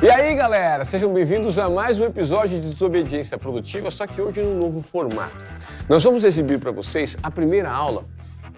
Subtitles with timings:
[0.00, 4.40] E aí, galera, sejam bem-vindos a mais um episódio de Desobediência Produtiva, só que hoje
[4.40, 5.44] num novo formato.
[5.88, 8.04] Nós vamos exibir para vocês a primeira aula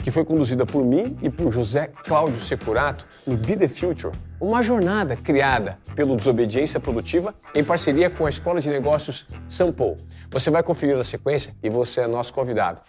[0.05, 4.63] que foi conduzida por mim e por José Cláudio Securato no Be The Future, uma
[4.63, 9.97] jornada criada pelo Desobediência Produtiva em parceria com a Escola de Negócios Sampo.
[10.31, 12.83] Você vai conferir na sequência e você é nosso convidado.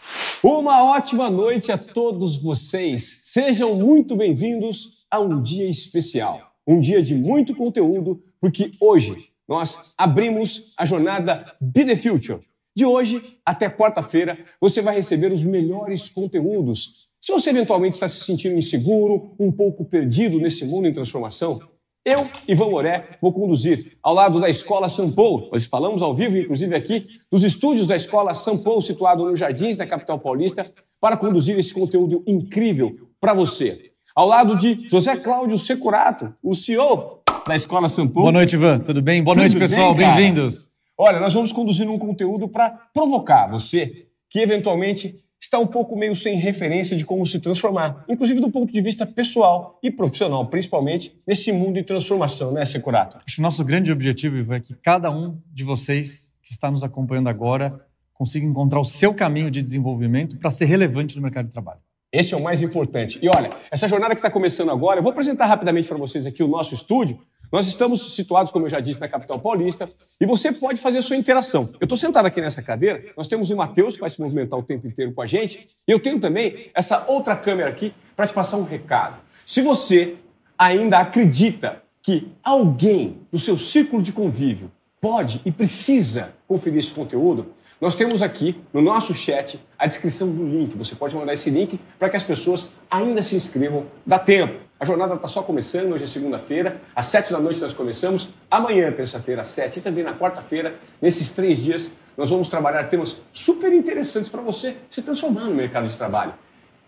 [0.43, 3.20] Uma ótima noite a todos vocês.
[3.23, 9.93] Sejam muito bem-vindos a um dia especial, um dia de muito conteúdo porque hoje nós
[9.96, 12.39] abrimos a jornada Be the Future.
[12.75, 17.07] De hoje até quarta-feira, você vai receber os melhores conteúdos.
[17.20, 21.60] Se você eventualmente está se sentindo inseguro, um pouco perdido nesse mundo em transformação,
[22.04, 25.50] eu, Ivan Moré, vou conduzir ao lado da Escola Sampo.
[25.51, 29.86] Nós falamos ao vivo, inclusive aqui, dos estúdios da Escola Sampo, situado nos Jardins da
[29.86, 30.65] capital paulista,
[31.00, 33.92] para conduzir esse conteúdo incrível para você.
[34.16, 38.22] Ao lado de José Cláudio Securato, o CEO da Escola Sampo.
[38.22, 38.80] Boa noite, Ivan.
[38.80, 39.23] Tudo bem?
[39.23, 39.94] Boa Tudo noite, pessoal.
[39.94, 40.08] bem?
[40.08, 40.70] Bem-vindos.
[40.97, 46.16] Olha, nós vamos conduzir um conteúdo para provocar você que eventualmente está um pouco meio
[46.16, 51.20] sem referência de como se transformar, inclusive do ponto de vista pessoal e profissional, principalmente
[51.25, 53.17] nesse mundo de transformação, né, Securato?
[53.25, 56.70] Acho que o nosso grande objetivo, Ivan, é que cada um de vocês que está
[56.70, 57.83] nos acompanhando agora
[58.14, 61.80] consiga encontrar o seu caminho de desenvolvimento para ser relevante no mercado de trabalho.
[62.14, 63.17] Esse é o mais importante.
[63.22, 66.44] E olha, essa jornada que está começando agora, eu vou apresentar rapidamente para vocês aqui
[66.44, 67.17] o nosso estúdio.
[67.52, 71.02] Nós estamos situados, como eu já disse, na capital paulista, e você pode fazer a
[71.02, 71.70] sua interação.
[71.82, 74.64] Eu estou sentado aqui nessa cadeira, nós temos o Matheus, que vai se movimentar o
[74.64, 78.34] tempo inteiro com a gente, e eu tenho também essa outra câmera aqui para te
[78.34, 79.20] passar um recado.
[79.46, 80.16] Se você
[80.58, 87.48] ainda acredita que alguém do seu círculo de convívio pode e precisa conferir esse conteúdo,
[87.82, 90.78] nós temos aqui no nosso chat a descrição do link.
[90.78, 93.88] Você pode mandar esse link para que as pessoas ainda se inscrevam.
[94.06, 94.60] Dá tempo.
[94.80, 98.92] A jornada está só começando, hoje é segunda-feira, às sete da noite nós começamos, amanhã,
[98.92, 103.73] terça-feira, às sete, e também na quarta-feira, nesses três dias, nós vamos trabalhar temas super
[103.73, 106.34] interessantes para você se transformar no mercado de trabalho.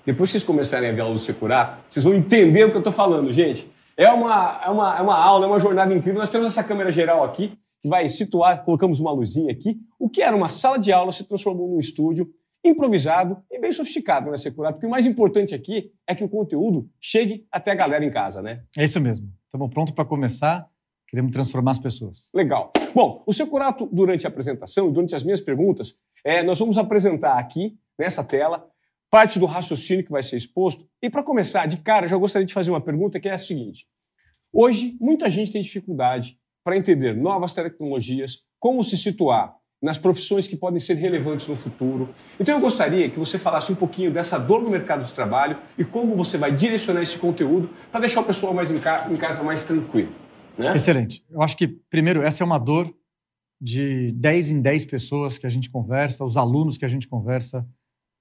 [0.05, 2.75] Depois que vocês começarem a ver a aula do Securato, vocês vão entender o que
[2.75, 3.71] eu estou falando, gente.
[3.95, 6.19] É uma, é, uma, é uma aula, é uma jornada incrível.
[6.19, 9.77] Nós temos essa câmera geral aqui, que vai situar, colocamos uma luzinha aqui.
[9.99, 12.33] O que era uma sala de aula se transformou num estúdio
[12.63, 14.75] improvisado e bem sofisticado, né, Securato?
[14.75, 18.41] Porque o mais importante aqui é que o conteúdo chegue até a galera em casa,
[18.41, 18.63] né?
[18.77, 19.29] É isso mesmo.
[19.45, 20.65] Estamos prontos para começar.
[21.09, 22.29] Queremos transformar as pessoas.
[22.33, 22.71] Legal.
[22.95, 27.37] Bom, o Securato, durante a apresentação e durante as minhas perguntas, é, nós vamos apresentar
[27.37, 28.65] aqui, nessa tela,
[29.11, 30.87] parte do raciocínio que vai ser exposto.
[31.01, 33.37] E para começar, de cara, eu já gostaria de fazer uma pergunta que é a
[33.37, 33.85] seguinte.
[34.53, 40.55] Hoje, muita gente tem dificuldade para entender novas tecnologias, como se situar nas profissões que
[40.55, 42.09] podem ser relevantes no futuro.
[42.39, 45.83] Então eu gostaria que você falasse um pouquinho dessa dor no mercado de trabalho e
[45.83, 49.43] como você vai direcionar esse conteúdo para deixar o pessoal mais em, ca em casa
[49.43, 50.13] mais tranquilo.
[50.57, 50.73] Né?
[50.73, 51.25] Excelente.
[51.29, 52.95] Eu acho que, primeiro, essa é uma dor
[53.59, 57.67] de 10 em 10 pessoas que a gente conversa, os alunos que a gente conversa,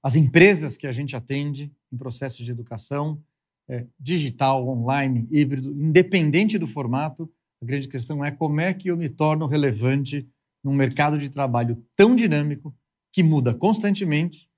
[0.02, 3.22] as empresas que a gente atende em processos de educação,
[3.68, 7.30] é, digital, online, híbrido, independente do formato,
[7.62, 10.28] a grande questão é como é que eu me torno relevante
[10.64, 12.74] num mercado de trabalho tão dinâmico,
[13.12, 14.50] que muda constantemente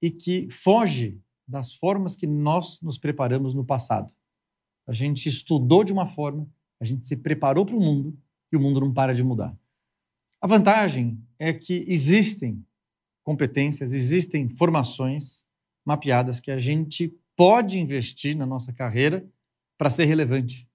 [0.00, 4.12] e que foge das formas que nós nos preparamos no passado.
[4.86, 6.48] A gente estudou de uma forma,
[6.80, 8.16] a gente se preparou para o mundo
[8.52, 9.56] e o mundo não para de mudar.
[10.40, 12.64] A vantagem é que existem
[13.24, 15.44] competências, existem formações
[15.84, 19.28] mapeadas que a gente pode investir na nossa carreira
[19.76, 20.68] para ser relevante.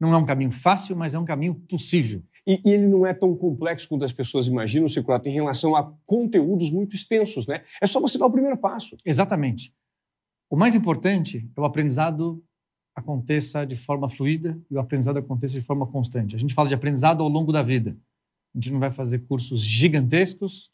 [0.00, 2.22] Não é um caminho fácil, mas é um caminho possível.
[2.46, 5.92] E, e ele não é tão complexo quanto as pessoas imaginam, Circulato, em relação a
[6.06, 7.64] conteúdos muito extensos, né?
[7.80, 8.96] É só você dar o primeiro passo.
[9.04, 9.74] Exatamente.
[10.48, 12.42] O mais importante é o aprendizado
[12.94, 16.34] aconteça de forma fluida e o aprendizado aconteça de forma constante.
[16.34, 17.96] A gente fala de aprendizado ao longo da vida.
[18.54, 20.70] A gente não vai fazer cursos gigantescos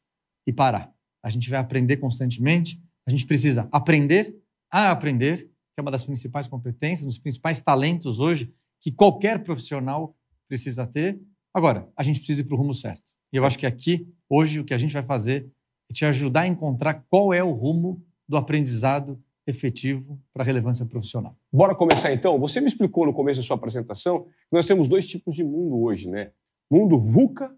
[0.46, 0.92] e parar.
[1.22, 2.80] A gente vai aprender constantemente.
[3.06, 4.36] A gente precisa aprender
[4.70, 9.42] a aprender, que é uma das principais competências, um dos principais talentos hoje que qualquer
[9.44, 10.14] profissional
[10.48, 11.18] precisa ter.
[11.54, 13.04] Agora, a gente precisa ir para o rumo certo.
[13.32, 15.48] E eu acho que aqui, hoje, o que a gente vai fazer
[15.88, 20.84] é te ajudar a encontrar qual é o rumo do aprendizado efetivo para a relevância
[20.84, 21.36] profissional.
[21.52, 22.38] Bora começar então?
[22.38, 25.80] Você me explicou no começo da sua apresentação que nós temos dois tipos de mundo
[25.82, 26.30] hoje, né?
[26.70, 27.54] Mundo VUCA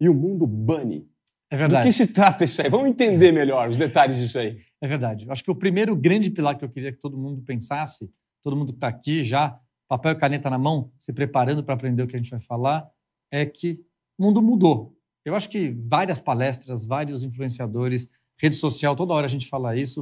[0.00, 1.06] e o mundo BUNNY.
[1.50, 1.82] É verdade.
[1.82, 2.68] Do que se trata isso aí?
[2.68, 4.58] Vamos entender melhor os detalhes disso aí.
[4.80, 5.24] É verdade.
[5.26, 8.10] Eu acho que o primeiro grande pilar que eu queria que todo mundo pensasse,
[8.42, 9.58] todo mundo que está aqui já,
[9.88, 12.88] papel e caneta na mão, se preparando para aprender o que a gente vai falar,
[13.30, 13.80] é que
[14.18, 14.94] o mundo mudou.
[15.24, 18.08] Eu acho que várias palestras, vários influenciadores,
[18.38, 20.00] rede social, toda hora a gente fala isso.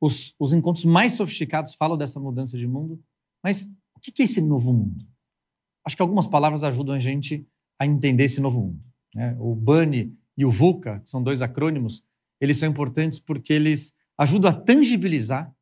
[0.00, 3.02] Os, os encontros mais sofisticados falam dessa mudança de mundo.
[3.42, 3.64] Mas
[3.96, 5.06] o que é esse novo mundo?
[5.84, 7.46] acho que algumas palavras ajudam a gente
[7.78, 8.80] a entender esse novo mundo.
[9.14, 9.36] Né?
[9.38, 12.04] O BUNny e o VUCA, que são dois acrônimos,
[12.40, 15.52] eles são importantes porque eles ajudam a tangibilizar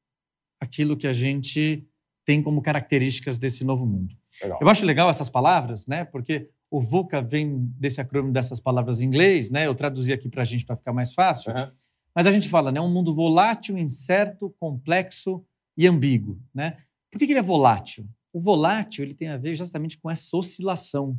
[0.61, 1.87] aquilo que a gente
[2.31, 4.15] tem como características desse novo mundo.
[4.41, 4.61] Legal.
[4.63, 6.05] Eu acho legal essas palavras, né?
[6.05, 9.67] Porque o VUCA vem desse acrônimo dessas palavras em inglês, né?
[9.67, 11.53] Eu traduzi aqui para a gente para ficar mais fácil.
[11.53, 11.69] Uhum.
[12.15, 12.81] Mas a gente fala, né?
[12.81, 15.45] Um mundo volátil, incerto, complexo
[15.77, 16.77] e ambíguo, né?
[17.11, 18.07] Por que, que ele é volátil?
[18.33, 21.19] O volátil ele tem a ver justamente com essa oscilação.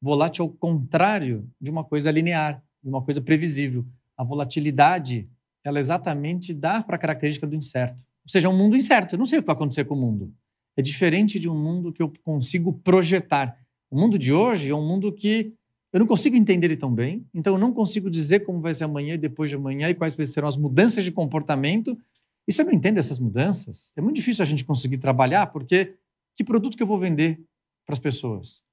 [0.00, 3.84] Volátil é o contrário de uma coisa linear, de uma coisa previsível.
[4.16, 5.28] A volatilidade,
[5.64, 7.98] ela exatamente dá para a característica do incerto.
[8.24, 9.16] Ou seja, é um mundo incerto.
[9.16, 10.32] Eu não sei o que vai acontecer com o mundo.
[10.76, 13.56] É diferente de um mundo que eu consigo projetar.
[13.90, 15.54] O mundo de hoje é um mundo que
[15.92, 18.82] eu não consigo entender ele tão bem, então eu não consigo dizer como vai ser
[18.82, 21.96] amanhã e depois de amanhã e quais serão as mudanças de comportamento.
[22.48, 25.94] E se eu não entendo essas mudanças, é muito difícil a gente conseguir trabalhar, porque
[26.34, 27.40] que produto que eu vou vender
[27.86, 28.64] para as pessoas?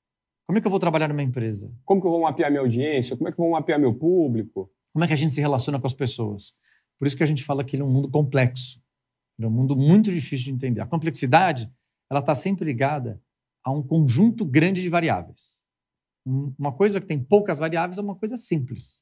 [0.47, 1.71] Como é que eu vou trabalhar numa empresa?
[1.85, 3.15] Como que eu vou mapear minha audiência?
[3.15, 4.71] Como é que eu vou mapear meu público?
[4.91, 6.55] Como é que a gente se relaciona com as pessoas?
[6.97, 8.81] Por isso que a gente fala que ele é um mundo complexo.
[9.37, 10.81] Ele é um mundo muito difícil de entender.
[10.81, 11.71] A complexidade
[12.11, 13.21] ela está sempre ligada
[13.63, 15.61] a um conjunto grande de variáveis.
[16.25, 19.01] Uma coisa que tem poucas variáveis é uma coisa simples.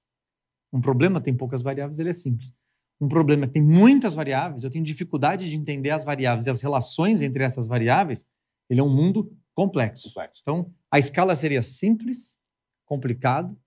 [0.71, 2.53] Um problema tem poucas variáveis, ele é simples.
[3.01, 6.61] Um problema que tem muitas variáveis, eu tenho dificuldade de entender as variáveis e as
[6.61, 8.27] relações entre essas variáveis,
[8.69, 10.09] ele é um mundo complexo.
[10.09, 10.41] complexo.
[10.43, 12.37] Então, a escala seria simples,
[12.85, 13.59] complicado,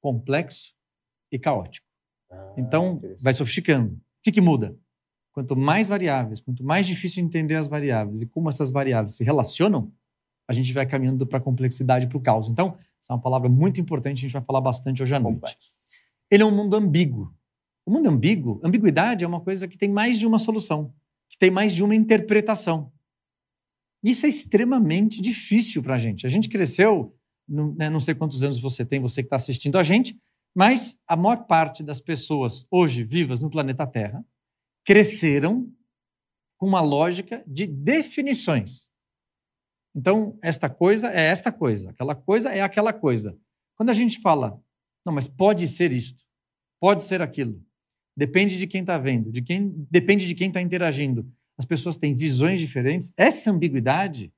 [0.00, 0.76] complexo
[1.32, 1.86] e caótico.
[2.30, 3.94] Ah, então, vai sofisticando.
[3.94, 4.78] O que, que muda?
[5.36, 9.92] Quanto mais variáveis, quanto mais difícil entender as variáveis e como essas variáveis se relacionam,
[10.48, 12.48] a gente vai caminhando para a complexidade, para o caos.
[12.48, 15.34] Então, essa é uma palavra muito importante, a gente vai falar bastante hoje à noite.
[15.34, 15.72] Complexo.
[16.30, 17.34] Ele é um mundo ambíguo.
[17.84, 20.90] O mundo ambíguo, ambiguidade é uma coisa que tem mais de uma solução,
[21.28, 22.90] que tem mais de uma interpretação.
[24.02, 26.24] Isso é extremamente difícil para a gente.
[26.24, 27.14] A gente cresceu,
[27.46, 30.18] não, né, não sei quantos anos você tem, você que está assistindo a gente,
[30.54, 34.24] mas a maior parte das pessoas hoje vivas no planeta Terra
[34.86, 35.68] cresceram
[36.56, 38.88] com uma lógica de definições.
[39.94, 43.36] Então, esta coisa é esta coisa, aquela coisa é aquela coisa.
[43.76, 44.58] Quando a gente fala,
[45.04, 46.24] não, mas pode ser isto,
[46.80, 47.60] pode ser aquilo,
[48.16, 51.30] depende de quem está vendo, de quem depende de quem está interagindo.
[51.58, 53.10] As pessoas têm visões diferentes.
[53.16, 54.32] Essa ambiguidade,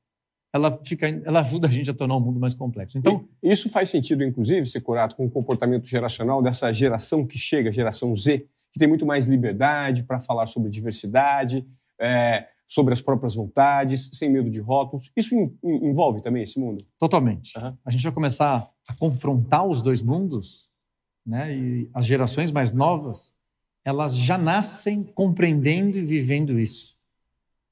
[0.53, 2.97] ela fica, ela ajuda a gente a tornar o mundo mais complexo.
[2.97, 7.37] Então, e isso faz sentido, inclusive, ser curado com o comportamento geracional dessa geração que
[7.37, 8.47] chega, geração Z,
[8.79, 11.67] que tem muito mais liberdade para falar sobre diversidade,
[12.01, 15.11] é, sobre as próprias vontades, sem medo de rótulos.
[15.17, 15.35] Isso
[15.65, 16.85] envolve também esse mundo?
[16.97, 17.59] Totalmente.
[17.59, 17.77] Uhum.
[17.85, 20.71] A gente vai começar a confrontar os dois mundos,
[21.27, 21.55] né?
[21.57, 23.35] E as gerações mais novas,
[23.85, 26.97] elas já nascem compreendendo e vivendo isso.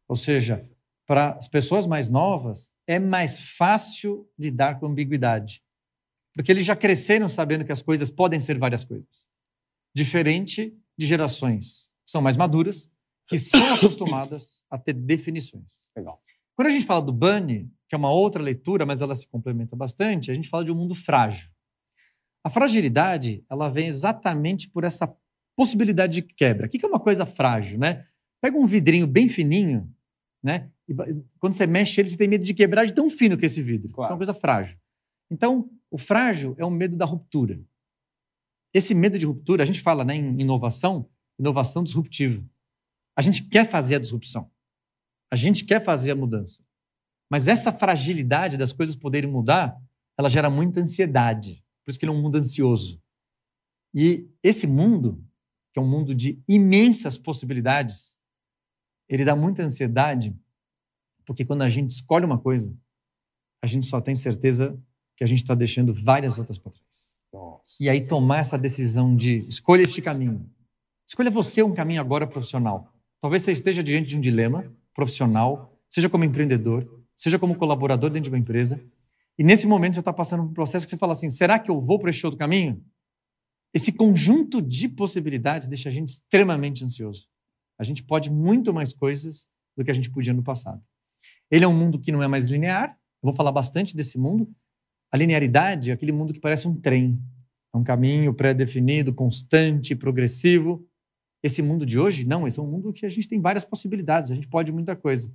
[0.08, 0.68] Ou seja,
[1.06, 5.62] para as pessoas mais novas, é mais fácil lidar com ambiguidade.
[6.34, 9.28] Porque eles já cresceram sabendo que as coisas podem ser várias coisas.
[9.94, 12.90] Diferente de gerações que são mais maduras,
[13.26, 15.90] que são acostumadas a ter definições.
[15.96, 16.22] Legal.
[16.54, 19.76] Quando a gente fala do Bunny, que é uma outra leitura, mas ela se complementa
[19.76, 21.50] bastante, a gente fala de um mundo frágil.
[22.44, 25.12] A fragilidade, ela vem exatamente por essa
[25.56, 26.66] possibilidade de quebra.
[26.66, 28.06] O que é uma coisa frágil, né?
[28.40, 29.92] Pega um vidrinho bem fininho,
[30.42, 30.70] né?
[30.88, 30.94] E
[31.40, 33.60] quando você mexe ele, você tem medo de quebrar de tão fino que é esse
[33.60, 33.90] vidro.
[33.90, 34.06] Claro.
[34.06, 34.78] Isso é uma coisa frágil.
[35.30, 37.60] Então, o frágil é o medo da ruptura.
[38.76, 42.46] Esse medo de ruptura, a gente fala né, em inovação, inovação disruptiva.
[43.16, 44.50] A gente quer fazer a disrupção.
[45.32, 46.62] A gente quer fazer a mudança.
[47.30, 49.82] Mas essa fragilidade das coisas poderem mudar,
[50.18, 51.64] ela gera muita ansiedade.
[51.82, 53.02] Por isso que ele é um mundo ansioso.
[53.94, 55.24] E esse mundo,
[55.72, 58.18] que é um mundo de imensas possibilidades,
[59.08, 60.38] ele dá muita ansiedade,
[61.24, 62.76] porque quando a gente escolhe uma coisa,
[63.62, 64.78] a gente só tem certeza
[65.16, 67.05] que a gente está deixando várias outras para trás.
[67.80, 70.48] E aí tomar essa decisão de escolha este caminho.
[71.06, 72.92] Escolha você um caminho agora profissional.
[73.20, 78.24] Talvez você esteja diante de um dilema profissional, seja como empreendedor, seja como colaborador dentro
[78.24, 78.80] de uma empresa,
[79.38, 81.70] e nesse momento você está passando por um processo que você fala assim: será que
[81.70, 82.82] eu vou para este outro caminho?
[83.74, 87.26] Esse conjunto de possibilidades deixa a gente extremamente ansioso.
[87.78, 90.82] A gente pode muito mais coisas do que a gente podia no passado.
[91.50, 92.90] Ele é um mundo que não é mais linear.
[93.22, 94.48] Eu vou falar bastante desse mundo,
[95.10, 97.20] a linearidade é aquele mundo que parece um trem.
[97.74, 100.86] É um caminho pré-definido, constante, progressivo.
[101.42, 104.30] Esse mundo de hoje, não, esse é um mundo que a gente tem várias possibilidades,
[104.30, 105.32] a gente pode muita coisa.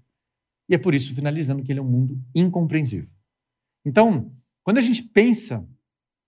[0.67, 3.09] E é por isso, finalizando, que ele é um mundo incompreensível.
[3.85, 4.31] Então,
[4.63, 5.67] quando a gente pensa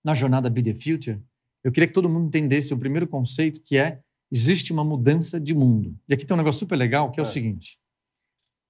[0.03, 1.21] na jornada Be the Future,
[1.63, 5.53] eu queria que todo mundo entendesse o primeiro conceito, que é existe uma mudança de
[5.53, 5.97] mundo.
[6.09, 7.79] E aqui tem um negócio super legal, que é, é o seguinte.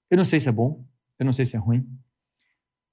[0.10, 0.86] Eu não sei se é bom,
[1.18, 1.88] eu não sei se é ruim,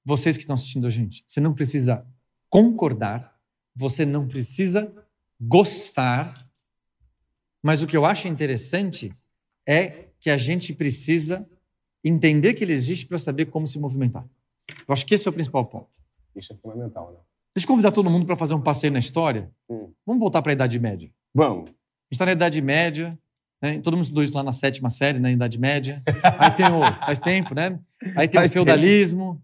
[0.04, 2.06] vocês que estão assistindo a gente, você não precisa
[2.48, 3.38] concordar,
[3.74, 4.92] você não precisa
[5.40, 6.46] gostar,
[7.62, 9.14] mas o que eu acho interessante
[9.66, 11.46] é que a gente precisa
[12.04, 14.24] entender que ele existe para saber como se movimentar.
[14.86, 15.88] Eu acho que esse é o principal ponto.
[16.34, 17.18] Isso é fundamental, né?
[17.54, 19.50] Deixa eu convidar todo mundo para fazer um passeio na história.
[19.68, 19.90] Hum.
[20.06, 21.10] Vamos voltar para a Idade Média.
[21.34, 21.70] Vamos.
[21.70, 23.18] A gente está na Idade Média,
[23.60, 23.80] né?
[23.80, 26.02] todo mundo estudou isso lá na sétima série, na Idade Média.
[26.38, 26.80] Aí tem o.
[26.80, 27.78] Faz tempo, né?
[28.16, 29.42] Aí tem Faz o feudalismo,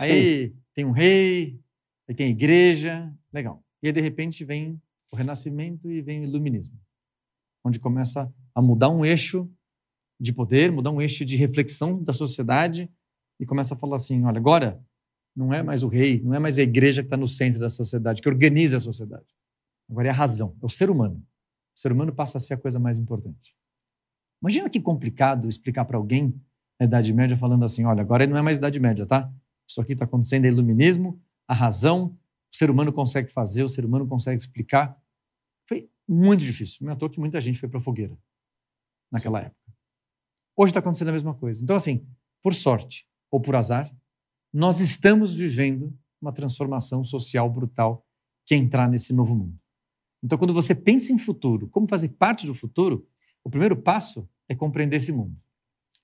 [0.00, 1.60] Aí tem um rei,
[2.08, 3.12] aí tem a igreja.
[3.32, 3.62] Legal.
[3.82, 4.80] E aí, de repente, vem
[5.12, 6.78] o Renascimento e vem o Iluminismo,
[7.64, 9.50] onde começa a mudar um eixo
[10.20, 12.90] de poder, mudar um eixo de reflexão da sociedade
[13.38, 14.82] e começa a falar assim: olha, agora
[15.34, 17.70] não é mais o rei, não é mais a igreja que está no centro da
[17.70, 19.26] sociedade, que organiza a sociedade.
[19.88, 21.16] Agora é a razão, é o ser humano.
[21.76, 23.54] O ser humano passa a ser a coisa mais importante.
[24.42, 26.34] Imagina que complicado explicar para alguém
[26.78, 29.32] na Idade Média falando assim: olha, agora não é mais Idade Média, tá?
[29.70, 32.18] Isso aqui está acontecendo é iluminismo, a razão,
[32.52, 35.00] o ser humano consegue fazer, o ser humano consegue explicar.
[35.68, 36.78] Foi muito difícil.
[36.80, 38.18] Não é à toa que muita gente foi para a fogueira
[39.12, 39.72] naquela época.
[40.56, 41.62] Hoje está acontecendo a mesma coisa.
[41.62, 42.04] Então, assim,
[42.42, 43.88] por sorte ou por azar,
[44.52, 48.04] nós estamos vivendo uma transformação social brutal
[48.44, 49.56] que é entrar nesse novo mundo.
[50.20, 53.08] Então, quando você pensa em futuro, como fazer parte do futuro,
[53.44, 55.40] o primeiro passo é compreender esse mundo.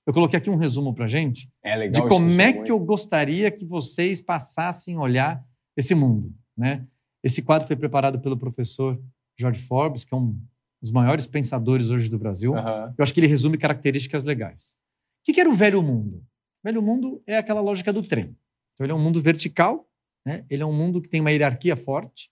[0.07, 3.65] Eu coloquei aqui um resumo para gente É de como é que eu gostaria que
[3.65, 5.45] vocês passassem a olhar
[5.75, 6.33] esse mundo.
[6.55, 6.87] Né?
[7.21, 8.97] Esse quadro foi preparado pelo professor
[9.37, 10.39] George Forbes, que é um
[10.81, 12.55] dos maiores pensadores hoje do Brasil.
[12.55, 12.95] Aham.
[12.97, 14.77] Eu acho que ele resume características legais.
[15.21, 16.17] O que que era o velho mundo?
[16.63, 18.33] O velho mundo é aquela lógica do trem.
[18.73, 19.89] Então, ele é um mundo vertical,
[20.25, 20.45] né?
[20.49, 22.31] ele é um mundo que tem uma hierarquia forte.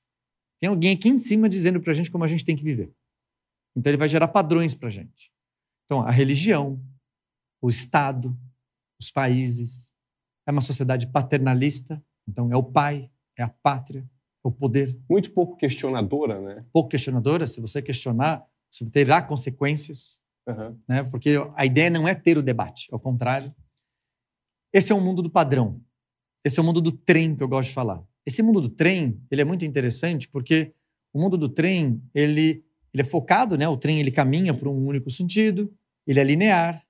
[0.62, 2.90] Tem alguém aqui em cima dizendo para a gente como a gente tem que viver.
[3.76, 5.30] Então, ele vai gerar padrões para a gente.
[5.86, 6.82] Então, a religião,
[7.66, 8.38] o Estado,
[9.00, 9.94] os países.
[10.48, 12.02] É uma sociedade paternalista.
[12.28, 14.96] Então, é o pai, é a pátria, é o poder.
[15.10, 16.66] Muito pouco questionadora, né?
[16.72, 17.48] Pouco questionadora.
[17.48, 20.78] Se você questionar, você terá consequências Aham.
[20.88, 21.04] né?
[21.06, 23.54] Porque a ideia não é ter o debate, ao contrário.
[24.72, 25.82] Esse é o mundo do padrão.
[26.44, 28.04] Esse é o mundo do trem que eu gosto de falar.
[28.26, 30.74] Esse mundo do trem, ele é muito interessante porque
[31.12, 33.68] o mundo do trem, ele, ele é focado, né?
[33.68, 35.74] O trem ele caminha por um único sentido,
[36.06, 36.85] ele é linear.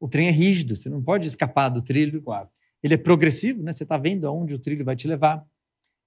[0.00, 2.22] O trem é rígido, você não pode escapar do trilho.
[2.22, 2.48] Claro.
[2.82, 3.72] Ele é progressivo, né?
[3.72, 5.46] Você está vendo aonde o trilho vai te levar.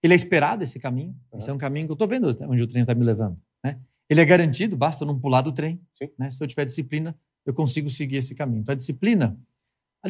[0.02, 1.16] Ele é esperado esse caminho.
[1.32, 1.38] Uhum.
[1.38, 3.80] Esse é um caminho que eu estou vendo onde o trem está me levando, né?
[4.10, 5.80] Ele é garantido, basta não pular do trem.
[6.18, 6.30] Né?
[6.30, 8.62] Se eu tiver disciplina, eu consigo seguir esse caminho.
[8.62, 9.38] Então, a disciplina,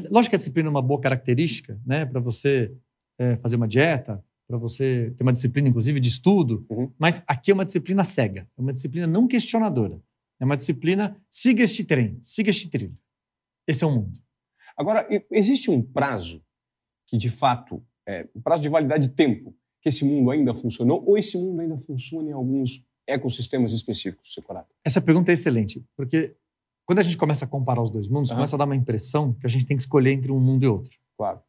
[0.09, 2.05] lógico que a disciplina é uma boa característica, né?
[2.05, 2.71] Para você
[3.19, 6.65] é, fazer uma dieta, para você ter uma disciplina, inclusive, de estudo.
[6.69, 6.91] Uhum.
[6.97, 10.01] Mas aqui é uma disciplina cega, é uma disciplina não questionadora.
[10.39, 12.97] É uma disciplina, siga este trem, siga este trilho.
[13.67, 14.19] Esse é o mundo.
[14.75, 16.43] Agora, existe um prazo
[17.07, 21.03] que, de fato, é um prazo de validade de tempo, que esse mundo ainda funcionou,
[21.05, 24.73] ou esse mundo ainda funciona em alguns ecossistemas específicos, Securato?
[24.83, 26.35] Essa pergunta é excelente, porque
[26.85, 28.39] quando a gente começa a comparar os dois mundos, Aham.
[28.39, 30.67] começa a dar uma impressão que a gente tem que escolher entre um mundo e
[30.67, 30.97] outro.
[31.17, 31.41] Claro.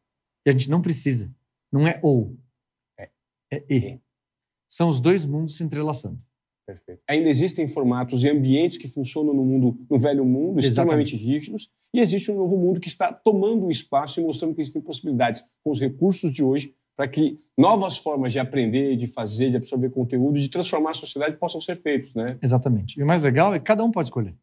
[0.45, 1.33] E a gente não precisa.
[1.71, 2.37] Não é ou.
[2.97, 3.09] É.
[3.51, 3.99] É e.
[4.69, 6.19] São os dois mundos se entrelaçando.
[6.65, 7.01] Perfeito.
[7.07, 12.01] Ainda existem formatos e ambientes que funcionam no mundo, no velho mundo, extremamente rígidos, e
[12.01, 15.71] existe um novo mundo que está tomando o espaço e mostrando que existem possibilidades com
[15.71, 20.39] os recursos de hoje para que novas formas de aprender, de fazer, de absorver conteúdo,
[20.39, 22.37] de transformar a sociedade possam ser feitos, né?
[22.41, 22.97] Exatamente.
[22.99, 24.33] E o mais legal é que cada um pode escolher.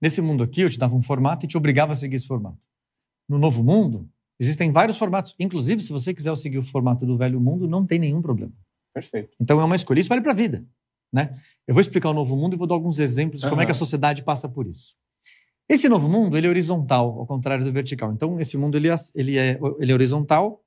[0.00, 2.58] Nesse mundo aqui, eu te dava um formato e te obrigava a seguir esse formato.
[3.28, 4.08] No novo mundo,
[4.40, 5.34] existem vários formatos.
[5.38, 8.52] Inclusive, se você quiser seguir o formato do velho mundo, não tem nenhum problema.
[8.92, 9.36] Perfeito.
[9.40, 10.00] Então é uma escolha.
[10.00, 10.64] Isso vale para a vida.
[11.12, 11.34] Né?
[11.66, 13.70] Eu vou explicar o novo mundo e vou dar alguns exemplos de como é que
[13.70, 14.96] a sociedade passa por isso.
[15.68, 18.12] Esse novo mundo ele é horizontal, ao contrário do vertical.
[18.12, 20.64] Então, esse mundo ele é, ele é, ele é horizontal.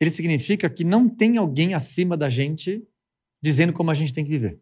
[0.00, 2.82] Ele significa que não tem alguém acima da gente
[3.42, 4.60] dizendo como a gente tem que viver.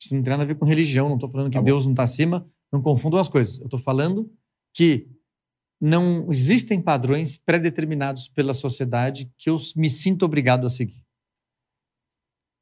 [0.00, 1.08] Isso não tem nada a ver com religião.
[1.08, 1.62] Não estou falando que Tá.
[1.62, 2.48] Deus não está acima.
[2.72, 3.58] Não confundam as coisas.
[3.58, 4.30] Eu estou falando
[4.74, 5.08] que
[5.80, 11.04] não existem padrões pré-determinados pela sociedade que eu me sinto obrigado a seguir.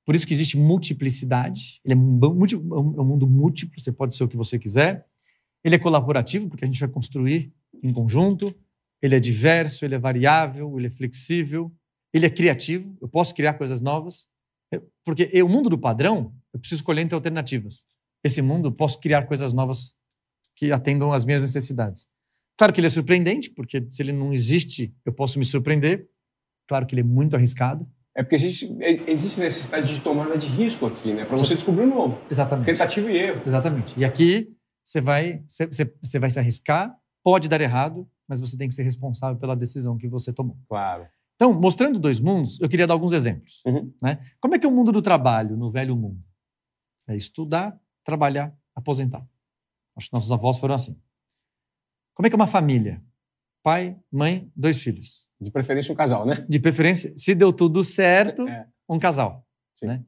[0.05, 1.81] Por isso que existe multiplicidade.
[1.85, 4.59] Ele é um, é um é um mundo múltiplo, você pode ser o que você
[4.59, 5.09] quiser.
[5.65, 7.53] Ele é colaborativo, porque a gente vai construir
[7.83, 8.55] em conjunto.
[9.03, 11.73] Ele é diverso, ele é variável, ele é flexível.
[12.13, 14.29] Ele é criativo, eu posso criar coisas novas.
[14.73, 17.85] É, Porque o mundo do padrão, eu preciso escolher entre alternativas.
[18.23, 19.95] Esse mundo, eu posso criar coisas novas
[20.55, 22.07] que atendam às minhas necessidades.
[22.57, 26.09] Claro que ele é surpreendente, porque se ele não existe, eu posso me surpreender.
[26.69, 27.87] Claro que ele é muito arriscado.
[28.17, 31.25] É porque existe, é- existe necessidade de tomada de risco aqui, né?
[31.25, 32.21] Para você descobrir o novo.
[32.31, 32.67] Exatamente.
[32.67, 33.43] Tentativa e erro.
[33.45, 33.99] Exatamente.
[33.99, 34.54] E aqui
[34.85, 35.67] você vai, você,
[36.03, 39.97] você- vai se arriscar, pode dar errado, mas você tem que ser responsável pela decisão
[39.97, 40.57] que você tomou.
[40.69, 41.09] Claro.
[41.35, 43.63] Então, mostrando dois mundos, eu queria dar alguns exemplos.
[43.67, 43.93] Uhum.
[44.01, 44.21] Né?
[44.41, 46.23] Como é que é o mundo do trabalho no velho mundo?
[47.09, 49.27] É estudar, trabalhar, aposentar.
[49.97, 50.97] Acho que nossos avós foram assim.
[52.15, 53.03] Como é que é uma família?
[53.63, 55.27] Pai, mãe, dois filhos.
[55.41, 56.45] De preferência um casal, né?
[56.49, 58.69] De preferência, se deu tudo certo, É.
[58.89, 59.47] um casal.
[59.83, 60.05] Né?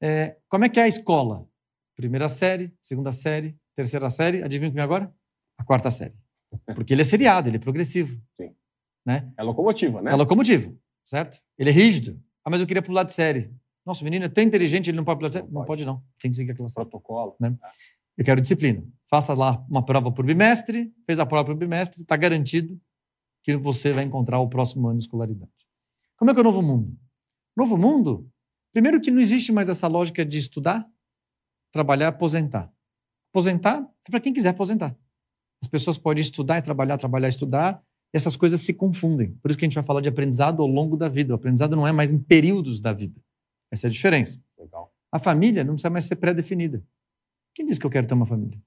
[0.00, 1.46] É, como é que é a escola?
[1.94, 5.14] Primeira série, segunda série, terceira série, adivinha comigo agora?
[5.58, 6.14] A quarta série.
[6.74, 8.20] Porque ele é seriado, ele é progressivo.
[8.40, 8.54] Sim.
[9.04, 9.32] Né?
[9.36, 10.12] É locomotiva, né?
[10.12, 11.38] É locomotivo, certo?
[11.58, 12.20] Ele é rígido.
[12.44, 13.52] Ah, mas eu queria pular de série.
[13.84, 15.46] Nossa, o menino é tão inteligente, ele não pode pular de série?
[15.46, 15.84] Não Não pode.
[15.84, 16.02] pode, não.
[16.18, 16.86] Tem que seguir aquela série.
[16.88, 17.36] Protocolo.
[18.18, 18.82] Eu quero disciplina.
[19.08, 22.80] Faça lá uma prova por bimestre, fez a prova por bimestre, está garantido
[23.44, 25.52] que você vai encontrar o próximo ano de escolaridade.
[26.16, 26.98] Como é que é o novo mundo?
[27.56, 28.28] Novo mundo,
[28.72, 30.84] primeiro que não existe mais essa lógica de estudar,
[31.70, 32.72] trabalhar, aposentar.
[33.36, 34.96] Aposentar é para quem quiser aposentar.
[35.62, 39.34] As pessoas podem estudar e trabalhar, trabalhar e estudar, e essas coisas se confundem.
[39.42, 41.34] Por isso que a gente vai falar de aprendizado ao longo da vida.
[41.34, 43.22] O aprendizado não é mais em períodos da vida.
[43.70, 44.42] Essa é a diferença.
[44.58, 44.90] Legal.
[45.12, 46.82] A família não precisa mais ser pré-definida.
[47.54, 48.58] Quem disse que eu quero ter uma família?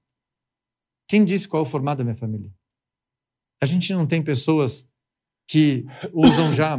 [1.08, 2.54] Quem disse qual é o formato da minha família?
[3.60, 4.88] A gente não tem pessoas
[5.48, 6.78] que usam já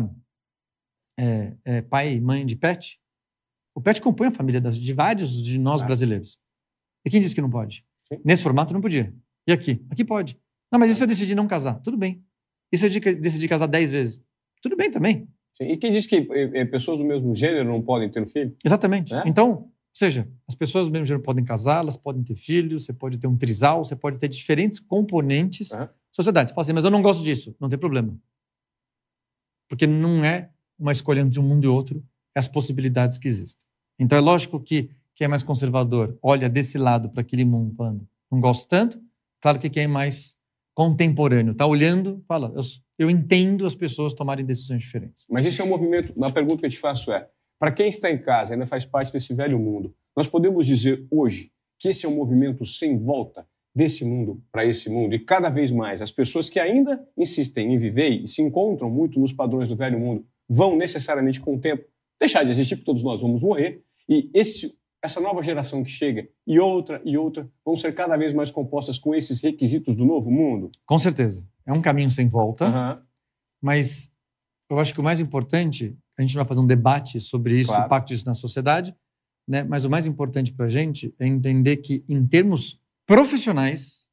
[1.19, 3.01] é, é, pai e mãe de pet?
[3.75, 6.39] O pet compõe a família de vários de nós brasileiros.
[7.05, 7.85] E quem disse que não pode?
[8.07, 8.19] Sim.
[8.23, 9.13] Nesse formato não podia.
[9.47, 9.83] E aqui?
[9.89, 10.37] Aqui pode.
[10.71, 11.75] Não, mas e se eu decidir não casar?
[11.81, 12.23] Tudo bem.
[12.71, 14.21] E se eu de- decidir casar dez vezes?
[14.61, 15.27] Tudo bem também.
[15.53, 15.65] Sim.
[15.65, 18.55] E quem diz que eh, eh, pessoas do mesmo gênero não podem ter um filho?
[18.63, 19.13] Exatamente.
[19.13, 19.23] É?
[19.25, 22.93] Então, ou seja, as pessoas do mesmo gênero podem casar, elas podem ter filhos, você
[22.93, 25.77] pode ter um trisal, você pode ter diferentes componentes É.
[25.77, 26.49] da sociedade.
[26.51, 27.53] Você fala assim, mas eu não gosto disso.
[27.59, 28.17] Não tem problema.
[29.67, 32.03] Porque não é uma escolha entre um mundo e outro,
[32.35, 33.65] é as possibilidades que existem.
[33.99, 34.89] Então, é lógico que
[35.21, 38.99] quem é mais conservador olha desse lado para aquele mundo falando, não gosto tanto.
[39.39, 40.35] Claro que quem é mais
[40.73, 42.61] contemporâneo está olhando, fala, eu,
[42.97, 45.27] eu entendo as pessoas tomarem decisões diferentes.
[45.29, 46.11] Mas isso é um movimento.
[46.17, 49.13] Uma pergunta que eu te faço é: para quem está em casa, ainda faz parte
[49.13, 54.03] desse velho mundo, nós podemos dizer hoje que esse é um movimento sem volta desse
[54.03, 58.09] mundo para esse mundo e cada vez mais as pessoas que ainda insistem em viver
[58.09, 61.85] e se encontram muito nos padrões do velho mundo vão necessariamente com o tempo
[62.19, 66.27] deixar de existir, porque todos nós vamos morrer e esse essa nova geração que chega
[66.45, 70.29] e outra e outra vão ser cada vez mais compostas com esses requisitos do novo
[70.31, 70.69] mundo.
[70.85, 71.45] Com certeza.
[71.65, 72.65] É um caminho sem volta.
[72.65, 73.03] Aham.
[73.61, 74.11] Mas
[74.69, 77.83] eu acho que o mais importante, a gente vai fazer um debate sobre isso, Claro.
[77.83, 78.95] o impacto disso na sociedade,
[79.47, 79.63] né?
[79.63, 84.07] mas o mais importante para a gente é entender que, em termos profissionais,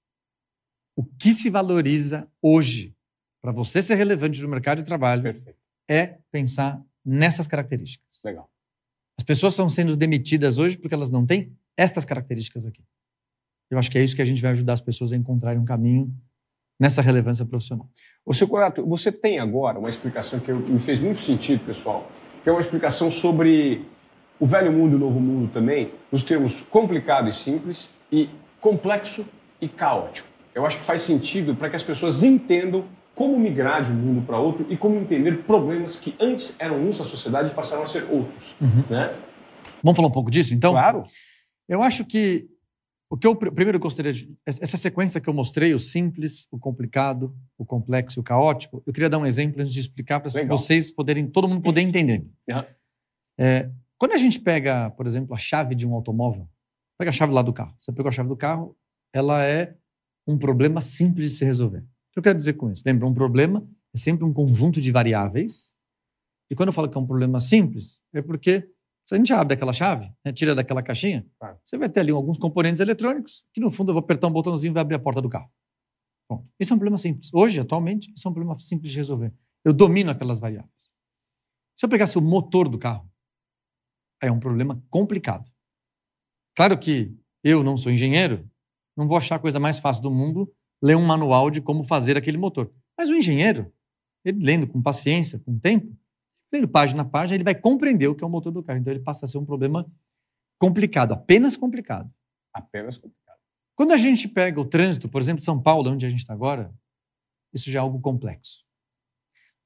[0.96, 2.94] o que se valoriza hoje
[3.40, 5.59] para você ser relevante no mercado de trabalho Perfeito.
[5.88, 8.20] é pensar nessas características.
[8.24, 8.51] Legal.
[9.18, 12.83] As pessoas estão sendo demitidas hoje porque elas não têm estas características aqui.
[13.70, 15.64] Eu acho que é isso que a gente vai ajudar as pessoas a encontrarem um
[15.64, 16.14] caminho
[16.81, 17.90] nessa relevância profissional.
[18.24, 22.11] Ô, seu Corato, você tem agora uma explicação que me fez muito sentido, pessoal,
[22.42, 23.85] que é uma explicação sobre
[24.38, 29.26] o velho mundo e o novo mundo também, nos termos complicado e simples, e complexo
[29.61, 30.28] e caótico.
[30.54, 32.85] Eu acho que faz sentido para que as pessoas entendam
[33.18, 37.00] como migrar de um mundo para outro e como entender problemas que antes eram uns
[37.00, 38.54] na sociedade e passaram a ser outros.
[38.88, 39.12] Né?
[39.83, 40.70] Vamos falar um pouco disso, então?
[40.70, 41.02] Claro.
[41.68, 42.46] Eu acho que
[43.11, 44.33] o que eu pr- primeiro gostaria de.
[44.46, 48.92] Essa sequência que eu mostrei, o simples, o complicado, o complexo e o caótico, eu
[48.92, 52.24] queria dar um exemplo antes de explicar para vocês poderem, todo mundo poder entender.
[52.48, 52.66] Aham.
[53.37, 56.48] É, quando a gente pega, por exemplo, a chave de um automóvel,
[56.96, 57.74] pega a chave lá do carro.
[57.81, 58.76] Você pegou a chave do carro,
[59.12, 59.74] ela é
[60.24, 61.83] um problema simples de se resolver.
[62.18, 62.83] O que eu quero dizer com isso?
[62.85, 65.72] Lembra, um problema é sempre um conjunto de variáveis.
[66.50, 68.68] E quando eu falo que é um problema simples, é porque
[69.07, 71.61] se a gente abre aquela chave, né, tira daquela caixinha, Claro.
[71.62, 74.72] você vai ter ali alguns componentes eletrônicos que, no fundo, eu vou apertar um botãozinho
[74.72, 75.48] e vai abrir a porta do carro.
[76.28, 77.33] Bom, isso é um problema simples.
[77.33, 79.33] Hoje, atualmente, isso é um problema simples de resolver.
[79.64, 80.92] Eu domino aquelas variáveis.
[81.76, 83.09] Se eu pegasse o motor do carro,
[84.20, 85.48] aí é um problema complicado.
[86.57, 88.50] Claro que eu não sou engenheiro,
[88.96, 90.52] não vou achar a coisa mais fácil do mundo
[90.83, 92.73] ler um manual de como fazer aquele motor.
[92.97, 93.73] Mas o engenheiro,
[94.25, 95.97] ele lendo com paciência, com tempo,
[96.53, 98.79] lendo página a página, ele vai compreender o que é o motor do carro.
[98.79, 99.87] Então ele passa a ser um problema
[100.59, 102.11] complicado, apenas complicado.
[102.53, 103.38] Apenas complicado.
[103.77, 106.33] Quando a gente pega o trânsito, por exemplo, de São Paulo, onde a gente está
[106.35, 106.75] agora,
[107.53, 108.64] isso já é algo complexo.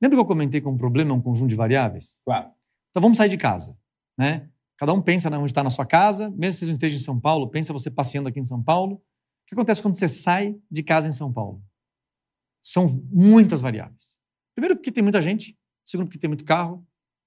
[0.01, 2.21] Lembra que eu comentei que um problema é um conjunto de variáveis?
[2.25, 2.51] Claro.
[2.91, 3.77] Então vamos sair de casa,
[4.19, 4.51] né?
[4.77, 7.01] Cada um pensa na- onde está na sua casa, mesmo que você não esteja em
[7.01, 9.01] São Paulo, pensa você passeando aqui em São Paulo.
[9.53, 11.63] Que acontece quando você sai de casa em São Paulo?
[12.65, 14.19] São muitas variáveis.
[14.55, 16.83] Primeiro porque tem muita gente, segundo porque tem muito carro,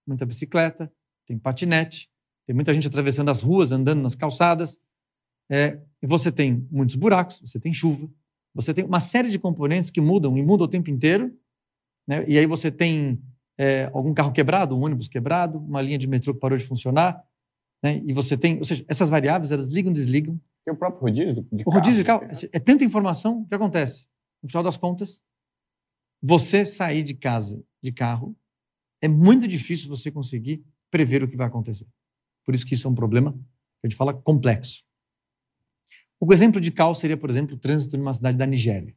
[0.07, 0.91] muita bicicleta,
[1.27, 2.09] tem patinete,
[2.47, 4.79] tem muita gente atravessando as ruas, andando nas calçadas.
[5.51, 8.09] É, e você tem muitos buracos, você tem chuva,
[8.55, 11.31] você tem uma série de componentes que mudam e mudam o tempo inteiro.
[12.07, 12.25] Né?
[12.27, 13.21] E aí você tem
[13.55, 17.23] é, algum carro quebrado, um ônibus quebrado, uma linha de metrô que parou de funcionar,
[17.83, 18.01] né?
[18.03, 20.41] e você tem, ou seja, essas variáveis elas ligam, desligam.
[20.65, 22.31] Tem o próprio rodízio de O carro, rodízio de carro né?
[22.51, 24.07] é tanta informação o que acontece.
[24.41, 25.21] No final das contas,
[26.21, 28.35] você sair de casa de carro
[29.01, 31.87] é muito difícil você conseguir prever o que vai acontecer.
[32.43, 34.83] Por isso que isso é um problema que a gente fala complexo.
[36.19, 38.95] O exemplo de caos seria, por exemplo, o trânsito numa cidade da Nigéria.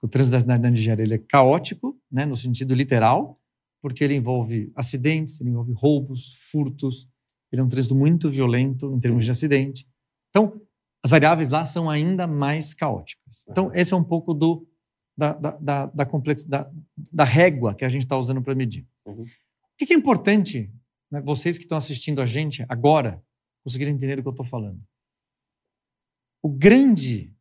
[0.00, 3.40] O trânsito da cidade da Nigéria ele é caótico, né, no sentido literal,
[3.80, 7.08] porque ele envolve acidentes, ele envolve roubos, furtos,
[7.52, 9.86] ele é um trânsito muito violento em termos de acidente.
[10.30, 10.60] Então,
[11.04, 13.44] as variáveis lá são ainda mais caóticas.
[13.48, 14.66] Então, esse é um pouco do,
[15.16, 16.70] da, da, da, da complexidade,
[17.12, 18.86] da régua que a gente está usando para medir.
[19.04, 19.22] Uhum.
[19.22, 19.26] O
[19.76, 20.72] que que é importante,
[21.10, 23.22] né, vocês que estão assistindo a gente agora,
[23.64, 24.80] conseguirem entender o que eu estou falando?
[26.40, 27.34] O grande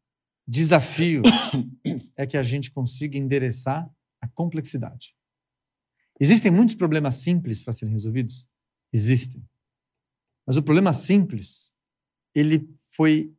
[0.47, 1.21] desafio
[2.17, 5.15] é que a gente consiga endereçar a complexidade.
[6.19, 8.47] Existem muitos problemas simples para serem resolvidos?
[8.93, 9.43] Existem.
[10.45, 11.74] Mas o problema simples,
[12.36, 13.36] ele foi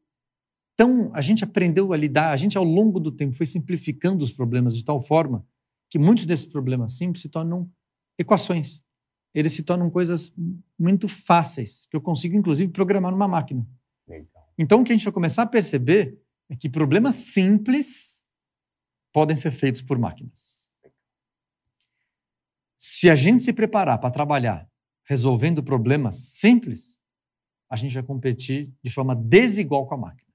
[0.82, 1.14] tão.
[1.14, 4.76] A gente aprendeu a lidar, a gente ao longo do tempo foi simplificando os problemas
[4.76, 5.46] de tal forma
[5.88, 7.70] que muitos desses problemas simples se tornam
[8.18, 8.82] equações.
[9.32, 10.34] Eles se tornam coisas
[10.78, 13.66] muito fáceis, que eu consigo, inclusive, programar numa máquina.
[14.08, 14.52] Legal.
[14.58, 16.18] Então, o que a gente vai começar a perceber
[16.50, 18.26] é que problemas simples
[19.12, 20.68] podem ser feitos por máquinas.
[22.76, 24.68] Se a gente se preparar para trabalhar
[25.04, 26.98] resolvendo problemas simples,
[27.70, 30.31] a gente vai competir de forma desigual com a máquina.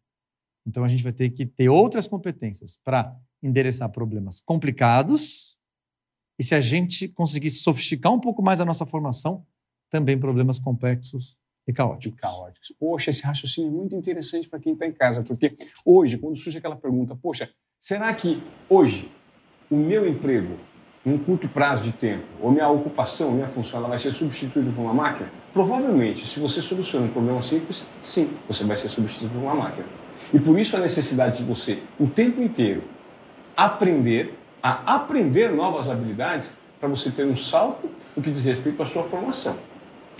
[0.68, 5.58] Então, a gente vai ter que ter outras competências para endereçar problemas complicados
[6.38, 9.46] e, se a gente conseguir sofisticar um pouco mais a nossa formação,
[9.90, 12.16] também problemas complexos e caóticos.
[12.16, 12.74] de caóticos.
[12.78, 16.58] Poxa, esse raciocínio é muito interessante para quem está em casa, porque hoje, quando surge
[16.58, 17.50] aquela pergunta, poxa,
[17.80, 19.10] será que hoje
[19.72, 20.58] o meu emprego,
[21.06, 24.82] num curto prazo de tempo, ou minha ocupação, minha função, ela vai ser substituída por
[24.82, 25.32] uma máquina?
[25.54, 30.07] Provavelmente, se você soluciona um problema simples, sim, você vai ser substituído por uma máquina.
[30.34, 32.84] E por isso a necessidade de você, o tempo inteiro,
[33.56, 38.86] aprender a aprender novas habilidades para você ter um salto no que diz respeito à
[38.86, 39.58] sua formação.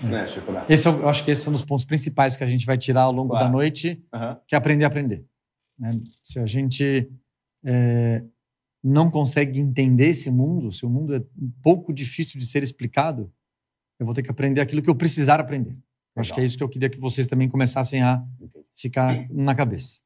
[0.02, 0.64] Né, Chico Dá?
[0.68, 2.78] Esse é o- eu acho que esses são os pontos principais que a gente vai
[2.78, 3.46] tirar ao longo Claro.
[3.46, 4.38] da noite, Aham.
[4.46, 5.24] que é aprender a aprender.
[5.78, 5.90] né?
[6.22, 7.10] Se a gente
[7.64, 8.22] é,
[8.82, 13.32] não consegue entender esse mundo, se o mundo é um pouco difícil de ser explicado,
[13.98, 15.76] eu vou ter que aprender aquilo que eu precisar aprender.
[16.18, 16.34] Eu acho Legal.
[16.34, 18.22] que é isso que eu queria que vocês também começassem a
[18.74, 19.98] ficar na cabeça.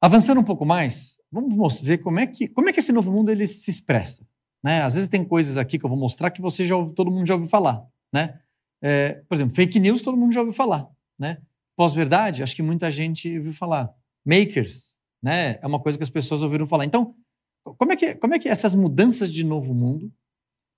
[0.00, 3.10] Avançando um pouco mais, vamos mos- ver como é que, como é que esse novo
[3.10, 4.26] mundo ele se expressa.
[4.62, 4.82] Né?
[4.82, 7.26] Às vezes tem coisas aqui que eu vou mostrar que você já ouviu- todo mundo
[7.26, 7.86] já ouviu falar.
[8.12, 8.38] Né?
[8.82, 10.88] É, por exemplo, fake news todo mundo já ouviu falar.
[11.18, 11.38] Né?
[11.76, 13.92] Pós-verdade, acho que muita gente ouviu falar.
[14.24, 15.58] Makers, né?
[15.62, 16.84] é uma coisa que as pessoas ouviram falar.
[16.84, 17.14] Então,
[17.78, 20.12] como é que, como é que essas mudanças de novo mundo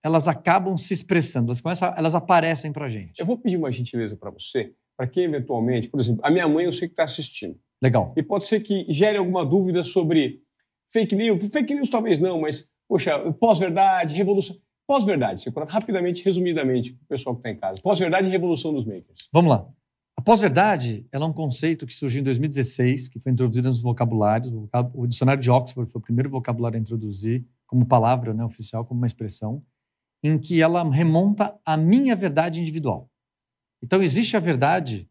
[0.03, 3.19] elas acabam se expressando, elas, começam, a- elas aparecem para gente?
[3.19, 6.65] Eu vou pedir uma gentileza para você, para quem eventualmente, por exemplo, a minha mãe
[6.65, 7.57] eu sei que está assistindo.
[7.83, 8.13] Legal.
[8.17, 10.41] E pode ser que gere alguma dúvida sobre
[10.93, 11.45] fake news.
[11.47, 14.57] Fake news talvez não, mas, poxa, pós-verdade, revolução.
[14.87, 17.81] Pós-verdade, você conta rapidamente, resumidamente, para o pessoal que está em casa.
[17.83, 19.29] Pós-verdade e revolução dos makers.
[19.33, 19.69] Vamos lá.
[20.17, 24.51] A pós-verdade é um conceito que surgiu em 2016, que foi introduzido nos vocabulários.
[24.51, 28.43] O, vocab- o dicionário de Oxford foi o primeiro vocabulário a introduzir como palavra né,
[28.45, 29.63] oficial, como uma expressão,
[30.23, 33.11] em que ela remonta à minha verdade individual.
[33.83, 35.09] Então, existe a verdade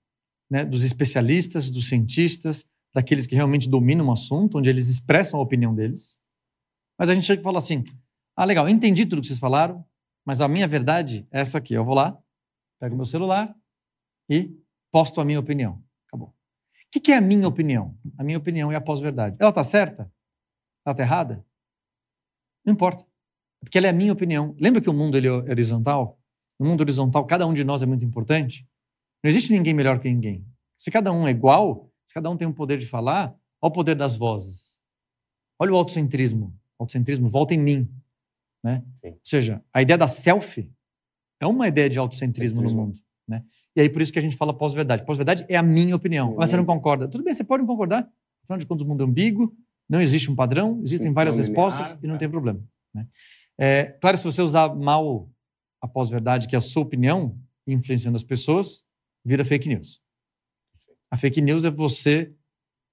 [0.49, 5.43] né, dos especialistas, dos cientistas, daqueles que realmente dominam o assunto, onde eles expressam a
[5.43, 6.19] opinião deles.
[6.97, 7.83] Mas a gente chega e fala assim:
[8.35, 9.85] ah, legal, entendi tudo que vocês falaram,
[10.25, 11.73] mas a minha verdade é essa aqui.
[11.73, 12.17] Eu vou lá,
[12.79, 13.55] pego meu celular
[14.29, 14.55] e
[14.91, 15.83] posto a minha opinião.
[16.07, 16.29] Acabou.
[16.29, 17.97] O que é a minha opinião?
[18.17, 19.35] A minha opinião é a pós-verdade.
[19.39, 20.11] Ela está certa?
[20.85, 21.45] Ela está errada?
[22.65, 23.05] Não importa.
[23.59, 24.55] Porque ela é a minha opinião.
[24.59, 26.19] Lembra que o mundo ele é horizontal?
[26.59, 28.67] No mundo horizontal, cada um de nós é muito importante.
[29.23, 30.45] Não existe ninguém melhor que ninguém.
[30.75, 33.71] Se cada um é igual, se cada um tem o poder de falar, olha o
[33.71, 34.77] poder das vozes.
[35.59, 36.53] Olha o autocentrismo.
[36.77, 37.89] O autocentrismo volta em mim.
[38.63, 38.83] Né?
[38.95, 39.09] Sim.
[39.09, 40.71] Ou seja, a ideia da selfie
[41.39, 42.85] é uma ideia de autocentrismo no Centrismo.
[42.87, 42.99] mundo.
[43.27, 43.43] Né?
[43.75, 45.05] E aí por isso que a gente fala pós-verdade.
[45.05, 46.35] Pós-verdade é a minha opinião.
[46.35, 47.07] Mas você não concorda.
[47.07, 48.09] Tudo bem, você pode não concordar.
[48.43, 49.53] Afinal de contas, o mundo é ambíguo,
[49.89, 52.17] não existe um padrão, existem várias respostas e não é.
[52.17, 52.59] tem problema.
[52.93, 53.07] Né?
[53.59, 55.29] É, claro, se você usar mal
[55.81, 58.83] a pós-verdade, que é a sua opinião, influenciando as pessoas,
[59.23, 60.01] vira fake news.
[61.09, 62.33] A fake news é você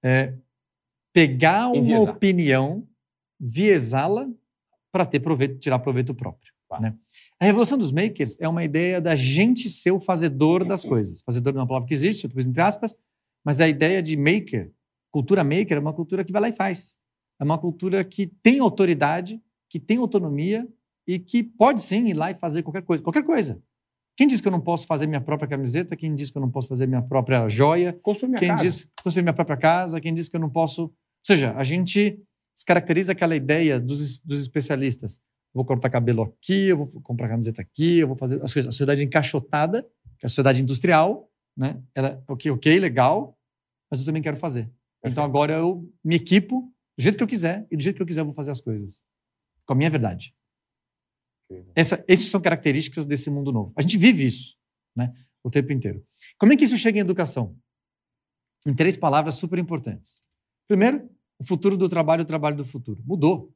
[0.03, 0.33] é,
[1.13, 2.13] pegar uma Enviesar.
[2.13, 2.87] opinião,
[3.39, 4.27] viesá-la
[4.91, 6.53] para ter proveito, tirar proveito próprio.
[6.69, 6.79] Tá.
[6.79, 6.95] Né?
[7.39, 11.21] A revolução dos makers é uma ideia da gente ser o fazedor das coisas.
[11.21, 12.95] Fazedor é uma palavra que existe, pus entre aspas,
[13.43, 14.71] mas a ideia de maker,
[15.11, 16.97] cultura maker, é uma cultura que vai lá e faz.
[17.39, 19.41] É uma cultura que tem autoridade,
[19.75, 20.65] que tem autonomia
[21.05, 23.03] e que pode sim ir lá e fazer qualquer coisa.
[23.03, 23.61] Qualquer coisa.
[24.15, 25.97] Quem diz que eu não posso fazer minha própria camiseta?
[25.97, 27.91] Quem diz que eu não posso fazer minha própria joia?
[27.91, 28.63] Construir minha quem casa.
[28.63, 29.99] diz construir minha própria casa?
[29.99, 30.83] Quem diz que eu não posso.
[30.83, 30.93] Ou
[31.25, 32.17] seja, a gente
[32.55, 35.17] descaracteriza aquela ideia dos, dos especialistas.
[35.53, 38.69] Eu vou cortar cabelo aqui, eu vou comprar camiseta aqui, eu vou fazer as coisas.
[38.69, 39.81] A sociedade encaixotada,
[40.17, 41.83] que é a sociedade industrial, né?
[41.93, 43.37] Ela, ok, ok, legal,
[43.91, 44.61] mas eu também quero fazer.
[44.99, 45.19] Então Perfeito.
[45.19, 46.61] agora eu me equipo
[46.97, 48.61] do jeito que eu quiser e do jeito que eu quiser eu vou fazer as
[48.61, 49.03] coisas.
[49.65, 50.35] Com a minha verdade.
[51.75, 53.73] Essa, essas são características desse mundo novo.
[53.75, 54.57] A gente vive isso,
[54.95, 55.13] né?
[55.43, 56.03] O tempo inteiro.
[56.37, 57.55] Como é que isso chega em educação?
[58.65, 60.23] Em três palavras super importantes.
[60.67, 63.03] Primeiro, o futuro do trabalho, o trabalho do futuro.
[63.05, 63.53] Mudou.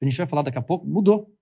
[0.00, 0.86] A gente vai falar daqui a pouco.
[0.86, 1.32] Mudou.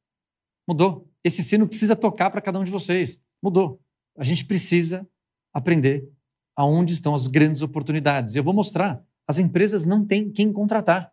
[0.68, 1.08] Mudou.
[1.24, 3.18] Esse sino precisa tocar para cada um de vocês.
[3.42, 3.80] Mudou.
[4.16, 5.08] A gente precisa
[5.54, 6.10] aprender
[6.54, 8.36] aonde estão as grandes oportunidades.
[8.36, 9.02] Eu vou mostrar.
[9.26, 11.12] As empresas não têm quem contratar.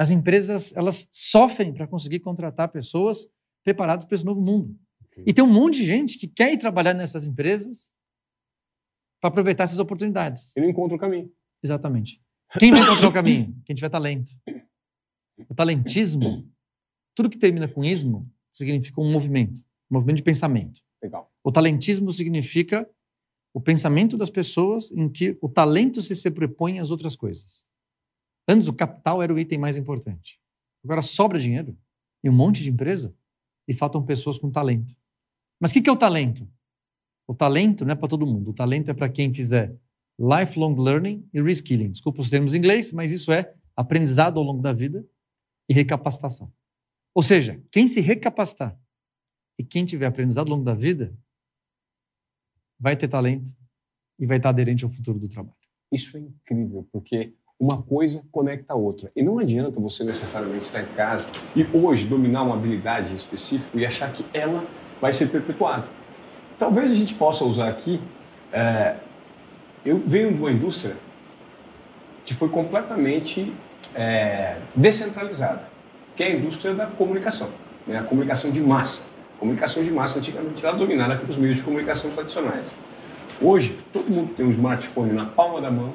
[0.00, 3.28] As empresas elas sofrem para conseguir contratar pessoas
[3.62, 4.74] preparadas para esse novo mundo.
[5.26, 7.92] E tem um monte de gente que quer ir trabalhar nessas empresas
[9.20, 10.56] para aproveitar essas oportunidades.
[10.56, 11.30] E não encontra o caminho.
[11.62, 12.18] Exatamente.
[12.58, 13.54] Quem vai encontrar o caminho?
[13.66, 14.32] Quem tiver talento.
[15.46, 16.50] O talentismo,
[17.14, 19.60] tudo que termina com ismo, significa um movimento,
[19.90, 20.80] um movimento de pensamento.
[21.02, 21.30] Legal.
[21.44, 22.88] O talentismo significa
[23.52, 27.68] o pensamento das pessoas em que o talento se sobrepõe às outras coisas.
[28.48, 30.40] Antes, o capital era o item mais importante.
[30.84, 31.76] Agora sobra dinheiro
[32.22, 33.14] e um monte de empresa
[33.68, 34.96] e faltam pessoas com talento.
[35.60, 36.48] Mas o que que é o talento?
[37.26, 38.50] O talento não é para todo mundo.
[38.50, 39.78] O talento é para quem fizer
[40.18, 41.90] lifelong learning e reskilling.
[41.90, 45.06] Desculpa os termos em inglês, mas isso é aprendizado ao longo da vida
[45.68, 46.52] e recapacitação.
[47.14, 48.78] Ou seja, quem se recapacitar
[49.58, 51.16] e quem tiver aprendizado ao longo da vida
[52.78, 53.54] vai ter talento
[54.18, 55.56] e vai estar aderente ao futuro do trabalho.
[55.92, 59.12] Isso é incrível, porque uma coisa conecta a outra.
[59.14, 63.84] E não adianta você necessariamente estar em casa e hoje dominar uma habilidade específica e
[63.84, 64.64] achar que ela
[64.98, 65.84] vai ser perpetuada.
[66.58, 68.00] Talvez a gente possa usar aqui.
[68.50, 68.96] é,
[69.84, 70.96] eu venho de uma indústria
[72.24, 73.52] que foi completamente
[73.94, 75.62] é, descentralizada,
[76.14, 77.48] que é a indústria da comunicação,
[77.86, 77.98] né?
[77.98, 79.08] a comunicação de massa.
[79.36, 82.76] A comunicação de massa antigamente era dominada pelos meios de comunicação tradicionais.
[83.40, 85.94] Hoje, todo mundo tem um smartphone na palma da mão,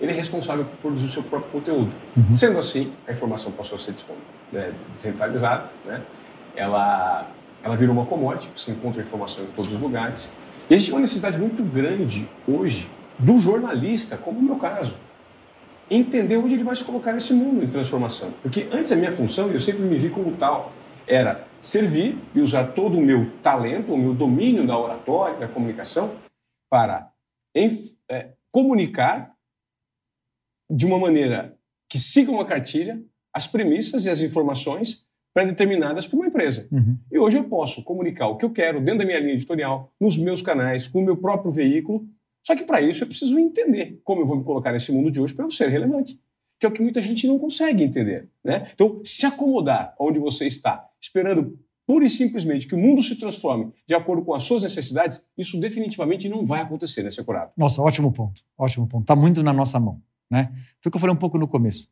[0.00, 1.92] ele é responsável por produzir o seu próprio conteúdo.
[2.36, 3.94] Sendo assim, a informação passou a ser
[4.52, 6.02] né, descentralizada, né?
[6.56, 7.28] ela,
[7.62, 10.32] ela virou uma commodity, você encontra informação em todos os lugares.
[10.68, 14.94] E existe uma necessidade muito grande hoje do jornalista, como no meu caso,
[15.90, 18.32] entender onde ele vai se colocar nesse mundo em transformação.
[18.42, 20.72] Porque antes a minha função, e eu sempre me vi como tal,
[21.06, 26.12] era servir e usar todo o meu talento, o meu domínio da oratória, da comunicação,
[26.70, 27.10] para
[28.10, 29.33] é, comunicar
[30.70, 31.56] de uma maneira
[31.88, 33.02] que siga uma cartilha
[33.34, 36.68] as premissas e as informações pré-determinadas por uma empresa.
[37.10, 40.16] E hoje eu posso comunicar o que eu quero dentro da minha linha editorial, nos
[40.16, 42.06] meus canais, com o meu próprio veículo.
[42.46, 45.20] Só que para isso eu preciso entender como eu vou me colocar nesse mundo de
[45.20, 46.20] hoje para eu ser relevante,
[46.60, 48.28] que é o que muita gente não consegue entender.
[48.44, 48.70] Né?
[48.72, 53.72] Então, se acomodar onde você está, esperando pura e simplesmente que o mundo se transforme
[53.86, 57.50] de acordo com as suas necessidades, isso definitivamente não vai acontecer, né, Securado?
[57.56, 58.40] Nossa, ótimo ponto.
[58.56, 59.02] Ótimo ponto.
[59.02, 60.00] Está muito na nossa mão.
[60.34, 60.50] Né?
[60.82, 61.88] Foi o que eu falei um pouco no começo.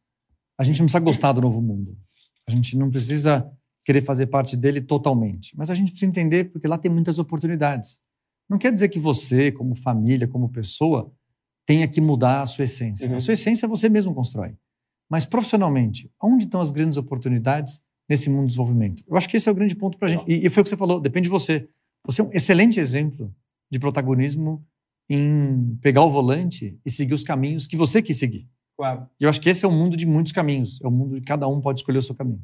[0.59, 1.97] A gente não precisa gostar do novo mundo.
[2.45, 3.49] A gente não precisa
[3.85, 5.57] querer fazer parte dele totalmente.
[5.57, 8.01] Mas a gente precisa entender porque lá tem muitas oportunidades.
[8.51, 11.13] Não quer dizer que você, como família, como pessoa,
[11.65, 13.09] tenha que mudar a sua essência.
[13.09, 13.15] Uhum.
[13.15, 14.57] A sua essência você mesmo constrói.
[15.09, 19.05] Mas profissionalmente, onde estão as grandes oportunidades nesse mundo do desenvolvimento?
[19.07, 20.25] Eu acho que esse é o grande ponto para a gente.
[20.27, 21.69] E, e foi o que você falou, depende de você.
[22.05, 23.33] Você é um excelente exemplo
[23.71, 24.67] de protagonismo
[25.09, 28.49] em pegar o volante e seguir os caminhos que você quis seguir.
[28.77, 29.07] Claro.
[29.21, 30.81] E eu acho que esse é o mundo de muitos caminhos.
[30.83, 32.43] É o mundo de cada um pode escolher o seu caminho.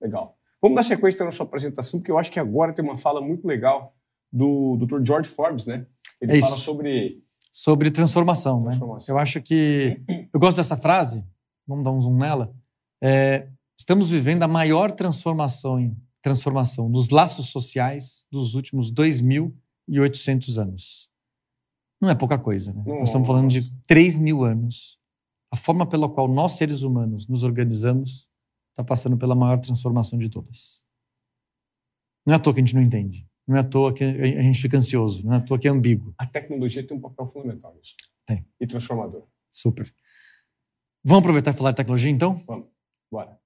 [0.00, 0.36] Legal.
[0.60, 3.46] Vamos dar sequência na sua apresentação, porque eu acho que agora tem uma fala muito
[3.46, 3.94] legal
[4.32, 5.04] do Dr.
[5.04, 5.86] George Forbes, né?
[6.20, 8.70] Ele É fala sobre Sobre transformação, né?
[8.70, 9.14] Transformação.
[9.14, 10.00] Eu acho que
[10.32, 11.24] eu gosto dessa frase.
[11.66, 12.54] Vamos dar um zoom nela.
[13.02, 21.10] É, estamos vivendo a maior transformação em transformação nos laços sociais dos últimos 2.800 anos.
[22.00, 22.82] Não é pouca coisa, né?
[22.86, 24.98] Nós estamos falando de 3 mil anos.
[25.52, 28.28] A forma pela qual nós, seres humanos, nos organizamos
[28.70, 30.80] está passando pela maior transformação de todas.
[32.26, 33.26] Não é à toa que a gente não entende.
[33.46, 35.24] Não é à toa que a gente fica ansioso.
[35.26, 36.14] Não é à toa que é ambíguo.
[36.18, 37.94] a tecnologia tem um papel fundamental nisso.
[38.26, 38.46] Tem.
[38.60, 39.26] E transformador.
[39.50, 39.92] Super.
[41.02, 42.44] Vamos aproveitar e falar de tecnologia, então?
[43.10, 43.40] Bora.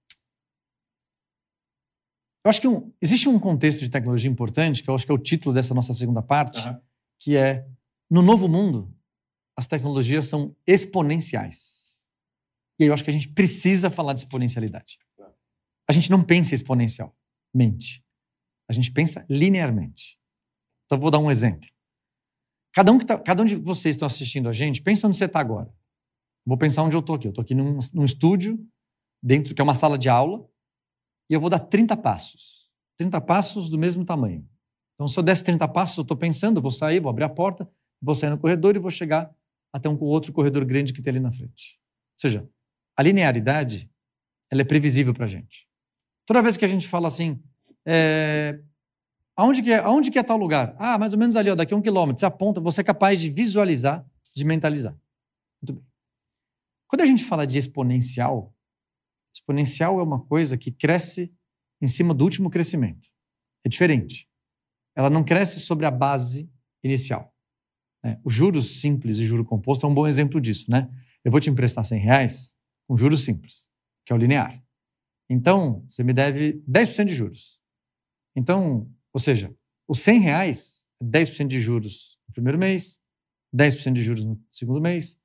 [2.44, 5.14] Eu acho que um- existe um contexto de tecnologia importante, que eu acho que é
[5.14, 6.80] o título dessa nossa segunda parte, Aham.
[7.20, 7.68] que é
[8.12, 8.94] no novo mundo,
[9.57, 12.07] as tecnologias são exponenciais.
[12.79, 14.98] E aí eu acho que a gente precisa falar de exponencialidade.
[15.88, 18.05] A gente não pensa exponencialmente.
[18.68, 20.18] A gente pensa linearmente.
[20.85, 21.66] Então, vou dar um exemplo.
[22.75, 25.16] Cada um, que tá, cada um de vocês que estão assistindo a gente, pensa onde
[25.16, 25.75] você está agora.
[26.44, 27.29] Vou pensar onde eu estou aqui.
[27.29, 28.62] Eu estou aqui num, num estúdio,
[29.22, 30.46] dentro que é uma sala de aula,
[31.31, 32.70] e eu vou dar 30 passos.
[32.98, 34.46] 30 passos do mesmo tamanho.
[34.96, 37.29] Então, se eu desse 30 passos, eu estou pensando, eu vou sair, vou abrir a
[37.31, 37.66] porta,
[38.02, 39.32] vou sair no corredor e vou chegar
[39.72, 41.78] até um outro corredor grande que tem ali na frente.
[42.14, 42.48] Ou seja,
[42.96, 43.90] a linearidade
[44.50, 45.66] ela é previsível para a gente.
[46.26, 47.42] Toda vez que a gente fala assim,
[47.86, 48.60] é,
[49.34, 50.76] aonde, que é, aonde que é tal lugar?
[50.78, 52.20] Ah, mais ou menos ali, ó, daqui a um quilômetro.
[52.20, 54.94] Você aponta, você é capaz de visualizar, de mentalizar.
[55.62, 55.86] Muito bem.
[56.86, 58.54] Quando a gente fala de exponencial,
[59.34, 61.32] exponencial é uma coisa que cresce
[61.80, 63.08] em cima do último crescimento.
[63.64, 64.28] É diferente.
[64.94, 66.50] Ela não cresce sobre a base
[66.84, 67.34] inicial.
[68.02, 68.18] Né?
[68.24, 70.70] O juros simples e juro composto é um bom exemplo disso.
[70.70, 70.88] Né?
[71.24, 73.68] Eu vou te emprestar 100 reais com juros simples,
[74.04, 74.62] que é o linear.
[75.30, 77.60] Então, você me deve 10% de juros.
[78.36, 79.54] Então, ou seja,
[79.88, 83.00] os 100 reais, 10% de juros no primeiro mês,
[83.54, 85.18] 10% de juros no segundo mês,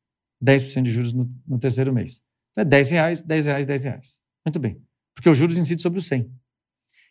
[0.44, 2.22] 10% de juros no, no, terceiro mês.
[2.52, 4.22] Então é 10 reais, 10 reais, 10 reais.
[4.46, 4.82] Muito bem.
[5.16, 6.32] Porque os juros incidem sobre o 100.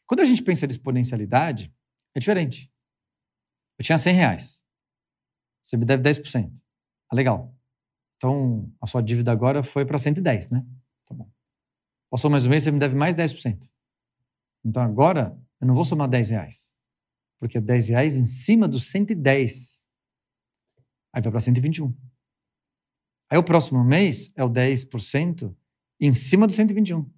[0.07, 1.72] Quando a gente pensa em exponencialidade,
[2.14, 2.70] é diferente.
[3.79, 4.65] Eu tinha 100 reais.
[5.66, 6.62] Você me deve 10%.
[7.11, 7.52] Ah, legal.
[8.16, 10.64] Então, a sua dívida agora foi para 110, né?
[11.05, 11.29] Tá bom.
[12.09, 13.68] Passou mais um mês, você me deve mais 10%.
[14.64, 16.72] Então, agora, eu não vou somar 10 reais.
[17.40, 19.85] Porque 10 reais em cima dos 110.
[21.12, 21.92] Aí vai para 121.
[23.29, 25.52] Aí o próximo mês é o 10%
[26.00, 27.11] em cima do 121.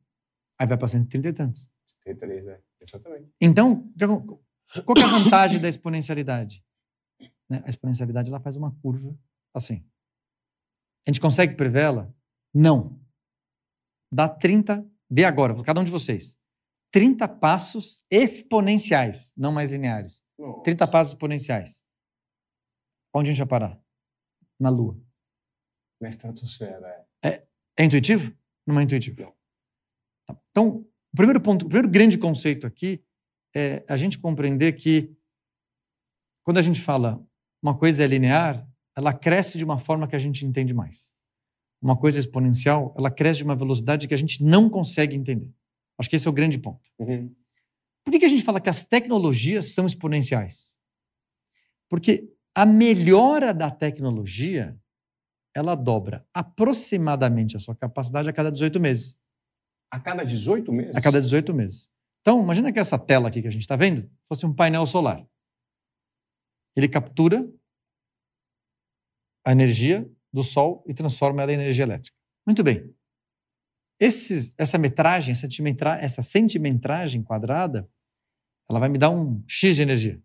[0.58, 1.68] Aí vai para 130 e tantos.
[2.02, 2.62] 103, é.
[2.80, 3.30] Exatamente.
[3.38, 3.92] Então,
[4.87, 6.64] qual é a vantagem da exponencialidade?
[7.48, 7.62] Né?
[7.64, 9.16] A exponencialidade ela faz uma curva
[9.54, 9.84] assim.
[11.06, 12.12] A gente consegue prevê-la?
[12.54, 13.00] Não.
[14.12, 16.38] Dá 30, dê agora, cada um de vocês.
[16.90, 20.22] 30 passos exponenciais, não mais lineares.
[20.38, 20.62] Não.
[20.62, 21.84] 30 passos exponenciais.
[23.14, 23.82] Onde a gente vai parar?
[24.58, 25.00] Na Lua.
[26.00, 27.28] Na estratosfera, é.
[27.28, 28.34] É, é intuitivo?
[28.66, 29.22] Não é intuitivo.
[29.22, 29.37] Não.
[30.26, 30.40] Tá.
[30.50, 33.04] Então, o primeiro ponto, o primeiro grande conceito aqui
[33.54, 35.16] é a gente compreender que
[36.44, 37.26] quando a gente fala
[37.62, 38.66] uma coisa é linear,
[38.97, 41.12] ela cresce de uma forma que a gente entende mais.
[41.81, 45.53] Uma coisa exponencial, ela cresce de uma velocidade que a gente não consegue entender.
[45.99, 46.90] Acho que esse é o grande ponto.
[46.99, 47.35] Uhum.
[48.05, 50.79] Por que, que a gente fala que as tecnologias são exponenciais?
[51.88, 54.77] Porque a melhora da tecnologia,
[55.55, 59.21] ela dobra aproximadamente a sua capacidade a cada 18 meses.
[59.90, 60.97] A cada 18 meses?
[60.97, 61.90] A cada 18 meses.
[62.21, 65.25] Então, imagina que essa tela aqui que a gente está vendo fosse um painel solar.
[66.79, 67.45] Ele captura
[69.45, 72.17] a energia do Sol e transforma ela em energia elétrica.
[72.47, 72.95] Muito bem.
[73.99, 75.49] Esses, essa metragem, essa,
[76.01, 77.91] essa centimetragem quadrada,
[78.71, 80.23] ela vai me dar um X de energia.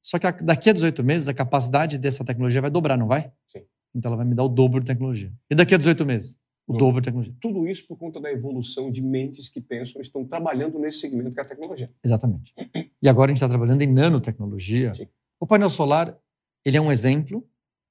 [0.00, 3.32] Só que daqui a 18 meses, a capacidade dessa tecnologia vai dobrar, não vai?
[3.48, 3.66] Sim.
[3.92, 5.32] Então ela vai me dar o dobro de tecnologia.
[5.50, 6.38] E daqui a 18 meses?
[6.70, 7.34] O dobro, dobro de tecnologia.
[7.40, 11.32] Tudo isso por conta da evolução de mentes que pensam e estão trabalhando nesse segmento
[11.32, 11.90] que é a tecnologia.
[12.04, 12.54] Exatamente.
[13.02, 14.94] E agora a gente está trabalhando em nanotecnologia.
[14.94, 15.08] Sim.
[15.40, 16.16] O painel solar,
[16.64, 17.44] ele é um exemplo.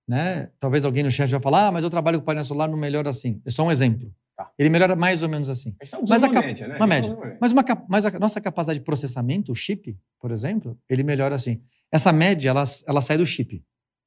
[0.08, 0.50] Né?
[0.60, 3.10] Talvez alguém no chat vai falar, ah, mas eu trabalho com painel solar, não melhora
[3.10, 3.42] assim.
[3.46, 4.14] É só um exemplo.
[4.36, 4.50] Tá.
[4.58, 5.76] Ele melhora mais ou menos assim.
[5.82, 6.76] A gente tá mas a uma média, né?
[6.78, 7.18] Uma média.
[7.42, 11.62] Mas, uma, mas a nossa capacidade de processamento, o chip, por exemplo, ele melhora assim.
[11.92, 13.62] Essa média, ela, ela sai do chip.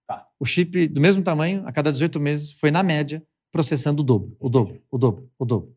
[0.07, 0.27] Tá.
[0.41, 4.37] O chip do mesmo tamanho, a cada 18 meses, foi na média processando o dobro,
[4.41, 5.77] o dobro, o dobro, o dobro.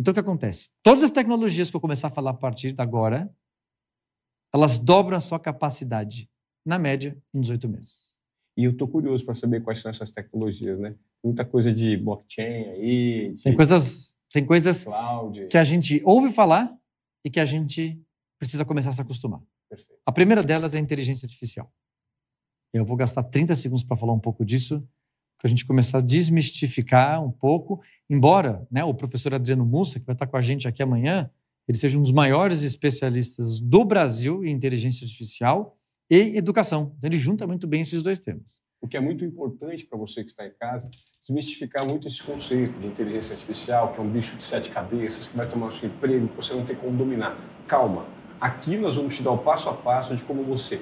[0.00, 0.70] Então o que acontece?
[0.82, 3.32] Todas as tecnologias que eu começar a falar a partir de agora,
[4.52, 6.28] elas dobram a sua capacidade,
[6.64, 8.16] na média, em 18 meses.
[8.56, 10.96] E eu estou curioso para saber quais são essas tecnologias, né?
[11.22, 13.34] Muita coisa de blockchain aí.
[13.34, 15.46] De tem coisas, tem coisas cloud.
[15.48, 16.74] que a gente ouve falar
[17.24, 18.00] e que a gente
[18.38, 19.42] precisa começar a se acostumar.
[19.68, 20.00] Perfeito.
[20.06, 21.70] A primeira delas é a inteligência artificial.
[22.72, 24.86] Eu vou gastar 30 segundos para falar um pouco disso,
[25.38, 30.06] para a gente começar a desmistificar um pouco, embora né, o professor Adriano Mussa, que
[30.06, 31.30] vai estar com a gente aqui amanhã,
[31.68, 35.76] ele seja um dos maiores especialistas do Brasil em inteligência artificial
[36.08, 36.94] e educação.
[36.96, 38.60] Então, ele junta muito bem esses dois temas.
[38.80, 40.88] O que é muito importante para você que está em casa,
[41.22, 45.36] desmistificar muito esse conceito de inteligência artificial, que é um bicho de sete cabeças, que
[45.36, 47.36] vai tomar o seu emprego, que você não tem como dominar.
[47.66, 48.06] Calma.
[48.40, 50.80] Aqui nós vamos te dar o passo a passo de como você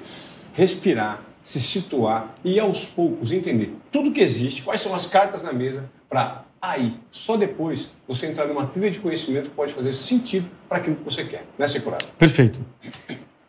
[0.53, 5.53] respirar, se situar e aos poucos entender tudo que existe, quais são as cartas na
[5.53, 10.49] mesa para aí, só depois, você entrar numa trilha de conhecimento que pode fazer sentido
[10.67, 11.45] para aquilo que você quer.
[11.59, 12.07] Né, Securado?
[12.17, 12.59] Perfeito.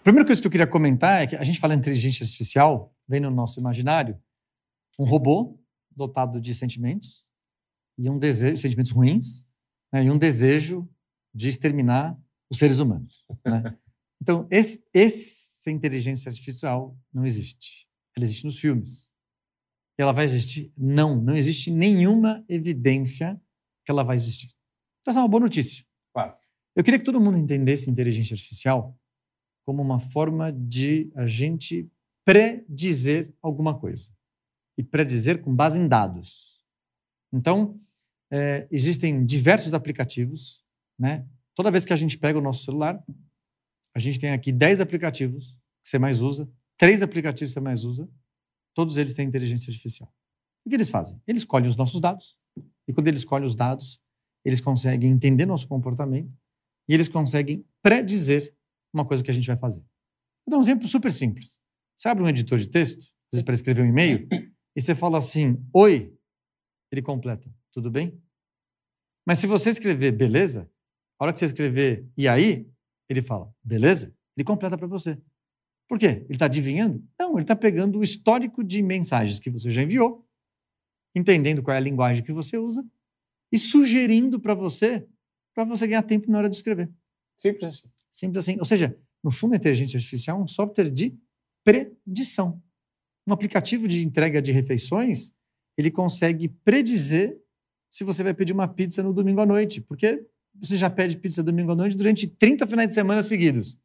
[0.05, 3.19] Primeira coisa que eu queria comentar é que a gente fala em inteligência artificial, vem
[3.19, 4.21] no nosso imaginário,
[4.99, 5.59] um robô
[5.91, 7.25] dotado de sentimentos
[7.97, 9.47] e um desejo, sentimentos ruins,
[9.91, 10.87] né, e um desejo
[11.35, 12.15] de exterminar
[12.51, 13.25] os seres humanos.
[13.43, 13.75] Né?
[14.19, 17.86] Então, esse, essa inteligência artificial não existe.
[18.17, 19.13] Ela existe nos filmes.
[19.99, 20.73] E ela vai existir?
[20.77, 23.41] Não, não existe nenhuma evidência
[23.85, 24.55] que ela vai existir.
[25.01, 25.85] Então, essa é uma boa notícia.
[26.13, 26.35] Claro.
[26.75, 28.99] Eu queria que todo mundo entendesse inteligência artificial
[29.65, 31.91] como uma forma de a gente
[32.25, 34.11] predizer alguma coisa.
[34.79, 36.63] E predizer com base em dados.
[37.33, 37.81] Então,
[38.31, 40.65] é, existem diversos aplicativos.
[40.99, 41.27] Né?
[41.55, 43.03] Toda vez que a gente pega o nosso celular,
[43.95, 47.85] a gente tem aqui 10 aplicativos que você mais usa, três aplicativos que você mais
[47.85, 48.09] usa,
[48.75, 50.13] todos eles têm inteligência artificial.
[50.65, 51.21] O que eles fazem?
[51.27, 52.39] Eles escolhem os nossos dados,
[52.89, 54.01] e quando eles escolhem os dados,
[54.45, 56.33] eles conseguem entender nosso comportamento
[56.89, 58.55] e eles conseguem predizer
[58.95, 59.81] uma coisa que a gente vai fazer.
[60.47, 61.61] Vou dar um exemplo super simples.
[61.97, 63.13] Você abre um editor de texto,
[63.45, 64.29] para escrever um e-mail,
[64.75, 66.17] e você fala assim, oi,
[66.93, 68.23] ele completa, tudo bem?
[69.27, 70.71] Mas se você escrever beleza,
[71.19, 72.71] a hora que você escrever e aí,
[73.09, 74.17] ele fala, beleza?
[74.37, 75.21] Ele completa para você.
[75.89, 76.25] Por quê?
[76.25, 77.03] Ele está adivinhando?
[77.19, 80.27] Não, ele está pegando o histórico de mensagens que você já enviou,
[81.15, 82.85] entendendo qual é a linguagem que você usa
[83.53, 85.07] e sugerindo para você,
[85.55, 86.91] para você ganhar tempo na hora de escrever.
[87.37, 87.91] Simples assim.
[88.11, 88.59] Simples assim.
[88.59, 91.17] Ou seja, no fundo, a inteligência artificial é um software de
[91.65, 92.63] predição.
[93.27, 95.33] Um aplicativo de entrega de refeições,
[95.77, 97.37] ele consegue predizer
[97.91, 100.25] se você vai pedir uma pizza no domingo à noite, porque
[100.55, 103.79] você já pede pizza domingo à noite durante 30 finais de semana seguidos.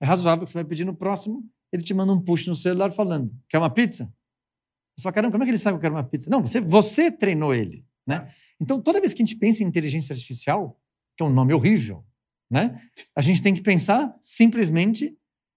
[0.00, 2.92] É razoável que você vai pedir no próximo, ele te manda um push no celular
[2.92, 4.12] falando: quer uma pizza?
[4.96, 6.30] Você fala, caramba, como é que ele sabe que eu quero uma pizza?
[6.30, 7.84] Não, você, você treinou ele.
[8.06, 8.32] Né?
[8.60, 10.80] Então, toda vez que a gente pensa em inteligência artificial,
[11.16, 12.04] que é um nome horrível,
[12.50, 12.80] né?
[13.16, 15.16] a gente tem que pensar simplesmente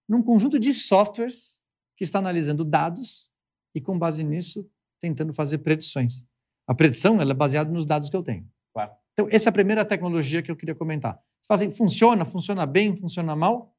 [0.10, 1.60] num conjunto de softwares
[1.96, 3.30] que está analisando dados
[3.76, 4.68] e, com base nisso,
[5.00, 6.26] tentando fazer predições.
[6.68, 8.50] A predição ela é baseada nos dados que eu tenho.
[8.74, 8.92] Claro.
[9.14, 11.14] Então, essa é a primeira tecnologia que eu queria comentar.
[11.14, 13.77] Você fala assim, funciona, funciona bem, funciona mal?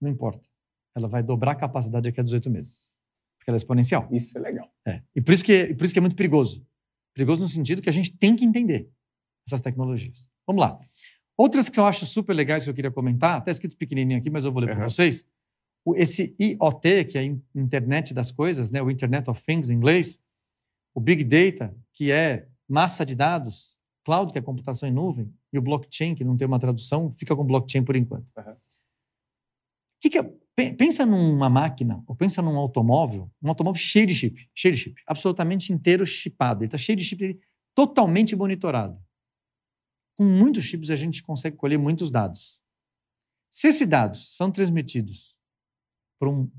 [0.00, 0.48] Não importa.
[0.94, 2.96] Ela vai dobrar a capacidade daqui a 18 meses.
[3.38, 4.08] Porque ela é exponencial.
[4.10, 4.68] Isso é legal.
[4.86, 5.02] É.
[5.14, 6.66] E por isso, que, por isso que é muito perigoso.
[7.14, 8.90] Perigoso no sentido que a gente tem que entender
[9.46, 10.30] essas tecnologias.
[10.46, 10.78] Vamos lá.
[11.36, 14.44] Outras que eu acho super legais que eu queria comentar, até escrito pequenininho aqui, mas
[14.44, 14.76] eu vou ler uhum.
[14.76, 15.24] para vocês.
[15.96, 17.24] Esse IoT, que é a
[17.54, 18.82] Internet das Coisas, né?
[18.82, 20.20] o Internet of Things em inglês,
[20.94, 23.74] o Big Data, que é massa de dados,
[24.04, 27.34] cloud, que é computação em nuvem, e o blockchain, que não tem uma tradução, fica
[27.34, 28.26] com blockchain por enquanto.
[28.36, 28.56] Uhum.
[30.00, 30.22] Que que é?
[30.76, 35.02] Pensa numa máquina, ou pensa num automóvel, um automóvel cheio de chip, cheio de chip,
[35.06, 36.60] absolutamente inteiro chipado.
[36.60, 37.40] Ele está cheio de chip,
[37.74, 39.00] totalmente monitorado.
[40.16, 42.60] Com muitos chips a gente consegue colher muitos dados.
[43.48, 45.34] Se esses dados são transmitidos
[46.18, 46.50] para um,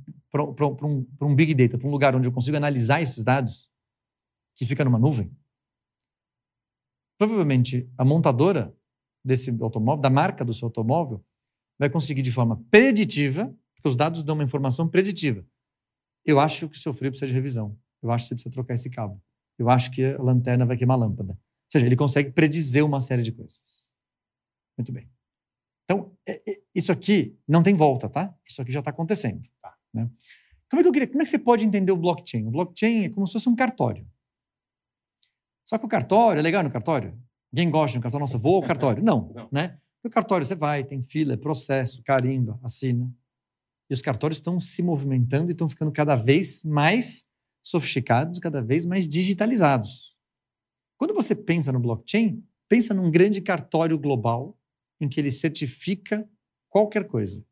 [0.83, 3.69] um, um Big Data, para um lugar onde eu consigo analisar esses dados,
[4.55, 5.31] que fica numa nuvem,
[7.19, 8.75] provavelmente a montadora
[9.23, 11.23] desse automóvel, da marca do seu automóvel,
[11.81, 15.43] vai conseguir de forma preditiva porque os dados dão uma informação preditiva.
[16.23, 17.75] Eu acho que o seu frio precisa de revisão.
[18.03, 19.19] Eu acho que você precisa trocar esse cabo.
[19.57, 21.33] Eu acho que a lanterna vai queimar a lâmpada.
[21.33, 21.39] Ou
[21.71, 23.89] seja, ele consegue predizer uma série de coisas.
[24.77, 25.09] Muito bem.
[25.85, 28.31] Então, é, é, isso aqui não tem volta, tá?
[28.47, 29.41] Isso aqui já está acontecendo.
[29.59, 30.07] Tá, né?
[30.69, 31.07] Como é que eu queria?
[31.07, 32.45] Como é que você pode entender o blockchain?
[32.45, 34.07] O blockchain é como se fosse um cartório.
[35.65, 37.19] Só que o cartório é legal no cartório.
[37.51, 38.21] Ninguém gosta de um cartório.
[38.21, 39.01] Nossa, vou ao cartório.
[39.03, 39.49] Não, não.
[39.51, 39.79] né?
[40.03, 43.13] O cartório você vai, tem fila, é processo, carimba, assina.
[43.89, 47.25] E os cartórios estão se movimentando e estão ficando cada vez mais
[47.63, 50.15] sofisticados, cada vez mais digitalizados.
[50.97, 54.57] Quando você pensa no blockchain, pensa num grande cartório global
[54.99, 56.27] em que ele certifica
[56.69, 57.45] qualquer coisa.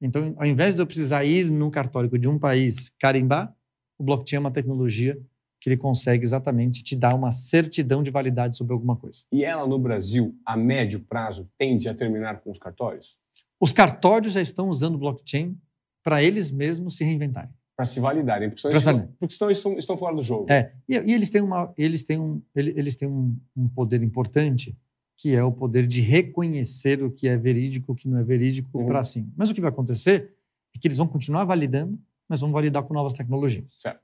[0.00, 3.54] Então, ao invés de eu precisar ir no cartório de um país carimbar,
[3.96, 5.20] o blockchain é uma tecnologia
[5.62, 9.20] que ele consegue exatamente te dar uma certidão de validade sobre alguma coisa.
[9.30, 13.16] E ela no Brasil, a médio prazo, tende a terminar com os cartórios?
[13.60, 15.56] Os cartórios já estão usando blockchain
[16.02, 17.54] para eles mesmos se reinventarem.
[17.76, 20.50] Para se validarem, porque, estão, porque estão, estão, estão, fora do jogo.
[20.50, 24.76] É, e, e, eles têm, uma, eles têm, um, eles têm um, um, poder importante,
[25.16, 28.80] que é o poder de reconhecer o que é verídico, o que não é verídico,
[28.80, 28.86] uhum.
[28.86, 29.32] para assim.
[29.36, 30.34] Mas o que vai acontecer
[30.74, 31.96] é que eles vão continuar validando,
[32.28, 33.64] mas vão validar com novas tecnologias.
[33.78, 34.00] Certo.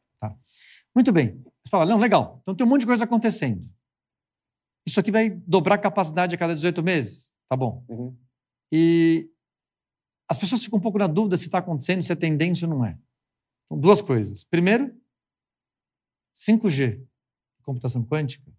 [0.99, 1.41] Muito bem.
[1.63, 3.65] Você fala, não, legal, então tem um monte de coisa acontecendo.
[4.85, 7.31] Isso aqui vai dobrar a capacidade a cada 18 meses?
[7.49, 7.85] Tá bom.
[7.89, 8.19] Uhum.
[8.73, 9.31] E
[10.29, 12.85] as pessoas ficam um pouco na dúvida se está acontecendo, se é tendência ou não
[12.85, 12.99] é.
[13.67, 14.43] Então, duas coisas.
[14.43, 14.93] Primeiro,
[16.37, 17.07] 5G,
[17.63, 18.53] computação quântica,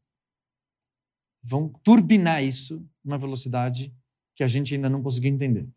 [1.44, 3.94] vão turbinar isso numa velocidade
[4.34, 5.68] que a gente ainda não conseguiu entender.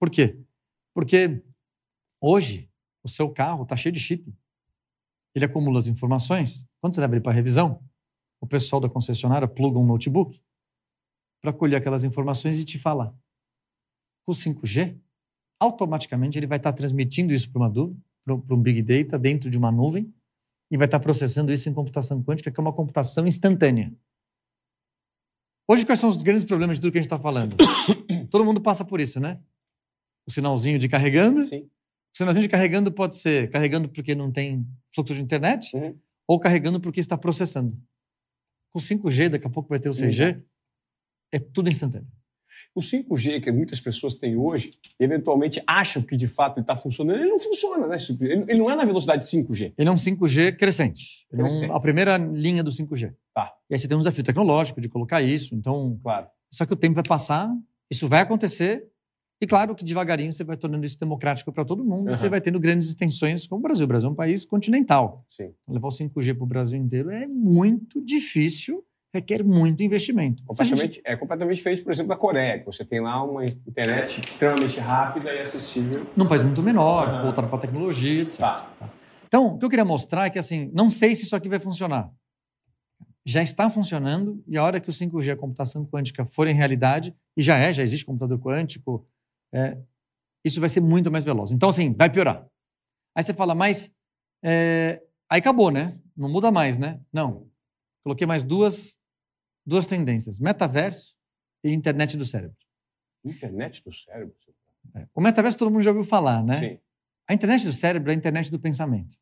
[0.00, 0.40] Por quê?
[0.94, 1.44] Porque
[2.18, 2.70] hoje
[3.04, 4.34] o seu carro está cheio de chip.
[5.38, 6.66] Ele acumula as informações.
[6.80, 7.80] Quando você leva ele para revisão,
[8.40, 10.42] o pessoal da concessionária pluga um notebook
[11.40, 13.14] para colher aquelas informações e te falar.
[14.26, 14.98] Com o 5G,
[15.60, 17.62] automaticamente ele vai estar transmitindo isso para
[18.34, 20.12] um Big Data dentro de uma nuvem
[20.70, 23.94] e vai estar processando isso em computação quântica, que é uma computação instantânea.
[25.70, 27.56] Hoje, quais são os grandes problemas de tudo que a gente está falando?
[28.30, 29.40] Todo mundo passa por isso, né?
[30.26, 31.44] O sinalzinho de carregando.
[31.44, 31.70] Sim.
[32.18, 35.96] O sinalzinho de carregando pode ser carregando porque não tem fluxo de internet Uhum.
[36.26, 37.78] ou carregando porque está processando.
[38.72, 40.42] Com 5G, daqui a pouco vai ter o 6G,
[41.32, 42.08] é tudo instantâneo.
[42.74, 47.20] O 5G que muitas pessoas têm hoje, eventualmente acham que de fato ele está funcionando,
[47.20, 47.94] ele não funciona, né?
[48.20, 49.72] Ele não é na velocidade 5G.
[49.78, 51.24] Ele é um 5G crescente.
[51.32, 53.14] Ele é um- a primeira linha do 5G.
[53.32, 53.54] Tá.
[53.70, 55.54] E aí você tem um desafio tecnológico de colocar isso.
[55.54, 56.26] Então, Claro.
[56.52, 57.48] só que o tempo vai passar,
[57.88, 58.84] isso vai acontecer.
[59.40, 62.10] E claro que devagarinho você vai tornando isso democrático para todo mundo.
[62.10, 63.84] E você vai tendo grandes extensões como o Brasil.
[63.84, 65.24] O Brasil é um país continental.
[65.28, 65.52] Sim.
[65.68, 68.84] Levar o 5G para o Brasil inteiro é muito difícil,
[69.14, 70.42] requer muito investimento.
[70.42, 73.44] A gente- Completamente, é completamente diferente, por exemplo, da Coreia, que você tem lá uma
[73.44, 76.04] internet extremamente rápida e acessível.
[76.16, 77.22] num país muito menor, Aham.
[77.22, 78.40] voltado para a tecnologia, etc.
[78.40, 78.68] Tá.
[79.28, 81.60] Então, o que eu queria mostrar é que, assim, não sei se isso aqui vai
[81.60, 82.10] funcionar.
[83.24, 87.14] Já está funcionando e a hora que o 5G, a computação quântica, for em realidade,
[87.36, 89.06] e já é, já existe computador quântico,
[89.52, 89.78] é,
[90.44, 91.50] isso vai ser muito mais veloz.
[91.50, 92.46] Então, assim, vai piorar.
[93.14, 93.92] Aí você fala, mas
[94.42, 95.98] é, aí acabou, né?
[96.16, 97.00] Não muda mais, né?
[97.12, 97.48] Não.
[98.02, 98.98] Coloquei mais duas,
[99.66, 101.16] duas tendências: metaverso
[101.62, 102.56] e internet do cérebro.
[103.24, 104.34] Internet do cérebro.
[104.94, 106.56] É, O metaverso todo mundo já ouviu falar, né?
[106.56, 106.80] Sim.
[107.28, 109.18] A internet do cérebro é a internet do pensamento.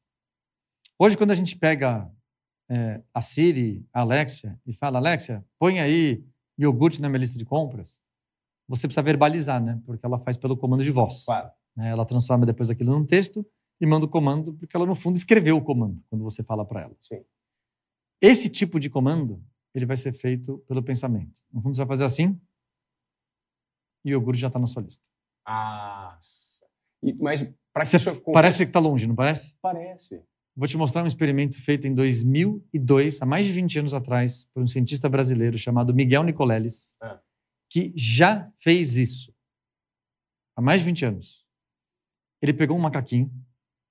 [0.99, 2.11] Hoje, quando a gente pega
[2.71, 6.25] é, a Siri, a Alexia, e fala, Alexia, põe aí
[6.57, 8.01] iogurte na minha lista de compras,
[8.69, 9.81] você precisa verbalizar, né?
[9.85, 11.25] Porque ela faz pelo comando de voz.
[11.25, 11.51] Claro.
[11.77, 11.91] né?
[11.91, 13.45] Ela transforma depois aquilo num texto
[13.81, 16.83] e manda o comando, porque ela, no fundo, escreveu o comando quando você fala para
[16.83, 16.97] ela.
[17.01, 17.23] Sim.
[18.21, 19.43] Esse tipo de comando,
[19.75, 21.41] ele vai ser feito pelo pensamento.
[21.53, 22.41] No fundo, você vai fazer assim,
[24.05, 25.05] e o iogurte já está na sua lista.
[25.47, 26.19] Ah,
[27.03, 27.43] e- mas
[27.73, 29.55] para que Você- isso aconteça- Parece que está longe, não parece?
[29.61, 30.23] Parece.
[30.57, 34.63] Vou te mostrar um experimento feito em 2002, há mais de 20 anos atrás, por
[34.63, 37.21] um cientista brasileiro chamado Miguel Nicoleles, Ah.
[37.69, 39.33] Que já fez isso.
[40.57, 41.45] Há mais de 20 anos.
[42.41, 43.33] Ele pegou um macaquinho,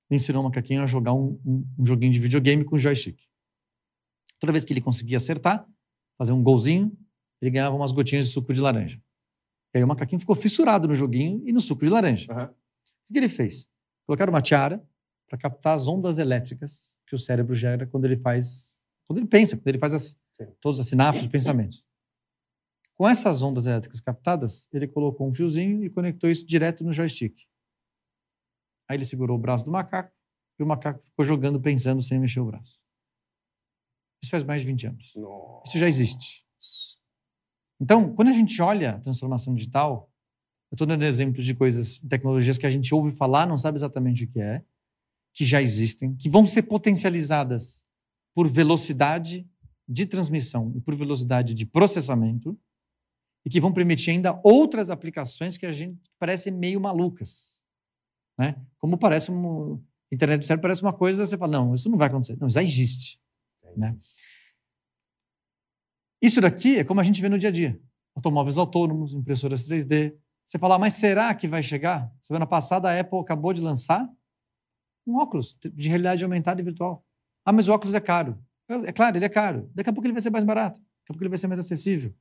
[0.10, 3.20] ensinou o macaquinho a jogar um, um- um joguinho de videogame com joystick.
[4.40, 5.68] Toda vez que ele conseguia acertar,
[6.18, 6.96] fazer um golzinho,
[7.42, 9.02] ele ganhava umas gotinhas de suco de laranja.
[9.74, 12.32] E aí o macaquinho ficou fissurado no joguinho e no suco de laranja.
[12.32, 12.54] Aham.
[13.10, 13.70] O que ele fez?
[14.06, 14.84] Colocaram uma tiara
[15.28, 19.58] para captar as ondas elétricas que o cérebro gera quando ele faz, quando ele pensa,
[19.58, 20.04] quando ele faz as,
[20.38, 20.48] Sim.
[20.62, 21.84] todas as sinapses, os pensamentos.
[22.96, 27.38] Com essas ondas elétricas captadas, ele colocou um fiozinho e conectou isso direto no joystick.
[28.90, 30.14] Aí ele segurou o braço do macaco
[30.58, 32.82] e o macaco ficou jogando, pensando, sem mexer o braço.
[34.24, 35.14] Isso faz mais de 20 anos.
[35.16, 35.64] Nossa.
[35.68, 36.46] Isso já existe.
[37.80, 40.10] Então, quando a gente olha a transformação digital,
[40.72, 44.24] eu estou dando exemplos de coisas, tecnologias que a gente ouve falar, não sabe exatamente
[44.24, 44.64] o que é,
[45.34, 47.86] que já existem, que vão ser potencializadas
[48.34, 49.48] por velocidade
[49.88, 52.58] de transmissão e por velocidade de processamento,
[53.46, 57.62] e que vão permitir ainda outras aplicações que a gente parecem meio malucas.
[58.38, 58.56] Né?
[58.80, 59.80] Como parece uma.
[60.12, 62.38] Internet do cérebro parece uma coisa, você fala, não, isso não vai acontecer.
[62.40, 63.20] Não, isso já existe.
[63.76, 63.98] Né?
[66.22, 67.80] Isso daqui é como a gente vê no dia a dia.
[68.16, 70.16] Automóveis autônomos, impressoras 3D.
[70.46, 72.12] Você fala, mas será que vai chegar?
[72.22, 74.08] Semana passada a Apple acabou de lançar
[75.06, 77.04] um óculos de realidade aumentada e virtual.
[77.44, 78.40] Ah, mas o óculos é caro.
[78.68, 79.70] É claro, ele é caro.
[79.74, 80.80] Daqui a pouco ele vai ser mais barato.
[80.80, 82.14] Daqui a pouco ele vai ser mais acessível.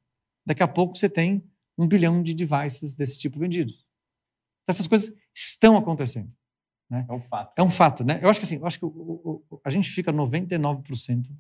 [0.46, 1.42] Daqui a pouco você tem
[1.78, 3.74] um bilhão de devices desse tipo vendidos.
[4.62, 6.32] Então, essas coisas estão acontecendo.
[6.90, 7.52] É um fato.
[7.58, 8.20] É um fato, né?
[8.22, 11.36] Eu acho que assim, eu acho que o- o- o- a gente fica 99%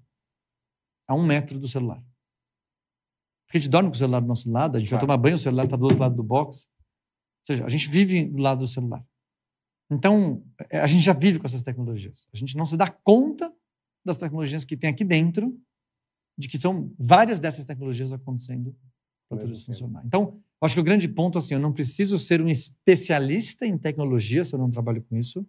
[1.06, 2.02] a um metro do celular.
[3.46, 5.06] Porque a gente dorme com o celular do nosso lado, a gente vai Claro.
[5.06, 6.66] tomar banho, o celular está do outro lado do box.
[6.66, 9.06] Ou seja, a gente vive do lado do celular.
[9.90, 12.26] Então, é, a gente já vive com essas tecnologias.
[12.32, 13.54] A gente não se dá conta
[14.04, 15.56] das tecnologias que tem aqui dentro,
[16.36, 18.74] de que são várias dessas tecnologias acontecendo
[19.28, 20.04] para tudo isso funcionar.
[20.04, 24.44] Então, acho que o grande ponto, assim, eu não preciso ser um especialista em tecnologia
[24.44, 25.46] se eu não trabalho com isso,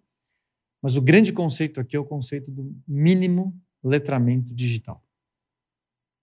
[0.82, 5.04] mas o grande conceito aqui é o conceito do mínimo letramento digital.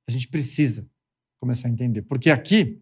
[0.09, 0.88] A gente precisa
[1.40, 2.80] começar a entender, porque aqui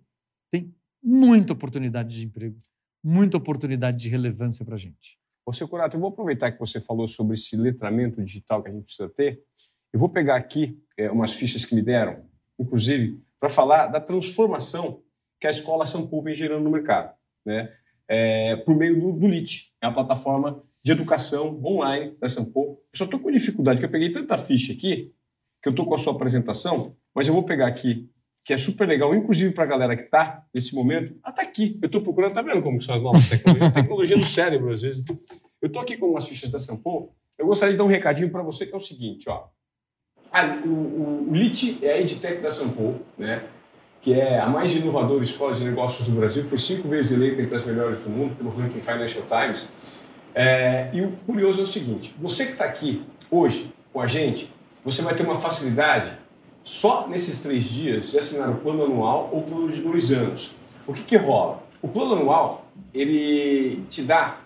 [0.51, 2.59] tem muita oportunidade de emprego,
[3.03, 5.19] muita oportunidade de relevância para a gente.
[5.47, 8.73] Ô, seu Curato, eu vou aproveitar que você falou sobre esse letramento digital que a
[8.73, 9.43] gente precisa ter.
[9.93, 12.25] Eu vou pegar aqui é, umas fichas que me deram,
[12.59, 15.03] inclusive, para falar da transformação
[15.41, 17.15] que a escola Sampu vem gerando no mercado,
[17.45, 17.73] né?
[18.07, 22.81] É, por meio do, do LIT, é a plataforma de educação online da Sampu.
[22.93, 25.15] Eu só estou com dificuldade, porque eu peguei tanta ficha aqui,
[25.63, 28.11] que eu estou com a sua apresentação, mas eu vou pegar aqui,
[28.45, 31.79] que é super legal, inclusive para a galera que está nesse momento, até aqui.
[31.81, 33.73] Eu estou procurando, tá vendo como são as novas tecnologias?
[33.75, 35.05] tecnologia do cérebro, às vezes.
[35.63, 37.15] Eu estou aqui com umas fichas da Sampo.
[37.39, 39.49] Eu gostaria de dar um recadinho para você que é o seguinte, ó.
[40.33, 43.43] Ah, o, o, o LIT é a EdTech da Sampo, né?
[44.01, 47.55] que é a mais inovadora escola de negócios do Brasil, foi cinco vezes eleita entre
[47.55, 49.69] as melhores do mundo pelo ranking Financial Times.
[50.35, 54.51] É, e o curioso é o seguinte: você que está aqui hoje com a gente,
[54.85, 56.13] você vai ter uma facilidade
[56.65, 60.53] só nesses três dias de assinar o plano anual ou plano de dois anos.
[60.87, 61.63] O que, que rola?
[61.83, 64.39] O plano anual ele te dá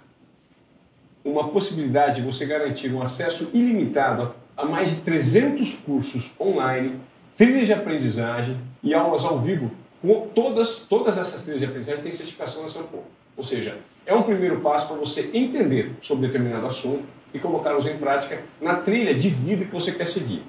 [1.25, 4.33] uma possibilidade de você garantir um acesso ilimitado a
[4.63, 7.01] mais de 300 cursos online,
[7.37, 9.71] trilhas de aprendizagem e aulas ao vivo.
[10.01, 13.03] Com todas, todas essas trilhas de aprendizagem têm certificação na Sampo.
[13.37, 17.97] Ou seja, é um primeiro passo para você entender sobre determinado assunto e colocá-los em
[17.97, 20.43] prática na trilha de vida que você quer seguir.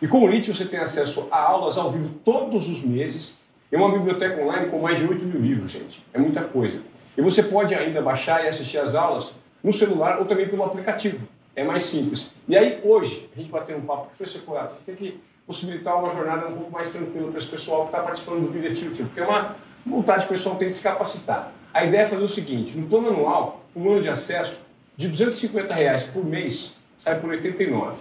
[0.00, 3.40] E com o LIT você tem acesso a aulas ao vivo todos os meses.
[3.70, 6.02] É uma biblioteca online com mais de 8 mil livros, gente.
[6.12, 6.80] É muita coisa.
[7.16, 9.32] E você pode ainda baixar e assistir as aulas
[9.62, 11.20] no celular ou também pelo aplicativo.
[11.54, 12.34] É mais simples.
[12.48, 14.74] E aí, hoje, a gente bateu um papo foi seculato.
[14.74, 17.88] A gente tem que possibilitar uma jornada um pouco mais tranquila para esse pessoal que
[17.88, 20.74] está participando do Be The Future, porque é uma vontade que o pessoal tem de
[20.74, 21.52] se capacitar.
[21.74, 24.58] A ideia é fazer o seguinte: no plano anual, um ano de acesso
[24.96, 27.96] de 250 reais por mês sai por 89.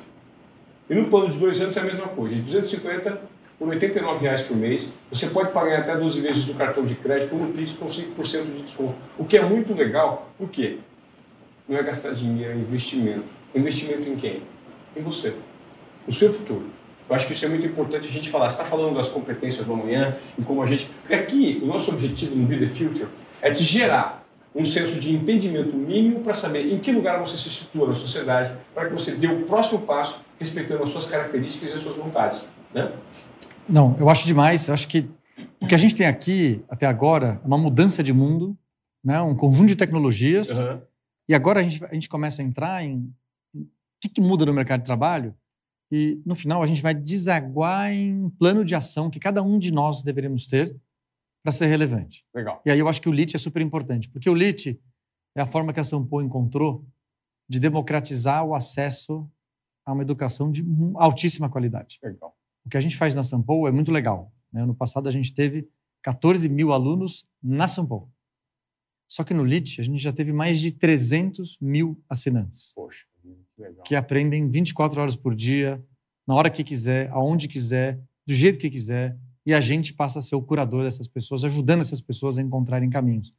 [0.90, 3.22] E no plano de dois anos é a mesma coisa, de 250
[3.58, 4.94] por 89 reais por mês.
[5.12, 8.62] Você pode pagar até 12 vezes do cartão de crédito no Pix com 5% de
[8.62, 8.96] desconto.
[9.18, 10.80] O que é muito legal, por quê?
[11.68, 13.41] Não é gastar dinheiro, é investimento.
[13.54, 14.44] Investimento em quem?
[14.96, 15.36] Em você.
[16.08, 16.66] No seu futuro.
[17.10, 18.50] Eu acho que isso é muito importante a gente falar.
[18.50, 20.86] Você está falando das competências do amanhã e como a gente.
[21.02, 23.10] Porque aqui, o nosso objetivo no Be the Future
[23.42, 27.50] é de gerar um senso de entendimento mínimo para saber em que lugar você se
[27.50, 31.74] situa na sociedade, para que você dê o próximo passo respeitando as suas características e
[31.74, 32.48] as suas vontades.
[32.74, 32.92] Né?
[33.68, 34.68] Não, eu acho demais.
[34.68, 35.10] Eu acho que
[35.60, 38.58] o que a gente tem aqui até agora é uma mudança de mundo,
[39.04, 39.22] né?
[39.22, 40.58] um conjunto de tecnologias.
[40.58, 40.82] Uhum.
[41.30, 43.14] E agora a gente, a gente começa a entrar em
[44.02, 45.36] que, que muda no mercado de trabalho
[45.92, 49.72] e no final a gente vai desaguar em plano de ação que cada um de
[49.72, 50.76] nós deveríamos ter
[51.44, 52.26] para ser relevante.
[52.34, 52.62] Legal.
[52.66, 54.80] E aí eu acho que o LIT é super importante, porque o LIT
[55.36, 56.86] é a forma que a Sampo encontrou
[57.50, 59.30] de democratizar o acesso
[59.86, 60.64] a uma educação de
[60.96, 62.00] altíssima qualidade.
[62.02, 62.38] Legal.
[62.66, 64.32] O que a gente faz na Sampo é muito legal.
[64.52, 64.66] Né?
[64.66, 65.68] No passado a gente teve
[66.04, 68.10] 14 mil alunos na Sampo.
[69.10, 72.72] Só que no LIT a gente já teve mais de 300 mil assinantes.
[72.74, 73.06] Poxa.
[73.58, 73.84] Legal.
[73.84, 75.84] que aprendem 24 horas por dia,
[76.28, 80.22] na hora que quiser, aonde quiser, do jeito que quiser, e a gente passa a
[80.22, 83.34] ser o curador dessas pessoas, ajudando essas pessoas a encontrarem caminhos.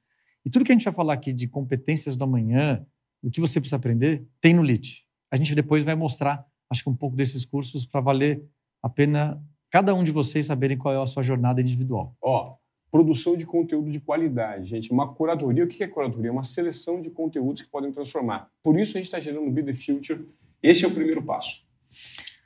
[0.44, 2.84] E tudo que a gente vai falar aqui de competências do amanhã,
[3.22, 5.06] o que você precisa aprender, tem no LIT.
[5.30, 8.42] A gente depois vai mostrar, acho que um pouco desses cursos para valer
[8.82, 9.40] a pena
[9.70, 12.14] cada um de vocês saberem qual é a sua jornada individual.
[12.20, 12.56] Ó,
[12.92, 14.92] produção de conteúdo de qualidade, gente.
[14.92, 16.28] Uma curadoria, o que é curadoria?
[16.28, 18.50] É uma seleção de conteúdos que podem transformar.
[18.62, 20.28] Por isso a gente está gerando o Be The Future.
[20.62, 21.64] Esse é o primeiro passo.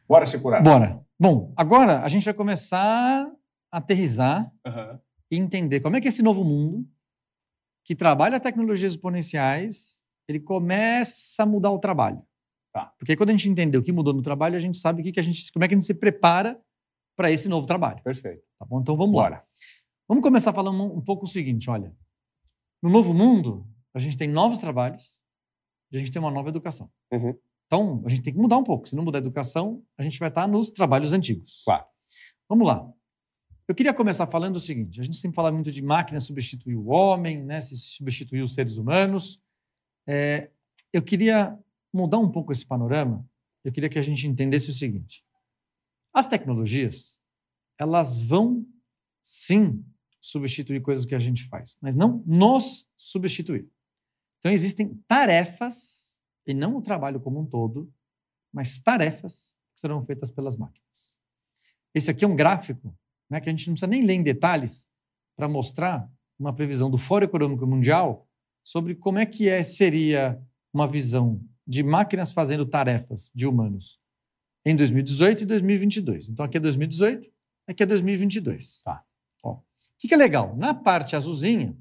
[0.09, 0.63] Bora ser curado.
[0.63, 1.05] Bora.
[1.19, 3.29] Bom, agora a gente vai começar
[3.73, 4.99] a aterrizar uhum.
[5.33, 6.87] e entender como é que esse novo mundo,
[7.85, 12.23] que trabalha tecnologias exponenciais, ele começa a mudar o trabalho.
[12.73, 12.93] Tá.
[12.99, 15.11] Porque quando a gente entender o que mudou no trabalho, a gente sabe o que,
[15.11, 16.57] que a gente, como é que a gente se prepara
[17.17, 18.01] para esse novo trabalho.
[18.05, 18.43] Perfeito.
[18.59, 18.81] Tá bom?
[18.81, 19.37] Então vamos Bora.
[19.37, 19.45] lá.
[20.09, 21.95] Vamos começar falando um, pouco o seguinte, olha.
[22.83, 25.21] No novo mundo, a gente tem novos trabalhos
[25.91, 26.91] e a gente tem uma nova educação.
[27.13, 27.37] Uhum.
[27.67, 28.89] Então, a gente tem que mudar um pouco.
[28.89, 31.63] Se não mudar a educação, a gente vai estar nos trabalhos antigos.
[31.65, 31.85] Claro.
[32.49, 32.89] Vamos lá.
[33.67, 36.87] Eu queria começar falando o seguinte: a gente sempre fala muito de máquina substituir o
[36.87, 39.43] homem, né, se substituir os seres humanos.
[40.07, 40.51] É,
[40.93, 41.59] eu queria
[41.93, 43.29] mudar um pouco esse panorama.
[43.65, 45.25] Eu queria que a gente entendesse o seguinte:
[46.15, 47.19] as tecnologias,
[47.77, 48.65] elas vão
[49.21, 49.85] sim
[50.27, 53.69] substituir coisas que a gente faz, mas não nos substituir.
[54.39, 57.93] Então, existem tarefas, e não o trabalho como um todo,
[58.53, 61.19] mas tarefas que serão feitas pelas máquinas.
[61.95, 62.97] Esse aqui é um gráfico
[63.31, 64.89] né, que a gente não precisa nem ler em detalhes
[65.37, 68.29] para mostrar uma previsão do Fórum Econômico Mundial
[68.65, 70.41] sobre como é que é, seria
[70.73, 74.01] uma visão de máquinas fazendo tarefas de humanos
[74.65, 76.29] em 2018 e 2022.
[76.31, 77.31] Então, aqui é 2018,
[77.67, 78.83] aqui é 2022.
[78.83, 79.06] Tá.
[79.97, 80.55] O que, que é legal?
[80.57, 81.77] Na parte azulzinha,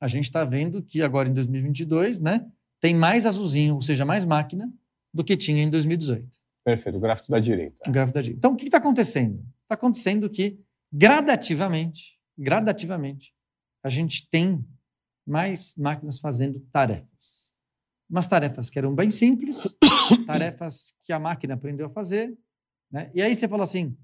[0.00, 2.44] a gente está vendo que agora em 2022, né,
[2.80, 4.72] tem mais azulzinho, ou seja, mais máquina,
[5.14, 6.28] do que tinha em 2018.
[6.64, 7.88] Perfeito, o gráfico da direita.
[7.88, 8.38] O gráfico da direita.
[8.38, 9.38] Então, o que está acontecendo?
[9.62, 10.58] Está acontecendo que,
[10.92, 13.32] gradativamente, gradativamente,
[13.82, 14.64] a gente tem
[15.26, 17.52] mais máquinas fazendo tarefas.
[18.10, 19.62] Umas tarefas que eram bem simples,
[20.26, 22.36] tarefas que a máquina aprendeu a fazer.
[22.90, 23.10] Né?
[23.14, 23.96] E aí você fala assim,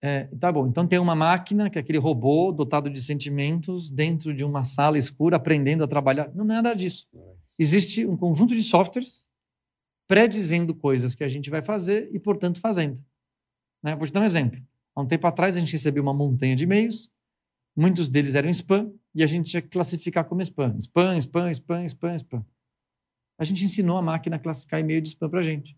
[0.00, 4.32] É, tá bom, então tem uma máquina, que é aquele robô dotado de sentimentos, dentro
[4.32, 6.32] de uma sala escura, aprendendo a trabalhar.
[6.34, 7.08] Não, não é nada disso.
[7.58, 9.28] Existe um conjunto de softwares
[10.06, 13.02] predizendo coisas que a gente vai fazer e, portanto, fazendo.
[13.82, 13.94] Né?
[13.96, 14.60] Vou te dar um exemplo.
[14.94, 17.10] Há um tempo atrás, a gente recebeu uma montanha de e-mails,
[17.76, 20.76] muitos deles eram spam, e a gente tinha que classificar como spam.
[20.78, 22.46] Spam, spam, spam, spam, spam.
[23.38, 25.76] A gente ensinou a máquina a classificar e-mail de spam para a gente.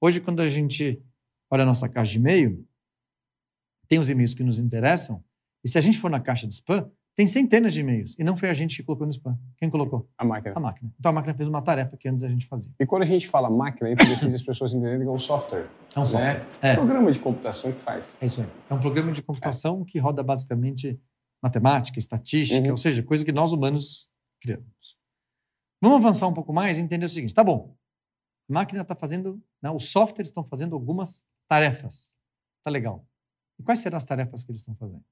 [0.00, 1.00] Hoje, quando a gente
[1.50, 2.66] olha a nossa caixa de e-mail,
[3.92, 5.22] tem os e-mails que nos interessam,
[5.62, 8.16] e se a gente for na caixa de spam, tem centenas de e-mails.
[8.18, 9.38] E não foi a gente que colocou no spam.
[9.58, 10.08] Quem colocou?
[10.16, 10.54] A máquina.
[10.56, 10.90] A máquina.
[10.98, 12.72] Então a máquina fez uma tarefa que antes a gente fazia.
[12.80, 15.68] E quando a gente fala máquina, é interessante as pessoas entenderem que é um software.
[15.94, 16.38] É um software.
[16.38, 16.46] Né?
[16.62, 16.74] É.
[16.74, 18.16] Programa de computação que faz.
[18.18, 18.48] É isso aí.
[18.70, 20.98] É um programa de computação que roda basicamente
[21.42, 22.70] matemática, estatística, Uhum.
[22.70, 24.08] ou seja, coisa que nós humanos
[24.40, 24.96] criamos.
[25.82, 27.76] Vamos avançar um pouco mais e entender o seguinte: tá bom,
[28.48, 32.16] a máquina está fazendo, né, os softwares estão fazendo algumas tarefas.
[32.64, 33.06] Tá legal.
[33.62, 35.04] E quais serão as tarefas que eles estão fazendo?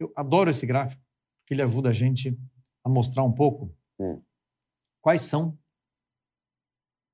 [0.00, 1.02] Eu adoro esse gráfico,
[1.42, 2.34] porque ele ajuda a gente
[2.82, 4.22] a mostrar um pouco Hum.
[5.02, 5.58] quais são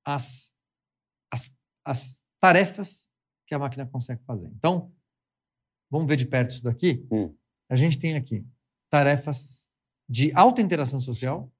[0.05, 0.53] as,
[1.31, 3.09] as, as tarefas
[3.45, 4.47] que a máquina consegue fazer.
[4.47, 4.93] Então,
[5.89, 7.05] vamos ver de perto isso daqui.
[7.11, 7.35] Hum.
[7.69, 8.45] A gente tem aqui
[8.89, 9.69] tarefas
[10.09, 11.51] de alta interação social,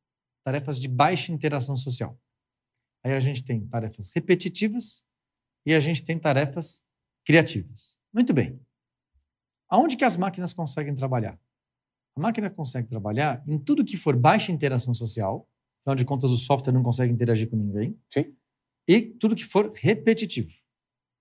[0.45, 2.17] tarefas de baixa interação social.
[3.03, 5.05] Aí a gente tem tarefas repetitivas
[5.65, 6.85] e a gente tem tarefas
[7.25, 7.97] criativas.
[8.13, 8.59] Muito bem.
[9.69, 11.39] Aonde que as máquinas conseguem trabalhar?
[12.15, 15.49] A máquina consegue trabalhar em tudo que for baixa interação social,
[15.81, 18.35] afinal de contas o software não consegue interagir com ninguém, Sim.
[18.87, 20.51] e tudo que for repetitivo.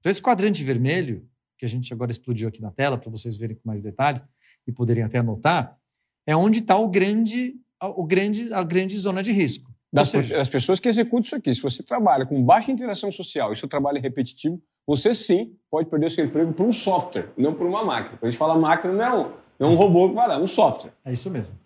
[0.00, 1.26] Então esse quadrante vermelho,
[1.56, 4.20] que a gente agora explodiu aqui na tela para vocês verem com mais detalhe
[4.66, 5.78] e poderem até anotar,
[6.26, 9.72] é onde está o grande, o grande, a grande zona de risco.
[9.92, 11.54] Das, seja, das pessoas que executam isso aqui.
[11.54, 15.88] Se você trabalha com baixa interação social e seu trabalho é repetitivo, você sim pode
[15.88, 18.16] perder seu emprego por um software, não por uma máquina.
[18.18, 20.34] Quando a gente fala máquina, não é um, não é um robô que vai dar,
[20.34, 20.92] é um software.
[21.04, 21.58] É isso mesmo.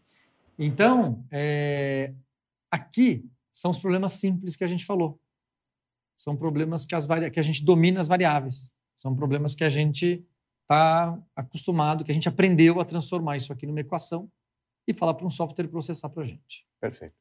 [0.59, 2.15] Então, é,
[2.71, 5.21] aqui são os problemas simples que a gente falou.
[6.17, 8.73] São problemas que, as varia- que a gente domina as variáveis.
[8.97, 10.25] São problemas que a gente
[10.63, 14.31] está acostumado, que a gente aprendeu a transformar isso aqui numa equação
[14.89, 16.67] e falar para um software processar para a gente.
[16.81, 17.15] Perfeito.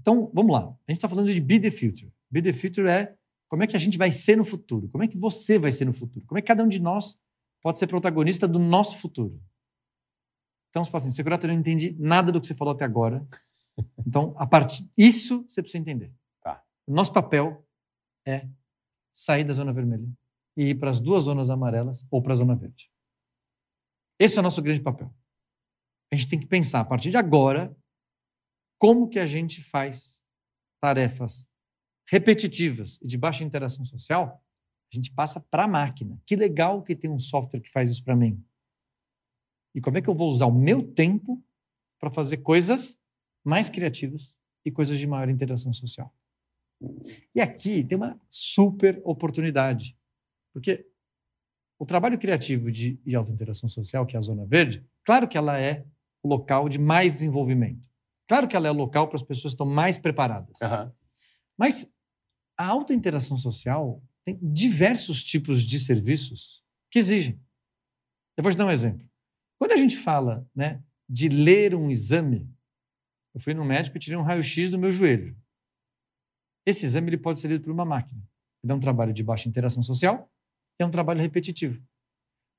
[0.00, 0.60] Então, vamos lá.
[0.86, 2.10] A gente está falando de be the future.
[2.30, 3.14] Be the future é
[3.50, 4.88] como é que a gente vai ser no futuro.
[4.88, 6.24] Como é que você vai ser no futuro.
[6.24, 7.18] Como é que cada um de nós
[7.60, 9.42] pode ser protagonista do nosso futuro.
[10.70, 13.26] Então, você fala assim, Segurato, eu não entendi nada do que você falou até agora.
[14.06, 16.12] Então, a partir isso você precisa entender.
[16.42, 16.62] Tá.
[16.86, 17.66] O nosso papel
[18.26, 18.46] é
[19.10, 20.06] sair da zona vermelha
[20.54, 22.90] e ir para as duas zonas amarelas ou para a zona verde.
[24.18, 25.14] Esse é o nosso grande papel.
[26.12, 27.74] A gente tem que pensar, a partir de agora,
[28.78, 30.22] como que a gente faz
[30.78, 31.49] tarefas
[32.10, 34.44] repetitivas e de baixa interação social,
[34.92, 36.20] a gente passa para a máquina.
[36.26, 38.44] Que legal que tem um software que faz isso para mim.
[39.72, 41.40] E como é que eu vou usar o meu tempo
[42.00, 42.98] para fazer coisas
[43.44, 46.12] mais criativas e coisas de maior interação social?
[47.32, 49.96] E aqui tem uma super oportunidade,
[50.52, 50.84] porque
[51.78, 55.38] o trabalho criativo de, de alta interação social, que é a Zona Verde, claro que
[55.38, 55.86] ela é
[56.24, 57.80] o local de mais desenvolvimento.
[58.26, 60.60] Claro que ela é o local para as pessoas que estão mais preparadas.
[60.60, 60.92] Aham.
[61.56, 61.88] Mas
[62.60, 67.40] a alta interação social tem diversos tipos de serviços que exigem.
[68.36, 69.08] Eu vou te dar um exemplo.
[69.58, 72.46] Quando a gente fala né, de ler um exame,
[73.34, 75.34] eu fui no médico e tirei um raio-x do meu joelho.
[76.66, 78.22] Esse exame ele pode ser lido por uma máquina.
[78.62, 80.30] Ele é um trabalho de baixa interação social
[80.78, 81.82] é um trabalho repetitivo.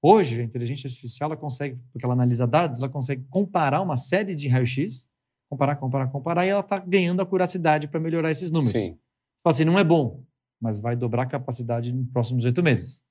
[0.01, 4.35] Hoje, a inteligência artificial ela consegue, porque ela analisa dados, ela consegue comparar uma série
[4.35, 5.07] de raio-x,
[5.49, 8.71] comparar, comparar, comparar, e ela está ganhando a curacidade para melhorar esses números.
[8.71, 8.97] Sim.
[9.43, 10.23] Fala assim, não é bom,
[10.59, 13.03] mas vai dobrar a capacidade nos próximos oito meses.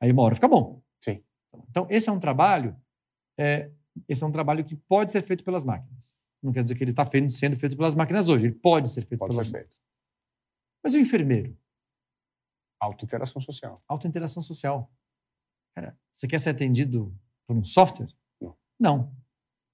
[0.00, 0.82] Aí uma hora fica bom.
[1.02, 1.22] Sim.
[1.70, 2.76] Então, esse é um trabalho,
[3.38, 3.70] é,
[4.08, 6.22] esse é um trabalho que pode ser feito pelas máquinas.
[6.42, 8.46] Não quer dizer que ele está sendo feito pelas máquinas hoje.
[8.46, 9.74] Ele pode ser feito Pode pelas ser máquinas.
[9.76, 9.84] feito.
[10.82, 11.56] Mas e o enfermeiro?
[12.80, 13.80] Auto-interação social.
[13.88, 14.90] Alta interação social.
[15.74, 18.08] Cara, você quer ser atendido por um software?
[18.40, 18.56] Não.
[18.78, 19.16] Não.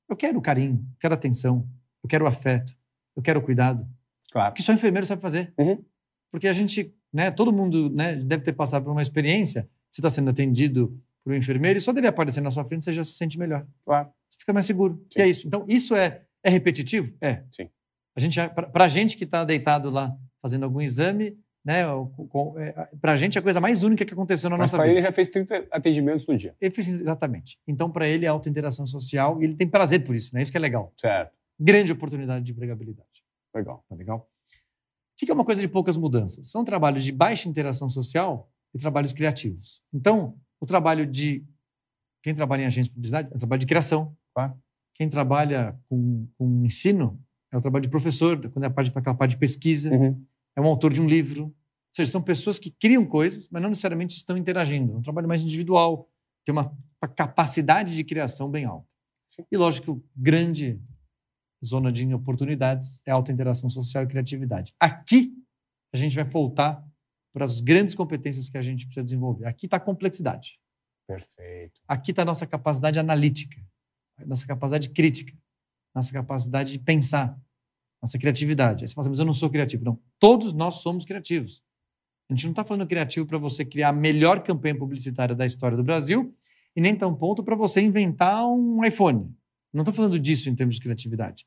[0.09, 1.69] Eu quero carinho, eu quero atenção,
[2.03, 2.77] eu quero afeto,
[3.17, 3.89] eu quero cuidado.
[4.33, 4.55] Claro.
[4.55, 5.53] que só enfermeiro sabe fazer.
[5.59, 5.83] Uhum.
[6.31, 9.69] Porque a gente, né, todo mundo né, deve ter passado por uma experiência.
[9.91, 12.93] Você está sendo atendido por um enfermeiro e só dele aparecer na sua frente você
[12.93, 13.67] já se sente melhor.
[13.85, 14.09] Claro.
[14.29, 15.05] Você fica mais seguro.
[15.13, 15.19] Sim.
[15.19, 15.47] E é isso.
[15.47, 17.13] Então, isso é, é repetitivo?
[17.21, 17.43] É.
[17.51, 17.69] Sim.
[18.17, 21.83] A gente, para a gente que está deitado lá fazendo algum exame, né,
[23.01, 24.99] para a gente é a coisa mais única que aconteceu na Mas nossa para vida.
[24.99, 26.55] ele já fez 30 atendimentos no dia.
[26.61, 27.59] Ele fez exatamente.
[27.67, 30.41] Então, para ele, é alta interação social e ele tem prazer por isso, né?
[30.41, 30.93] Isso que é legal.
[30.97, 31.33] Certo.
[31.59, 33.09] Grande oportunidade de empregabilidade.
[33.55, 33.85] Legal.
[33.89, 34.19] Tá legal?
[34.19, 36.49] O que é uma coisa de poucas mudanças?
[36.49, 39.83] São trabalhos de baixa interação social e trabalhos criativos.
[39.93, 41.45] Então, o trabalho de
[42.23, 44.17] quem trabalha em agência de publicidade é trabalho de criação.
[44.35, 44.55] Claro.
[44.95, 49.17] Quem trabalha com, com ensino é o trabalho de professor, quando é a parte, aquela
[49.17, 49.91] parte de pesquisa.
[49.91, 50.25] Uhum.
[50.57, 51.45] É um autor de um livro.
[51.45, 54.93] Ou seja, são pessoas que criam coisas, mas não necessariamente estão interagindo.
[54.93, 56.09] É um trabalho mais individual,
[56.45, 56.77] tem uma
[57.17, 58.87] capacidade de criação bem alta.
[59.31, 59.45] Sim.
[59.51, 60.81] E lógico que o grande
[61.65, 64.75] zona de oportunidades é alta interação social e criatividade.
[64.81, 65.33] Aqui
[65.93, 66.85] a gente vai voltar
[67.33, 69.47] para as grandes competências que a gente precisa desenvolver.
[69.47, 70.59] Aqui está a complexidade.
[71.07, 71.81] Perfeito.
[71.87, 73.61] Aqui está a nossa capacidade analítica,
[74.27, 75.37] nossa capacidade crítica,
[75.95, 77.39] nossa capacidade de pensar,
[78.01, 78.85] nossa criatividade.
[78.85, 79.85] Aí você fala assim, mas eu não sou criativo.
[79.85, 81.63] Não, todos nós somos criativos.
[82.29, 85.77] A gente não está falando criativo para você criar a melhor campanha publicitária da história
[85.77, 86.33] do Brasil
[86.77, 89.35] e nem tão ponto para você inventar um iPhone.
[89.73, 91.47] Não estou falando disso em termos de criatividade.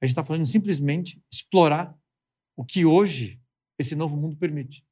[0.00, 1.96] A gente está falando simplesmente explorar
[2.56, 3.40] o que hoje
[3.78, 4.84] esse novo mundo permite.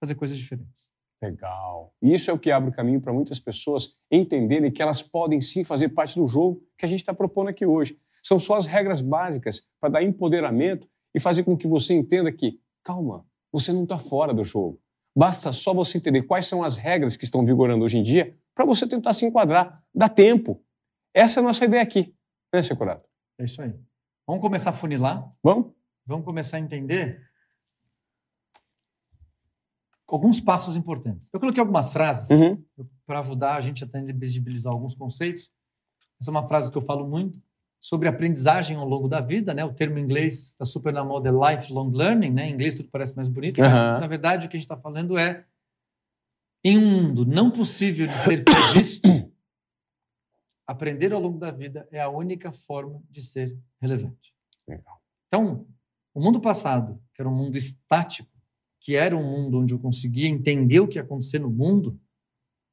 [0.00, 0.90] Fazer coisas diferentes.
[1.22, 1.94] Legal.
[2.02, 5.40] E isso é o que abre o caminho para muitas pessoas entenderem que elas podem
[5.40, 7.98] sim fazer parte do jogo que a gente está propondo aqui hoje.
[8.22, 12.60] São só as regras básicas para dar empoderamento e fazer com que você entenda que,
[12.82, 14.80] calma, você não está fora do jogo.
[15.14, 18.64] Basta só você entender quais são as regras que estão vigorando hoje em dia para
[18.64, 19.84] você tentar se enquadrar.
[19.94, 20.60] Dá tempo.
[21.14, 22.14] Essa é a nossa ideia aqui,
[22.52, 23.08] né, Securato?
[23.38, 23.74] É isso aí.
[24.26, 25.30] Vamos começar a funilar?
[25.42, 25.72] Vamos?
[26.06, 27.20] Vamos começar a entender
[30.08, 31.28] alguns passos importantes.
[31.32, 32.62] Eu coloquei algumas frases Uhum.
[33.06, 35.50] para ajudar a gente a tangibilizar alguns conceitos.
[36.20, 37.40] Essa é uma frase que eu falo muito
[37.80, 39.64] sobre aprendizagem ao longo da vida, né?
[39.64, 42.48] O termo em inglês está super na moda, é lifelong learning, né?
[42.48, 44.00] Em inglês tudo parece mais bonito, mas Aham.
[44.00, 45.44] na verdade o que a gente está falando é
[46.62, 49.08] em um mundo não possível de ser previsto,
[50.72, 54.34] aprender ao longo da vida é a única forma de ser relevante.
[54.66, 55.00] Legal.
[55.28, 55.66] Então,
[56.14, 58.30] o mundo passado, que era um mundo estático,
[58.80, 61.98] que era um mundo onde eu conseguia entender o que ia acontecer no mundo,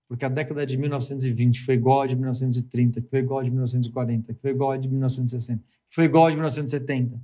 [0.07, 3.51] porque a década de 1920 foi igual a de 1930, que foi igual a de
[3.51, 7.21] 1940, que foi igual a de 1960, que foi igual a de 1970.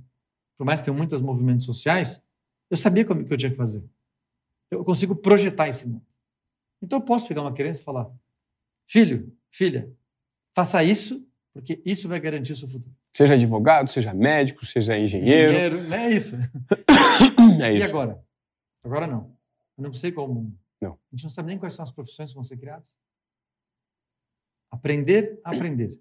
[0.56, 2.22] Por mais que tenha muitos movimentos sociais,
[2.70, 3.82] eu sabia como que eu tinha que fazer.
[4.70, 6.06] Eu consigo projetar esse mundo.
[6.80, 8.10] Então eu posso pegar uma criança e falar:
[8.86, 9.92] filho, filha,
[10.56, 12.96] faça isso, porque isso vai garantir o seu futuro.
[13.14, 15.52] Seja advogado, seja médico, seja engenheiro.
[15.52, 16.36] Dinheiro, não é isso.
[17.62, 17.88] É E isso.
[17.88, 18.24] agora?
[18.84, 19.36] Agora não.
[19.76, 20.58] Eu não sei qual o mundo.
[20.80, 20.92] Não.
[20.92, 22.94] A gente não sabe nem quais são as profissões que vão ser criadas.
[24.70, 26.00] Aprender a aprender.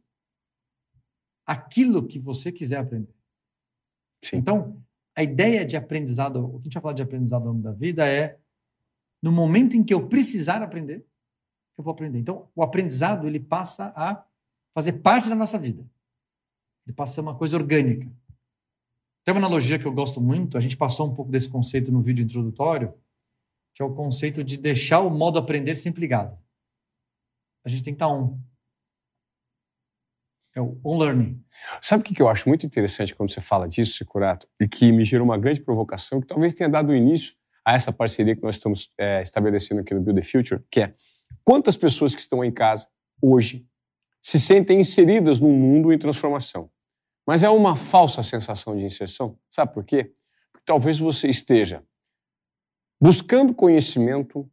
[1.45, 3.13] Aquilo que você quiser aprender.
[4.23, 4.37] Sim.
[4.37, 4.81] Então,
[5.15, 7.71] a ideia de aprendizado, o que a gente vai falar de aprendizado ao longo da
[7.71, 8.37] vida é
[9.21, 11.05] no momento em que eu precisar aprender,
[11.77, 12.19] eu vou aprender.
[12.19, 14.25] Então, o aprendizado ele passa a
[14.75, 15.89] fazer parte da nossa vida.
[16.85, 18.11] Ele passa a ser uma coisa orgânica.
[19.23, 22.01] Tem uma analogia que eu gosto muito, a gente passou um pouco desse conceito no
[22.01, 22.93] vídeo introdutório,
[23.73, 26.37] que é o conceito de deixar o modo aprender sempre ligado.
[27.65, 28.37] A gente tem que estar on.
[30.55, 31.43] É o on learning.
[31.81, 35.03] Sabe o que eu acho muito interessante quando você fala disso, Securato, e que me
[35.03, 38.93] gerou uma grande provocação, que talvez tenha dado início a essa parceria que nós estamos
[38.97, 40.93] é, estabelecendo aqui no Build the Future, que é
[41.43, 42.87] quantas pessoas que estão em casa
[43.21, 43.67] hoje
[44.25, 46.67] se sentem inseridas num mundo em transformação.
[47.27, 49.37] Mas é uma falsa sensação de inserção.
[49.51, 50.15] Sabe por quê?
[50.51, 51.83] Porque talvez você esteja
[52.99, 54.49] buscando conhecimento,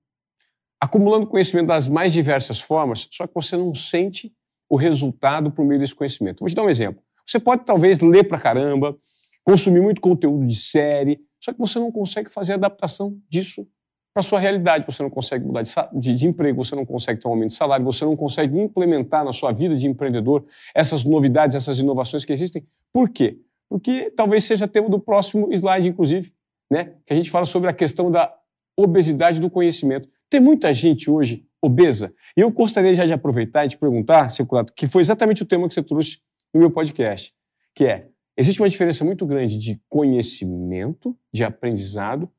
[0.79, 4.31] acumulando conhecimento das mais diversas formas, só que você não sente
[4.69, 6.41] o resultado por meio desse conhecimento.
[6.41, 7.03] Vou te dar um exemplo.
[7.27, 8.95] Você pode talvez ler pra caramba,
[9.43, 13.67] consumir muito conteúdo de série, só que você não consegue fazer a adaptação disso
[14.13, 14.85] para sua realidade.
[14.87, 17.57] Você não consegue mudar de, de- de emprego, você não consegue ter um aumento de
[17.57, 20.45] salário, você não consegue implementar na sua vida de empreendedor
[20.75, 22.67] essas novidades, essas inovações que existem.
[22.93, 23.39] Por quê?
[23.69, 26.33] Porque talvez seja tema do próximo slide, inclusive,
[26.71, 26.93] né?
[27.07, 28.33] que a gente fala sobre a questão da
[28.77, 30.09] obesidade do conhecimento.
[30.29, 32.13] Tem muita gente hoje obesa.
[32.37, 35.69] E eu gostaria já de aproveitar e te perguntar, Seculato, que foi exatamente o tema
[35.69, 36.19] que você trouxe
[36.53, 37.33] no meu podcast,
[37.75, 42.31] que é, existe uma diferença muito grande de conhecimento, de aprendizado,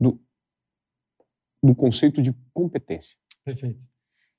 [0.00, 0.20] do,
[1.66, 3.16] do conceito de competência.
[3.44, 3.86] Perfeito.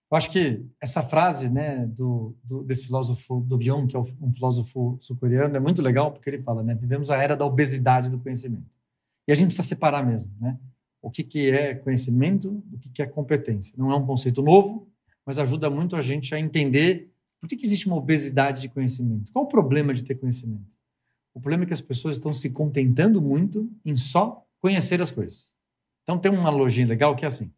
[0.09, 4.34] Eu acho que essa frase né, do, do- desse filósofo do Byung, que é um
[4.34, 8.17] filósofo sul-coreano, é muito legal porque ele fala, né, vivemos a era da obesidade do
[8.19, 8.71] conhecimento.
[9.28, 10.57] E a gente precisa separar mesmo, né?
[11.01, 13.73] O que, que é conhecimento do que, que é competência.
[13.78, 14.88] Não é um conceito novo,
[15.25, 19.32] mas ajuda muito a gente a entender por que, que existe uma obesidade de conhecimento.
[19.34, 20.65] Qual o problema de ter conhecimento?
[21.34, 25.53] O problema é que as pessoas estão se contentando muito em só conhecer as coisas.
[26.07, 27.53] Então tem uma analogia legal que é assim: o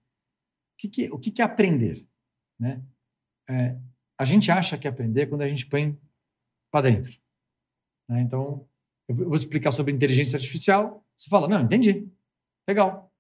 [0.80, 2.04] que, que- o que, que é aprender?
[2.60, 2.82] Né?
[3.48, 3.78] É,
[4.18, 5.96] a gente acha que é aprender quando a gente põe
[6.72, 7.12] para dentro.
[8.10, 8.22] né?
[8.22, 8.68] Então,
[9.08, 11.06] eu vou explicar sobre inteligência artificial.
[11.16, 12.08] Você fala, não, entendi.
[12.68, 13.12] Legal.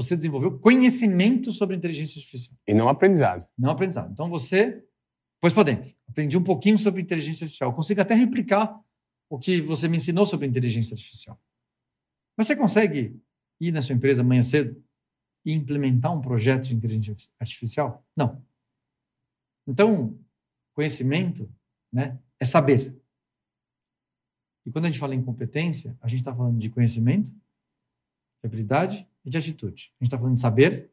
[0.00, 2.56] você desenvolveu conhecimento sobre inteligência artificial.
[2.66, 3.48] E não aprendizado.
[3.56, 4.10] Não aprendizado.
[4.12, 4.84] Então você
[5.40, 5.94] pôs para dentro.
[6.08, 7.70] Aprendi um pouquinho sobre inteligência artificial.
[7.70, 8.80] Eu consigo até replicar
[9.30, 11.38] o que você me ensinou sobre inteligência artificial.
[12.36, 13.16] Mas você consegue
[13.68, 14.82] ir na sua empresa amanhã cedo
[15.44, 18.04] e implementar um projeto de inteligência artificial?
[18.16, 18.42] Não.
[19.66, 20.18] Então,
[20.74, 21.50] conhecimento
[21.92, 22.94] né, é saber.
[24.66, 29.06] E quando a gente fala em competência, a gente está falando de conhecimento, de habilidade
[29.24, 29.92] e de atitude.
[30.00, 30.90] A gente está falando de saber,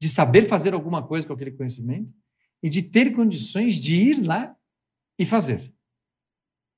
[0.00, 2.12] de saber fazer alguma coisa com aquele conhecimento
[2.62, 4.56] e de ter condições de ir lá
[5.18, 5.72] e fazer.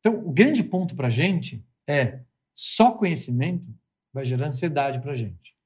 [0.00, 2.22] Então, o grande ponto para a gente é
[2.54, 3.72] só conhecimento
[4.12, 5.56] vai gerar ansiedade para a gente.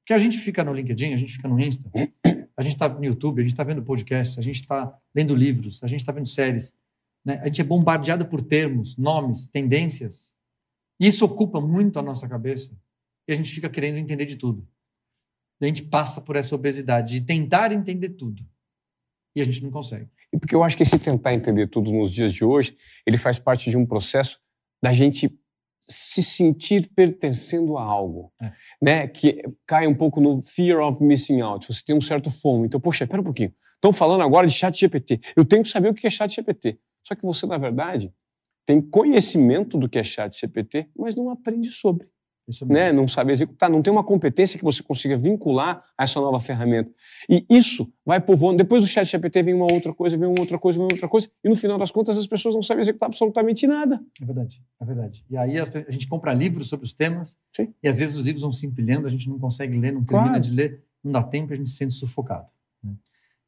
[0.00, 1.90] Porque a gente fica no LinkedIn, a gente fica no Insta,
[2.56, 5.82] a gente está no YouTube, a gente está vendo podcast, a gente está lendo livros,
[5.82, 6.74] a gente está vendo séries.
[7.24, 7.38] Né?
[7.42, 10.32] A gente é bombardeado por termos, nomes, tendências.
[10.98, 12.74] E isso ocupa muito a nossa cabeça.
[13.28, 14.66] E a gente fica querendo entender de tudo.
[15.60, 18.46] E a gente passa por essa obesidade de tentar entender tudo.
[19.36, 20.08] E a gente não consegue.
[20.32, 23.38] E porque eu acho que esse tentar entender tudo nos dias de hoje, ele faz
[23.38, 24.40] parte de um processo
[24.82, 25.38] da gente
[25.88, 28.52] se sentir pertencendo a algo, é.
[28.80, 29.08] né?
[29.08, 31.66] Que cai um pouco no fear of missing out.
[31.66, 32.66] Você tem um certo fomo.
[32.66, 33.54] Então, poxa, espera um pouquinho.
[33.74, 35.20] Estão falando agora de chat GPT.
[35.36, 36.78] Eu tenho que saber o que é chat GPT.
[37.02, 38.12] Só que você, na verdade,
[38.66, 42.06] tem conhecimento do que é chat GPT, mas não aprende sobre.
[42.66, 42.92] Né?
[42.92, 46.90] Não sabe executar, não tem uma competência que você consiga vincular a essa nova ferramenta.
[47.28, 48.58] E isso vai povoando.
[48.58, 51.08] Depois do chat GPT vem uma outra coisa, vem uma outra coisa, vem uma outra
[51.08, 54.00] coisa, e no final das contas as pessoas não sabem executar absolutamente nada.
[54.20, 55.24] É verdade, é verdade.
[55.30, 57.72] E aí a gente compra livros sobre os temas, Sim.
[57.82, 60.30] e às vezes os livros vão se empilhando, a gente não consegue ler, não termina
[60.30, 60.42] claro.
[60.42, 62.46] de ler, não dá tempo a gente se sente sufocado.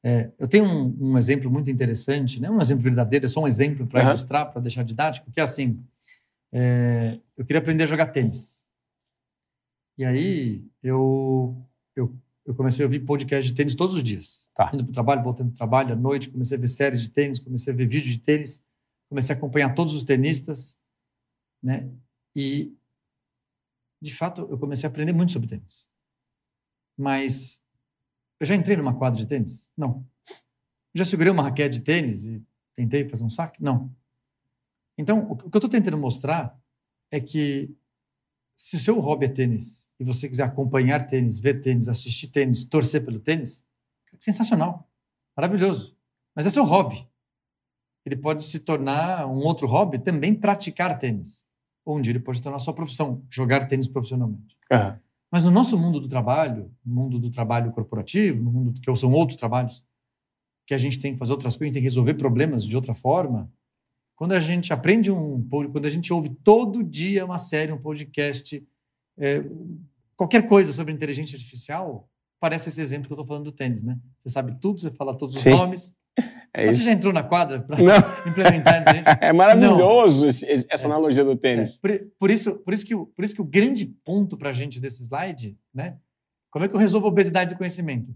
[0.03, 3.41] É, eu tenho um, um, exemplo muito interessante, não é um exemplo verdadeiro, é só
[3.41, 4.09] um exemplo para uhum.
[4.09, 5.79] ilustrar, para deixar didático, que é assim:
[6.53, 8.60] é, eu queria aprender a jogar tênis.
[10.01, 11.55] E aí eu,
[11.95, 14.49] eu, eu, comecei a ouvir podcast de tênis todos os dias.
[14.55, 14.71] Tá.
[14.73, 17.11] Indo para o trabalho, voltando para o trabalho, à noite, comecei a ver séries de
[17.11, 18.65] tênis, comecei a ver vídeos de tênis,
[19.11, 20.79] comecei a acompanhar todos os tenistas,
[21.63, 21.87] né?
[22.35, 22.75] E,
[24.01, 25.87] de fato, eu comecei a aprender muito sobre tênis.
[26.97, 27.63] Mas
[28.41, 29.71] eu já entrei numa quadra de tênis?
[29.77, 30.09] Não.
[30.95, 32.43] Já segurei uma raquete de tênis e
[32.75, 33.63] tentei fazer um saque?
[33.63, 33.95] Não.
[34.97, 36.59] Então, o que eu estou tentando mostrar
[37.11, 37.77] é que
[38.61, 42.63] se o seu hobby é tênis e você quiser acompanhar tênis, ver tênis, assistir tênis,
[42.63, 43.65] torcer pelo tênis,
[44.13, 44.87] é sensacional,
[45.35, 45.97] maravilhoso.
[46.37, 47.09] Mas é seu hobby.
[48.05, 51.43] Ele pode se tornar um outro hobby também praticar tênis.
[51.87, 54.59] Onde ele pode se tornar sua profissão, jogar tênis profissionalmente.
[54.71, 54.99] Uhum.
[55.33, 59.11] Mas no nosso mundo do trabalho, no mundo do trabalho corporativo, no mundo que são
[59.11, 59.83] outros trabalhos,
[60.67, 63.51] que a gente tem que fazer outras coisas, tem que resolver problemas de outra forma.
[64.21, 68.63] Quando a gente aprende um, quando a gente ouve todo dia uma série, um podcast,
[69.17, 69.43] é,
[70.15, 72.07] qualquer coisa sobre inteligência artificial,
[72.39, 73.99] parece esse exemplo que eu estou falando do tênis, né?
[74.23, 75.53] Você sabe tudo, você fala todos os Sim.
[75.53, 75.97] nomes,
[76.53, 77.79] é Você já entrou na quadra para
[78.29, 78.85] implementar?
[79.25, 80.85] é maravilhoso essa é.
[80.85, 81.77] analogia do tênis.
[81.77, 81.81] É.
[81.81, 84.79] Por, por, isso, por, isso que, por isso que o grande ponto para a gente
[84.83, 85.97] desse slide, né?
[86.51, 88.15] Como é que eu resolvo a obesidade do conhecimento?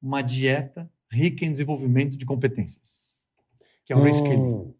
[0.00, 3.22] Uma dieta rica em desenvolvimento de competências,
[3.84, 4.72] que é o reskilling.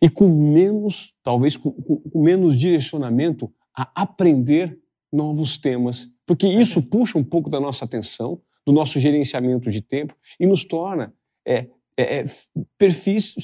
[0.00, 4.78] E com menos, talvez com, com menos direcionamento a aprender
[5.12, 10.14] novos temas, porque isso puxa um pouco da nossa atenção, do nosso gerenciamento de tempo
[10.38, 11.14] e nos torna
[11.46, 12.24] é, é, é,
[12.76, 13.34] perfis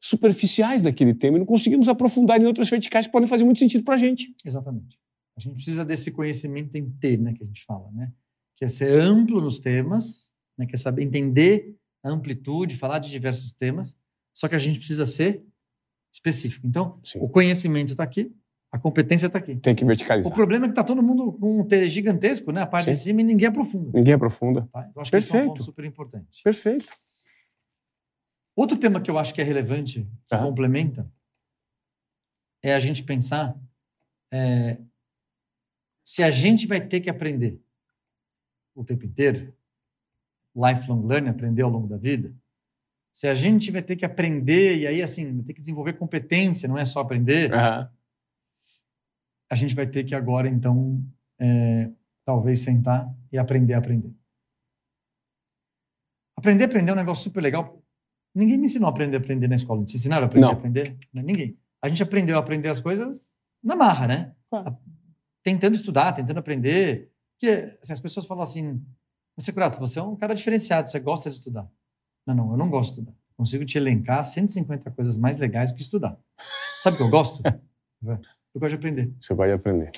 [0.00, 3.82] superficiais daquele tema e não conseguimos aprofundar em outras verticais que podem fazer muito sentido
[3.82, 4.32] para a gente.
[4.44, 4.98] Exatamente.
[5.36, 8.12] A gente precisa desse conhecimento em T, né, que a gente fala, né?
[8.56, 13.10] Que é ser amplo nos temas, né, que é saber entender a amplitude, falar de
[13.10, 13.96] diversos temas,
[14.32, 15.42] só que a gente precisa ser
[16.14, 16.66] específico.
[16.66, 17.18] Então, Sim.
[17.20, 18.32] o conhecimento está aqui,
[18.70, 19.56] a competência está aqui.
[19.56, 20.30] Tem que verticalizar.
[20.30, 22.62] O problema é que está todo mundo com um T gigantesco, né?
[22.62, 22.90] A parte Sim.
[22.92, 23.90] de cima e ninguém aprofunda.
[23.92, 24.68] Ninguém aprofunda.
[24.72, 24.86] Tá?
[24.88, 25.32] Então, acho Perfeito.
[25.32, 26.42] que isso é um ponto super importante.
[26.42, 26.86] Perfeito.
[28.56, 30.42] Outro tema que eu acho que é relevante, que uhum.
[30.42, 31.10] complementa,
[32.62, 33.56] é a gente pensar
[34.32, 34.78] é,
[36.04, 37.60] se a gente vai ter que aprender
[38.74, 39.52] o tempo inteiro,
[40.54, 42.34] lifelong learning, aprender ao longo da vida,
[43.14, 46.68] se a gente vai ter que aprender e aí assim, vai ter que desenvolver competência,
[46.68, 47.88] não é só aprender, uhum.
[49.50, 51.00] a gente vai ter que agora então
[51.38, 51.90] é,
[52.24, 54.12] talvez sentar e aprender a aprender.
[56.36, 57.84] Aprender a aprender é um negócio super legal
[58.34, 59.84] Ninguém me ensinou a aprender a aprender na escola.
[59.84, 60.52] Te ensinaram a aprender Não.
[60.52, 60.98] a aprender?
[61.12, 61.22] Né?
[61.22, 61.56] Ninguém.
[61.80, 63.28] A gente aprendeu a aprender as coisas
[63.62, 64.34] na marra, né?
[64.50, 64.76] Claro.
[65.42, 67.12] Tentando estudar, tentando aprender.
[67.32, 68.84] Porque assim, as pessoas falam assim,
[69.38, 71.68] Securato, você é um cara diferenciado, você gosta de estudar.
[72.26, 73.18] Não, não, eu não gosto de estudar.
[73.36, 76.16] Consigo te elencar 150 coisas mais legais do que estudar.
[76.80, 77.42] Sabe o que eu gosto?
[78.02, 79.12] eu gosto de aprender.
[79.20, 79.90] Você vai aprender.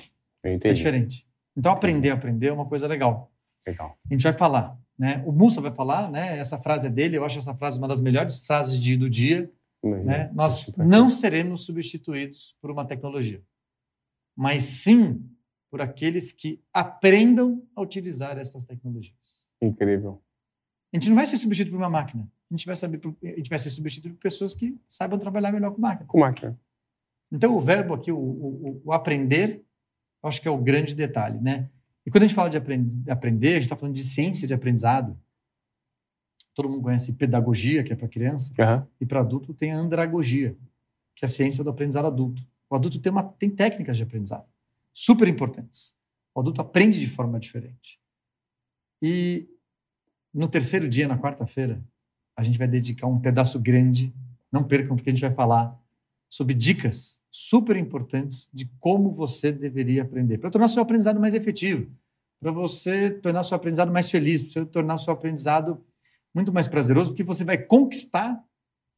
[0.43, 0.71] Eu entendi.
[0.71, 1.27] É diferente.
[1.55, 3.31] Então, aprender, aprender é uma coisa legal.
[3.65, 3.97] Legal.
[4.05, 5.23] A gente vai falar, né?
[5.25, 6.37] O Mussa vai falar, né?
[6.37, 9.51] Essa frase é dele, eu acho essa frase uma das melhores frases de, do dia,
[9.83, 10.31] né?
[10.33, 13.41] Nós não seremos substituídos por uma tecnologia,
[14.35, 15.23] mas sim
[15.69, 19.43] por aqueles que aprendam a utilizar essas tecnologias.
[19.61, 20.21] Incrível.
[20.93, 22.29] A gente não vai ser substituído por uma máquina.
[22.49, 25.71] A gente vai, saber, a gente vai ser substituído por pessoas que saibam trabalhar melhor
[25.71, 26.07] com máquina.
[26.07, 26.57] Com máquina.
[27.31, 29.63] Então, o verbo aqui, o, o, o aprender,
[30.23, 31.69] acho que é o grande detalhe, né?
[32.05, 35.19] E quando a gente fala de aprender, a gente está falando de ciência de aprendizado.
[36.53, 38.87] Todo mundo conhece pedagogia, que é para criança, uhum.
[39.01, 40.55] e para adulto tem a andragogia,
[41.13, 42.41] que é a ciência do aprendizado adulto.
[42.69, 44.47] O adulto tem, uma, tem técnicas de aprendizado
[44.97, 45.95] super importantes.
[46.33, 47.99] O adulto aprende de forma diferente.
[48.99, 49.47] E
[50.37, 51.81] no terceiro dia, na quarta-feira,
[52.37, 54.13] a gente vai dedicar um pedaço grande,
[54.51, 55.75] não percam, porque a gente vai falar
[56.29, 61.89] sobre dicas super importantes de como você deveria aprender, para tornar seu aprendizado mais efetivo,
[62.39, 65.83] para você tornar seu aprendizado mais feliz, para você tornar seu aprendizado
[66.35, 68.39] muito mais prazeroso, porque você vai conquistar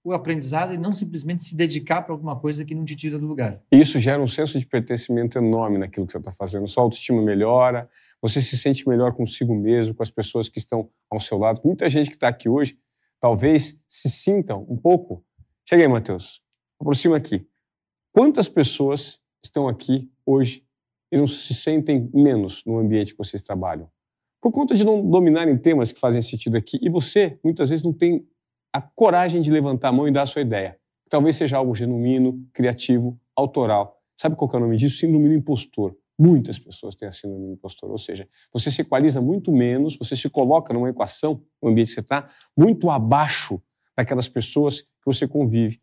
[0.04, 3.26] o aprendizado e não simplesmente se dedicar para alguma coisa que não te tira do
[3.26, 3.62] lugar.
[3.72, 6.68] Isso gera um senso de pertencimento enorme naquilo que você está fazendo.
[6.68, 7.90] Sua autoestima melhora,
[8.22, 11.62] você se sente melhor consigo mesmo, com as pessoas que estão ao seu lado.
[11.64, 12.78] Muita gente que está aqui hoje
[13.20, 15.24] talvez se sintam um pouco.
[15.68, 16.42] Chega aí, Matheus.
[16.80, 17.46] Aproxima aqui.
[18.12, 20.66] Quantas pessoas estão aqui hoje
[21.12, 23.90] e não se sentem menos no ambiente que vocês trabalham?
[24.42, 26.80] Por conta de não dominarem temas que fazem sentido aqui.
[26.82, 28.26] E você, muitas vezes, não tem
[28.74, 30.80] a coragem de levantar a mão e dar a sua ideia.
[31.10, 34.00] Talvez seja algo genuíno, criativo, autoral.
[34.16, 34.98] Sabe qual é o nome disso?
[34.98, 35.96] Síndrome do impostor.
[36.20, 40.18] Muitas pessoas têm a síndrome do impostor, ou seja, você se equaliza muito menos, você
[40.18, 43.62] se coloca numa equação, no ambiente que você está, muito abaixo
[43.98, 45.82] daquelas pessoas que você convive.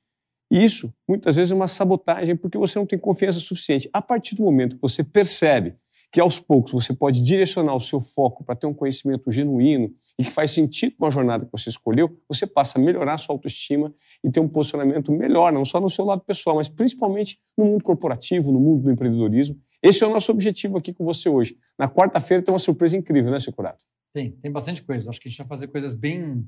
[0.51, 3.89] E isso, muitas vezes, é uma sabotagem porque você não tem confiança suficiente.
[3.93, 5.74] A partir do momento que você percebe
[6.12, 10.24] que aos poucos você pode direcionar o seu foco para ter um conhecimento genuíno e
[10.24, 13.34] que faz sentido com a jornada que você escolheu, você passa a melhorar a sua
[13.34, 17.64] autoestima e ter um posicionamento melhor, não só no seu lado pessoal, mas principalmente no
[17.64, 19.61] mundo corporativo, no mundo do empreendedorismo.
[19.89, 21.57] Esse é o nosso objetivo aqui com você hoje.
[21.78, 23.84] Na quarta-feira tem uma surpresa incrível, né, Securato?
[24.12, 25.11] Tem, tem bastante coisa.
[25.11, 26.47] Acho que a gente vai fazer coisas bem,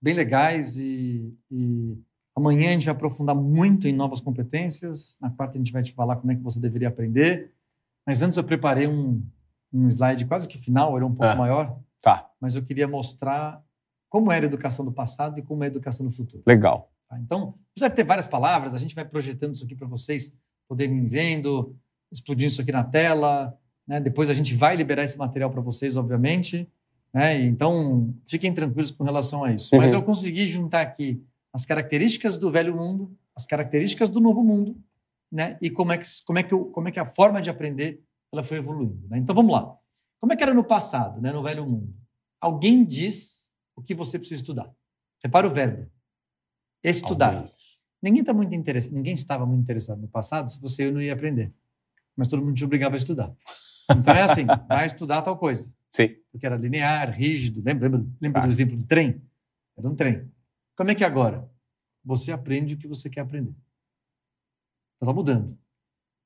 [0.00, 1.96] bem legais e, e
[2.34, 5.16] amanhã a gente vai aprofundar muito em novas competências.
[5.20, 7.52] Na quarta a gente vai te falar como é que você deveria aprender.
[8.06, 9.22] Mas antes eu preparei um,
[9.72, 11.36] um slide quase que final, era um pouco Ah.
[11.36, 13.60] maior, Tá, mas eu queria mostrar
[14.08, 16.42] como era a educação do passado e como é a educação do futuro.
[16.46, 16.92] legal.
[17.08, 17.18] tá?
[17.18, 20.32] Então, apesar de ter várias palavras, a gente vai projetando isso aqui para vocês
[20.68, 21.74] poderem ir vendo,
[22.12, 23.56] explodindo isso aqui na tela.
[23.86, 24.00] Né?
[24.00, 26.68] Depois a gente vai liberar esse material para vocês, obviamente.
[27.12, 27.40] Né?
[27.44, 29.74] Então, fiquem tranquilos com relação a isso.
[29.76, 29.98] Mas Uhum.
[29.98, 34.76] eu consegui juntar aqui as características do velho mundo, as características do novo mundo,
[35.32, 35.56] né?
[35.62, 38.02] E como é que como é que o- como é que a forma de aprender
[38.32, 39.06] ela foi evoluindo.
[39.08, 39.18] Né?
[39.18, 39.74] Então vamos lá.
[40.20, 41.32] Como é que era no passado, né?
[41.32, 41.94] No velho mundo?
[42.40, 44.70] Alguém diz o que você precisa estudar.
[45.22, 45.86] Repara o verbo.
[46.84, 47.34] Estudar.
[47.34, 47.52] Alguém.
[48.02, 51.52] Ninguém está muito interessado, ninguém estava muito interessado no passado se você não ia aprender.
[52.16, 53.34] Mas todo mundo te obrigava a estudar.
[53.90, 55.72] Então é assim, vai estudar tal coisa.
[55.90, 56.16] Sim.
[56.32, 57.62] Porque era linear, rígido.
[57.64, 58.46] Lembra, lembra, lembra Tá.
[58.46, 59.20] do exemplo do trem?
[59.76, 60.30] Era um trem.
[60.76, 61.48] Como é que é agora?
[62.04, 63.54] Você aprende o que você quer aprender.
[65.00, 65.56] Está mudando.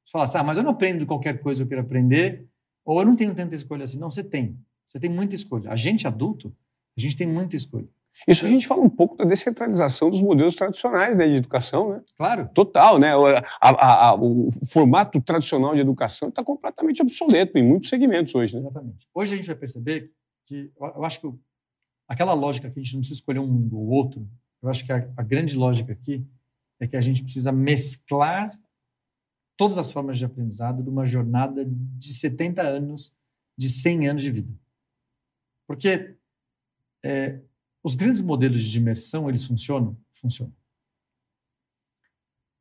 [0.04, 2.48] Você fala assim, ah, mas eu não aprendo qualquer coisa que eu quero aprender,
[2.84, 3.98] ou eu não tenho tanta escolha assim.
[3.98, 4.58] Não, você tem.
[4.84, 5.70] Você tem muita escolha.
[5.70, 6.54] A gente adulto,
[6.96, 7.88] a gente tem muita escolha.
[8.28, 12.02] Isso a gente fala um pouco da descentralização dos modelos tradicionais né, de educação, né?
[12.16, 13.16] Claro, Total, né?
[13.16, 18.34] O, a- a- a- o formato tradicional de educação está completamente obsoleto em muitos segmentos
[18.34, 18.60] hoje, né?
[18.60, 19.08] Exatamente.
[19.14, 20.12] Hoje a gente vai perceber
[20.46, 21.28] que eu acho que
[22.08, 24.28] aquela lógica que a gente não precisa escolher um ou outro,
[24.62, 26.26] eu acho que a, a grande lógica aqui
[26.80, 28.58] é que a gente precisa mesclar
[29.56, 33.12] todas as formas de aprendizado de uma jornada de 70 anos,
[33.56, 34.52] de 100 anos de vida.
[35.66, 36.14] Porque
[37.04, 37.40] é,
[37.82, 39.96] os grandes modelos de imersão, eles funcionam?
[40.14, 40.52] Funcionam.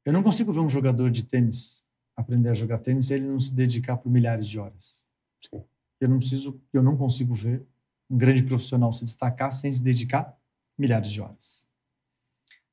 [0.06, 1.84] Eu não consigo ver um jogador de tênis
[2.16, 5.06] aprender a jogar tênis se ele não se dedicar por milhares de horas.
[5.50, 5.64] Sim.
[6.02, 7.66] Eu não preciso, eu não consigo ver
[8.10, 10.38] um grande profissional se destacar sem se dedicar
[10.78, 11.66] milhares de horas.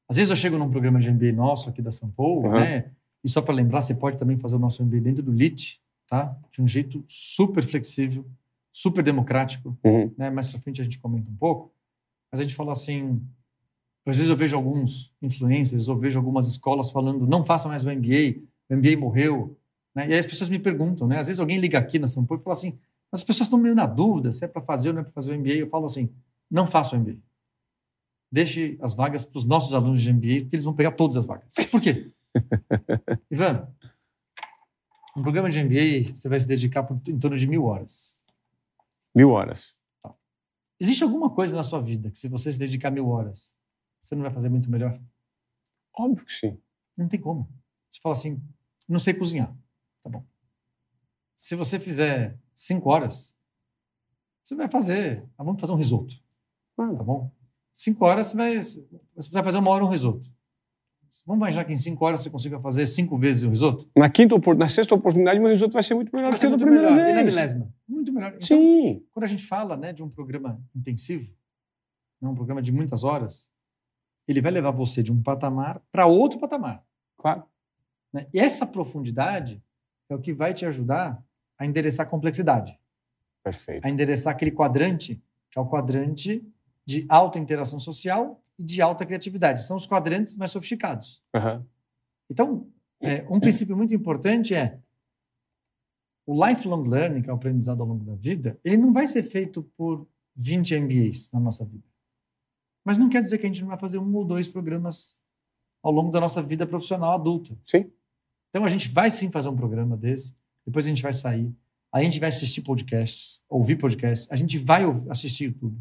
[0.08, 2.54] Às vezes eu chego num programa de MBA nosso aqui da São Paulo, Uhum.
[2.60, 2.90] né?
[3.22, 6.36] E só para lembrar, você pode também fazer o nosso MBA dentro do LIT, tá?
[6.50, 8.24] De um jeito super flexível,
[8.72, 10.12] super democrático, Uhum.
[10.16, 10.28] né?
[10.30, 11.72] Mais para frente a gente comenta um pouco.
[12.30, 13.22] Mas a gente fala assim,
[14.06, 17.90] às vezes eu vejo alguns influencers, ou vejo algumas escolas falando, não faça mais o
[17.90, 19.56] MBA, o MBA morreu,
[19.94, 20.08] né?
[20.08, 21.18] E aí as pessoas me perguntam, né?
[21.18, 22.78] Às vezes alguém liga aqui na São Paulo e fala assim,
[23.10, 25.34] as pessoas estão meio na dúvida se é para fazer ou não é para fazer
[25.34, 25.54] o MBA.
[25.54, 26.10] Eu falo assim,
[26.50, 27.16] não faça o MBA.
[28.30, 31.24] Deixe as vagas para os nossos alunos de MBA, porque eles vão pegar todas as
[31.24, 31.54] vagas.
[31.70, 31.94] Por quê?
[33.30, 33.68] Ivan,
[35.16, 38.18] Um programa de MBA, você vai se dedicar por, em torno de mil horas.
[39.14, 39.74] Mil horas.
[40.80, 43.54] Existe alguma coisa na sua vida que, se você se dedicar mil horas,
[44.00, 45.00] você não vai fazer muito melhor?
[45.98, 46.58] Óbvio que sim.
[46.96, 47.48] Não tem como.
[47.88, 48.42] Você fala assim,
[48.88, 49.54] não sei cozinhar.
[50.02, 50.24] Tá bom.
[51.34, 53.34] Se você fizer cinco horas,
[54.42, 55.24] você vai fazer.
[55.36, 56.14] Ah, vamos fazer um risoto.
[56.78, 57.30] Ah, Tá bom?
[57.72, 60.30] Cinco horas você vai, você vai fazer uma hora um risoto.
[61.26, 63.88] Vamos imaginar que em cinco horas você consiga fazer cinco vezes o risoto?
[63.96, 66.50] Na quinta na sexta oportunidade, meu risoto vai ser muito melhor Vai do que da
[66.50, 67.08] muito primeira melhor.
[67.10, 67.34] E na vez.
[67.34, 67.74] milésima?
[67.88, 68.32] Muito melhor.
[68.34, 69.04] Então, Sim.
[69.12, 71.34] quando a gente fala né, de um programa intensivo,
[72.20, 73.50] né, um programa de muitas horas,
[74.26, 76.84] ele vai levar você de um patamar para outro patamar.
[77.16, 77.44] Claro.
[78.12, 78.26] né?
[78.32, 79.62] E essa profundidade
[80.08, 81.22] é o que vai te ajudar
[81.58, 82.78] a endereçar a complexidade,
[83.42, 83.84] Perfeito.
[83.84, 86.46] a endereçar aquele quadrante, que é o quadrante
[86.84, 89.62] de alta interação social e de alta criatividade.
[89.62, 91.22] São os quadrantes mais sofisticados.
[91.34, 91.64] Aham.
[92.28, 92.68] Então,
[93.00, 94.78] é, um princípio muito importante é
[96.26, 99.22] o lifelong learning, que é o aprendizado ao longo da vida, ele não vai ser
[99.22, 101.84] feito por 20 MBAs na nossa vida.
[102.84, 105.20] Mas não quer dizer que a gente não vai fazer um ou dois programas
[105.82, 107.56] ao longo da nossa vida profissional adulta.
[107.64, 107.90] Sim.
[108.50, 110.34] Então, a gente vai sim fazer um programa desse,
[110.64, 111.52] depois a gente vai sair,
[111.92, 115.78] a gente vai assistir podcasts, ouvir podcasts, a gente vai assistir YouTube,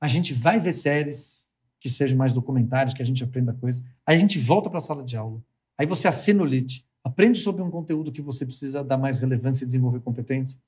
[0.00, 1.48] a gente vai ver séries
[1.80, 4.80] que sejam mais documentários, que a gente aprenda coisa, aí a gente volta para a
[4.80, 5.42] sala de aula,
[5.76, 9.64] aí você assina o LIT, aprende sobre um conteúdo que você precisa dar mais relevância
[9.64, 10.58] e desenvolver competência.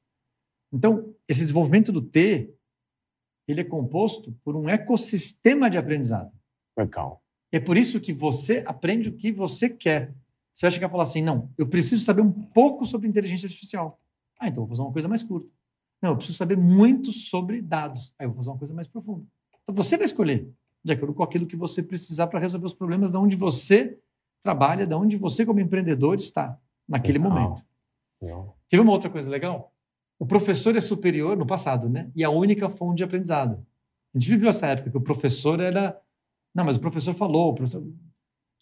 [0.73, 2.53] Então, esse desenvolvimento do T,
[3.47, 6.33] ele é composto por um ecossistema de aprendizado.
[6.77, 7.23] Legal.
[7.53, 10.15] É por isso que você aprende o que você quer.
[10.55, 14.01] Você vai chegar e falar assim: não, eu preciso saber um pouco sobre inteligência artificial.
[14.39, 15.51] Ah, então eu vou fazer uma coisa mais curta.
[16.01, 18.15] Não, eu preciso saber muito sobre dados.
[18.19, 19.27] Aí eu vou fazer uma coisa mais profunda.
[19.63, 20.49] Então você vai escolher,
[20.83, 23.99] de acordo com aquilo que você precisar para resolver os problemas de onde você
[24.43, 26.59] trabalha, de onde você, como empreendedor, está
[26.89, 27.33] naquele Legal.
[27.33, 27.65] momento.
[28.21, 28.57] Legal.
[28.69, 29.73] Quer ver uma outra coisa legal?
[30.19, 32.11] O professor é superior no passado, né?
[32.15, 33.65] E a única fonte de aprendizado.
[34.15, 35.99] A gente viveu essa época que o professor era.
[36.55, 37.51] Não, mas o professor falou.
[37.51, 37.83] o professor-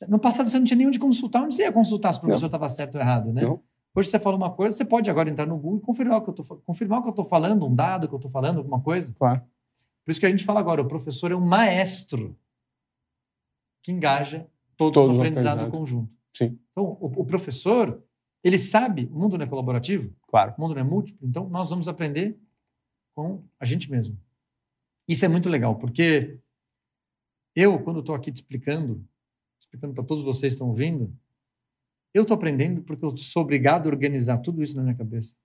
[0.07, 1.43] No passado você não tinha nem onde consultar.
[1.43, 3.43] Onde você ia consultar se o professor estava certo ou errado, né?
[3.43, 3.61] Não.
[3.95, 6.31] Hoje você fala uma coisa, você pode agora entrar no Google e confirmar o que
[6.31, 8.81] eu estou confirmar o que eu estou falando, um dado que eu estou falando, alguma
[8.81, 9.13] coisa.
[9.15, 9.41] Claro.
[10.05, 12.37] Por isso que a gente fala agora, o professor é um maestro
[13.83, 14.47] que engaja
[14.79, 15.79] todos, Todos no aprendizado aprendizado.
[15.79, 16.11] conjunto.
[16.35, 16.59] Sim.
[16.71, 18.03] Então, o, o professor,
[18.43, 20.55] ele sabe, o mundo não é colaborativo, Claro.
[20.57, 22.39] o mundo não é múltiplo, então nós vamos aprender
[23.15, 24.17] com a gente mesmo.
[25.07, 26.39] Isso é muito legal, porque
[27.55, 29.05] eu, quando estou aqui te explicando,
[29.61, 31.13] explicando para todos vocês que estão ouvindo,
[32.15, 35.37] eu estou aprendendo porque eu sou obrigado a organizar tudo isso na minha cabeça.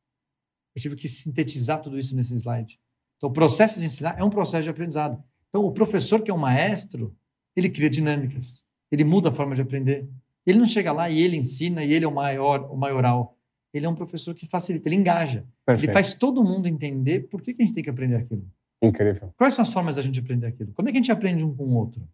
[0.76, 2.80] Eu tive que sintetizar tudo isso nesse slide.
[3.18, 5.24] Então, o processo de ensinar é um processo de aprendizado.
[5.50, 7.16] Então, o professor que é um maestro,
[7.56, 10.08] ele cria dinâmicas, ele muda a forma de aprender.
[10.46, 13.36] Ele não chega lá e ele ensina e ele é o maior, o maioral.
[13.74, 15.46] Ele é um professor que facilita, ele engaja.
[15.66, 15.90] Perfeito.
[15.90, 18.46] Ele faz todo mundo entender por que, que a gente tem que aprender aquilo.
[18.84, 19.34] Incrível.
[19.36, 20.72] Quais são as formas da gente aprender aquilo?
[20.74, 22.08] Como é que a gente aprende um com o outro?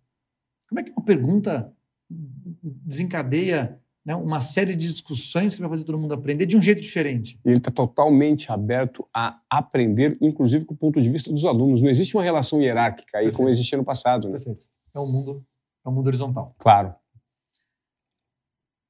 [0.69, 1.73] Como é que uma pergunta
[2.09, 6.79] desencadeia né, uma série de discussões que vai fazer todo mundo aprender de um jeito
[6.79, 7.37] diferente?
[7.43, 11.81] E ele está totalmente aberto a aprender, inclusive com o ponto de vista dos alunos.
[11.81, 13.35] Não existe uma relação hierárquica aí Perfeito.
[13.35, 14.33] como existia no passado, né?
[14.33, 14.65] Perfeito.
[14.93, 15.43] É um mundo,
[15.89, 16.55] é um mundo horizontal.
[16.59, 16.93] Claro.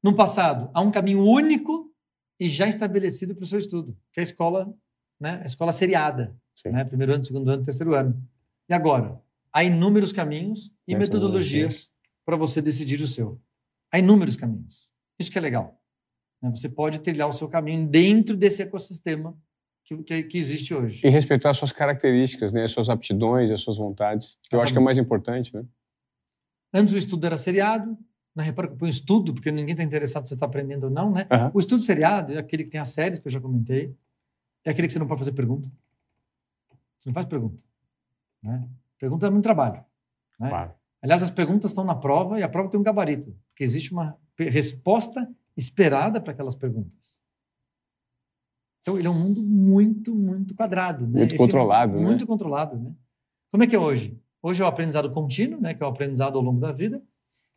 [0.03, 1.91] No passado, há um caminho único
[2.39, 4.73] e já estabelecido para o seu estudo, que é a escola,
[5.19, 6.69] né, a escola seriada, Sim.
[6.69, 8.21] né, primeiro ano, segundo ano, terceiro ano.
[8.69, 9.21] E agora,
[9.51, 11.91] há inúmeros caminhos e metodologias
[12.26, 13.41] para você decidir o seu.
[13.91, 14.89] Há inúmeros caminhos.
[15.19, 15.81] Isso que é legal.
[16.41, 16.49] né?
[16.51, 19.35] Você pode trilhar o seu caminho dentro desse ecossistema
[19.84, 21.05] que, que, que existe hoje.
[21.05, 22.63] E respeitar as suas características, né?
[22.63, 24.38] as suas aptidões, as suas vontades.
[24.47, 25.65] Que eu acho que é o mais importante, né?
[26.73, 27.97] Antes o estudo era seriado,
[28.35, 30.89] não repara que eu ponho estudo, porque ninguém está interessado se você está aprendendo ou
[30.89, 31.27] não, né?
[31.31, 31.51] Aham.
[31.53, 33.95] O estudo seriado é aquele que tem as séries, que eu já comentei,
[34.63, 35.69] é aquele que você não pode fazer pergunta.
[36.97, 37.63] Você não faz pergunta.
[38.43, 38.67] Né?
[38.97, 39.83] Pergunta é muito trabalho.
[40.39, 40.49] Né?
[40.49, 40.73] Claro.
[41.01, 44.17] Aliás, as perguntas estão na prova e a prova tem um gabarito, porque existe uma
[44.37, 47.19] resposta esperada para aquelas perguntas.
[48.81, 51.05] Então, ele é um mundo muito, muito quadrado.
[51.07, 51.19] Né?
[51.19, 52.01] Muito controlado, né?
[52.01, 52.77] Muito controlado.
[52.77, 52.93] Né?
[53.51, 54.19] Como é que é hoje?
[54.41, 55.74] Hoje é o aprendizado contínuo, né?
[55.74, 57.03] que é o aprendizado ao longo da vida,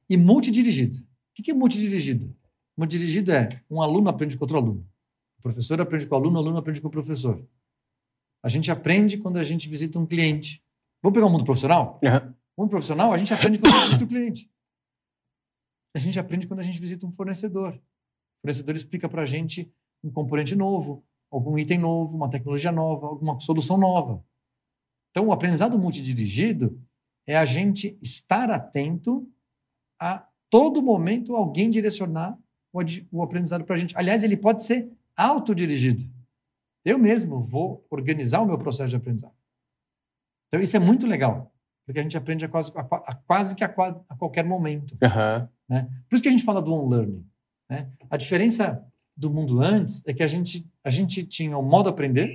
[0.08, 0.98] e multidirigido.
[0.98, 2.34] O que é multidirigido?
[2.76, 4.86] Multidirigido é um aluno aprende com outro aluno.
[5.38, 7.42] O professor aprende com o aluno, o aluno aprende com o professor.
[8.42, 10.62] A gente aprende quando a gente visita um cliente.
[11.02, 12.00] Vamos pegar o mundo profissional?
[12.04, 12.34] Aham.
[12.58, 14.50] Um profissional, a gente aprende quando a gente visita o cliente.
[15.94, 17.74] A gente aprende quando a gente visita um fornecedor.
[17.74, 19.72] O fornecedor explica para a gente
[20.02, 24.24] um componente novo, algum item novo, uma tecnologia nova, alguma solução nova.
[25.12, 26.80] Então, o aprendizado multidirigido
[27.26, 29.28] é a gente estar atento
[30.00, 32.36] a todo momento alguém direcionar
[33.12, 33.96] o, aprendizado para a gente.
[33.96, 36.02] Aliás, ele pode ser autodirigido.
[36.84, 39.34] Eu mesmo vou organizar o meu processo de aprendizado.
[40.48, 41.54] Então, isso é muito legal,
[41.86, 43.68] porque a gente aprende a quase, a, quase que a,
[44.08, 44.92] a, qualquer momento.
[44.94, 45.48] Uhum.
[45.68, 45.88] Né?
[46.08, 47.24] Por isso que a gente fala do on-learning.
[47.70, 47.90] Né?
[48.10, 48.84] A diferença
[49.16, 52.28] do mundo antes é que a gente, a gente tinha o modo aprender,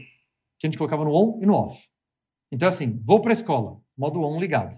[0.60, 1.90] que a gente colocava no on e no off.
[2.52, 4.78] Então, assim, vou para a escola, modo on ligado.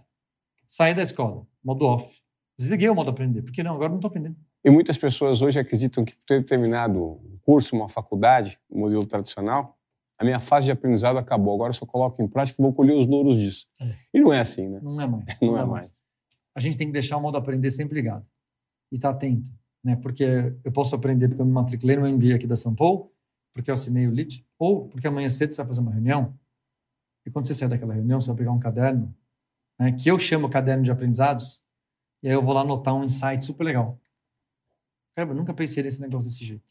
[0.65, 2.21] Saí da escola, modo off.
[2.57, 4.35] Desliguei o modo aprender, porque não, agora não estou aprendendo.
[4.63, 9.05] E muitas pessoas hoje acreditam que por ter terminado um curso, uma faculdade, um modelo
[9.05, 9.77] tradicional,
[10.17, 11.55] a minha fase de aprendizado acabou.
[11.55, 13.65] Agora eu só coloco em prática e vou colher os louros disso.
[13.79, 13.95] É.
[14.13, 14.79] E não é assim, né?
[14.83, 15.25] Não é mais.
[15.41, 15.87] Não, não é, é mais.
[15.87, 16.03] mais.
[16.53, 18.25] A gente tem que deixar o modo aprender sempre ligado
[18.91, 19.49] e estar tá atento,
[19.81, 19.95] né?
[19.95, 23.09] Porque eu posso aprender porque eu me matriculei no MBA aqui da São Paulo,
[23.53, 26.37] porque eu assinei o LIT, ou porque amanhã cedo você vai fazer uma reunião
[27.29, 29.15] e quando você sair daquela reunião, você vai pegar um caderno,
[29.79, 31.63] né, que eu chamo caderno de aprendizados,
[32.23, 33.99] e aí eu vou lá anotar um insight super legal.
[35.15, 36.67] Cara, eu nunca pensei nesse negócio desse jeito.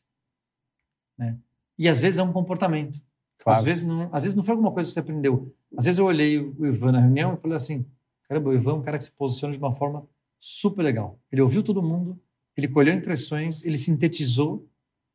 [1.17, 1.39] Né?
[1.79, 3.01] E às vezes é um comportamento.
[3.39, 3.59] Claro.
[3.59, 5.55] Às, vezes não, às vezes não foi alguma coisa que você aprendeu.
[5.77, 7.87] Às vezes eu olhei o Ivan na reunião e falei assim:
[8.29, 10.07] caramba, o Ivan é um cara que se posiciona de uma forma
[10.41, 11.19] super legal.
[11.31, 12.21] Ele ouviu todo mundo,
[12.57, 14.69] ele colheu impressões, ele sintetizou,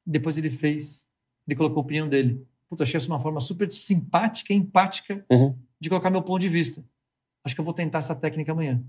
[0.05, 1.05] depois ele fez,
[1.45, 2.45] ele colocou a opinião dele.
[2.69, 5.57] Puta, achei isso uma forma super simpática e empática uhum.
[5.79, 6.83] de colocar meu ponto de vista.
[7.43, 8.83] Acho que eu vou tentar essa técnica amanhã.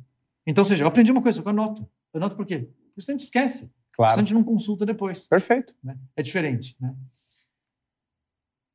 [0.46, 1.82] Então, ou seja, eu aprendi uma coisa, eu anoto.
[2.12, 2.68] Eu anoto por quê?
[2.88, 3.70] Porque senão a gente esquece.
[3.92, 4.12] Claro.
[4.12, 5.26] Senão a gente não consulta depois.
[5.26, 5.74] Perfeito.
[5.82, 5.98] Né?
[6.16, 6.76] É diferente.
[6.80, 6.94] Né?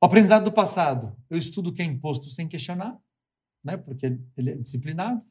[0.02, 1.16] O aprendizado do passado.
[1.30, 2.98] Eu estudo o que é imposto sem questionar,
[3.64, 3.78] né?
[3.78, 5.22] porque ele é disciplinado.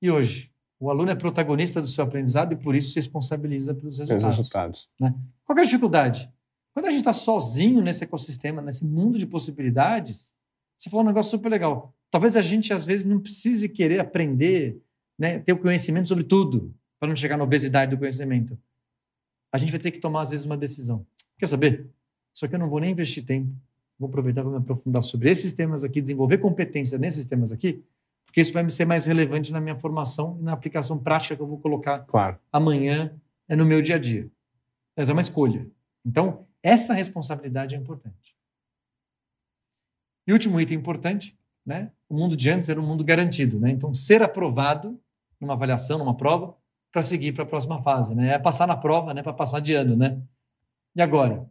[0.00, 3.98] E hoje, o aluno é protagonista do seu aprendizado e por isso se responsabiliza pelos
[3.98, 4.36] resultados.
[4.36, 4.90] resultados.
[4.98, 5.14] Né?
[5.44, 6.32] Qual é a dificuldade?
[6.74, 10.32] Quando a gente está sozinho nesse ecossistema, nesse mundo de possibilidades,
[10.78, 11.94] você falou um negócio super legal.
[12.10, 14.80] Talvez a gente, às vezes, não precise querer aprender,
[15.18, 18.58] né, ter o conhecimento sobre tudo, para não chegar na obesidade do conhecimento.
[19.52, 21.06] A gente vai ter que tomar, às vezes, uma decisão.
[21.38, 21.90] Quer saber?
[22.34, 23.52] Só que eu não vou nem investir tempo.
[23.98, 27.84] Vou aproveitar para me aprofundar sobre esses temas aqui, desenvolver competência nesses temas aqui,
[28.24, 31.42] porque isso vai me ser mais relevante na minha formação e na aplicação prática que
[31.42, 32.38] eu vou colocar claro.
[32.50, 33.14] amanhã
[33.46, 34.28] é no meu dia a dia.
[34.96, 35.66] Mas é uma escolha.
[36.04, 38.36] Então, essa responsabilidade é importante.
[40.26, 41.36] E último item importante,
[41.66, 41.92] né?
[42.08, 43.70] O mundo de antes era um mundo garantido, né?
[43.70, 45.00] Então, ser aprovado
[45.40, 46.56] numa avaliação, numa prova,
[46.92, 48.34] para seguir para a próxima fase, né?
[48.34, 49.22] É passar na prova, né?
[49.22, 50.22] Para passar de ano, né?
[50.94, 51.50] E agora?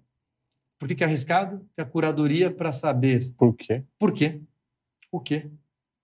[0.79, 1.59] Por que, que é arriscado?
[1.59, 3.31] Porque a curadoria para saber.
[3.33, 3.83] Por quê?
[3.99, 4.41] Por quê?
[5.11, 5.51] O quê?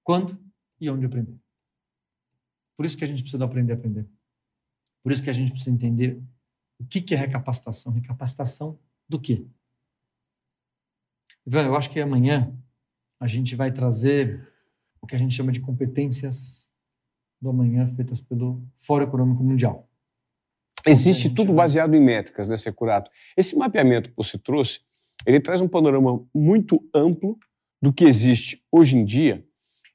[0.04, 0.38] Quando
[0.80, 1.36] e onde aprender.
[2.76, 4.08] Por isso que a gente precisa aprender a aprender.
[5.04, 6.22] Por isso que a gente precisa entender
[6.80, 7.92] o que, que é recapacitação.
[7.94, 8.78] Recapacitação
[9.08, 9.46] do quê?
[11.46, 12.54] Ivan, eu acho que amanhã
[13.20, 14.48] a gente vai trazer
[15.02, 16.70] o que a gente chama de competências
[17.42, 19.88] do amanhã feitas pelo Fórum Econômico Mundial.
[20.86, 23.12] Existe tudo baseado em métricas, né, Securato?
[23.36, 24.82] Esse mapeamento que você trouxe,
[25.26, 27.38] ele traz um panorama muito amplo
[27.82, 29.46] do que existe hoje em dia.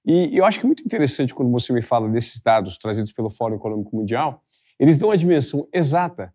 [0.05, 3.31] E eu acho que é muito interessante quando você me fala desses dados trazidos pelo
[3.31, 4.45] Fórum Econômico Mundial,
[4.79, 6.35] eles dão a dimensão exata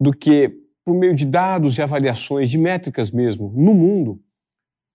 [0.00, 4.22] do que por meio de dados e avaliações, de métricas mesmo, no mundo,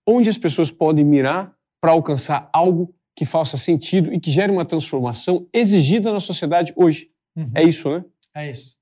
[0.06, 4.64] onde as pessoas podem mirar para alcançar algo que faça sentido e que gere uma
[4.64, 7.10] transformação exigida na sociedade hoje.
[7.36, 7.50] Uhum.
[7.54, 8.04] É isso, né?
[8.34, 8.76] É isso.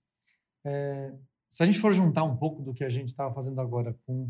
[0.65, 1.13] É,
[1.51, 4.29] se a gente for juntar um pouco do que a gente estava fazendo agora com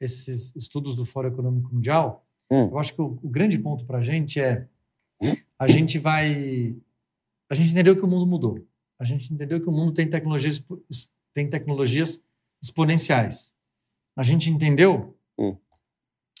[0.00, 2.68] esses estudos do Fórum Econômico Mundial, hum.
[2.70, 4.66] eu acho que o, o grande ponto para a gente é
[5.58, 6.76] a gente vai
[7.50, 8.64] a gente entendeu que o mundo mudou.
[9.00, 10.62] A gente entendeu que o mundo tem tecnologias
[11.38, 12.20] tem tecnologias
[12.60, 13.54] exponenciais.
[14.16, 15.56] A gente entendeu, hum.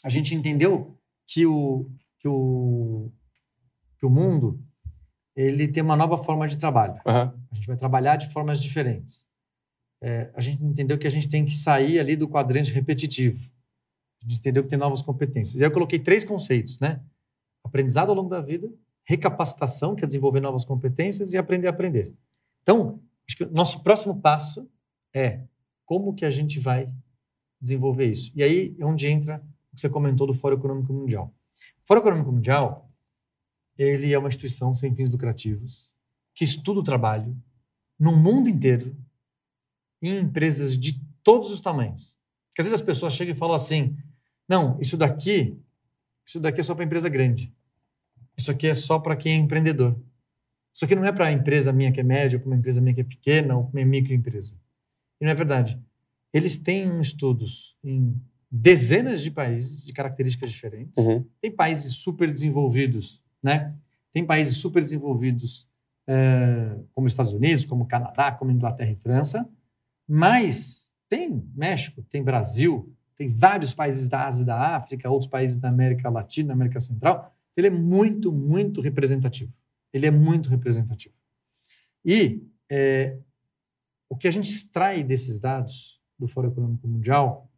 [0.02, 1.88] a gente entendeu que o,
[2.18, 3.12] que o,
[3.96, 4.60] que o mundo
[5.36, 6.94] ele tem uma nova forma de trabalho.
[7.06, 7.32] Uhum.
[7.52, 9.24] A gente vai trabalhar de formas diferentes.
[10.02, 13.48] É, a gente entendeu que a gente tem que sair ali do quadrante repetitivo.
[14.20, 15.60] A gente entendeu que tem novas competências.
[15.60, 17.00] E aí eu coloquei três conceitos, né?
[17.62, 18.68] Aprendizado ao longo da vida,
[19.04, 22.12] recapacitação, que é desenvolver novas competências, e aprender a aprender.
[22.62, 24.68] Então, acho que o nosso próximo passo
[25.14, 25.42] é
[25.84, 26.92] como que a gente vai
[27.60, 28.32] desenvolver isso.
[28.34, 31.34] E aí é onde entra o que você comentou do Fórum Econômico Mundial.
[31.82, 32.90] O Fórum Econômico Mundial,
[33.76, 35.92] ele é uma instituição sem fins lucrativos
[36.34, 37.36] que estuda o trabalho
[37.98, 38.96] no mundo inteiro
[40.00, 42.14] em empresas de todos os tamanhos.
[42.48, 43.96] Porque às vezes as pessoas chegam e falam assim:
[44.48, 45.58] "Não, isso daqui,
[46.24, 47.52] isso daqui é só para empresa grande.
[48.36, 50.00] Isso aqui é só para quem é empreendedor.
[50.72, 52.94] Isso aqui não é para a empresa minha que é média, para uma empresa minha
[52.94, 54.56] que é pequena, ou para uma microempresa.
[55.20, 55.80] E não é verdade.
[56.32, 58.14] Eles têm estudos em
[58.50, 61.04] dezenas de países de características diferentes.
[61.04, 61.24] Uhum.
[61.40, 63.74] Tem países super desenvolvidos, né?
[64.12, 65.68] Tem países super desenvolvidos
[66.06, 69.48] é, como Estados Unidos, como Canadá, como Inglaterra e França,
[70.06, 75.56] mas Tem México, tem Brasil, tem vários países da Ásia e da África, outros países
[75.56, 77.34] da América Latina, América Central.
[77.56, 79.52] Ele é muito, muito representativo.
[79.92, 81.14] Ele é muito representativo.
[82.04, 83.16] E é,
[84.08, 87.50] o que a gente extrai desses dados do Fórum Econômico Mundial,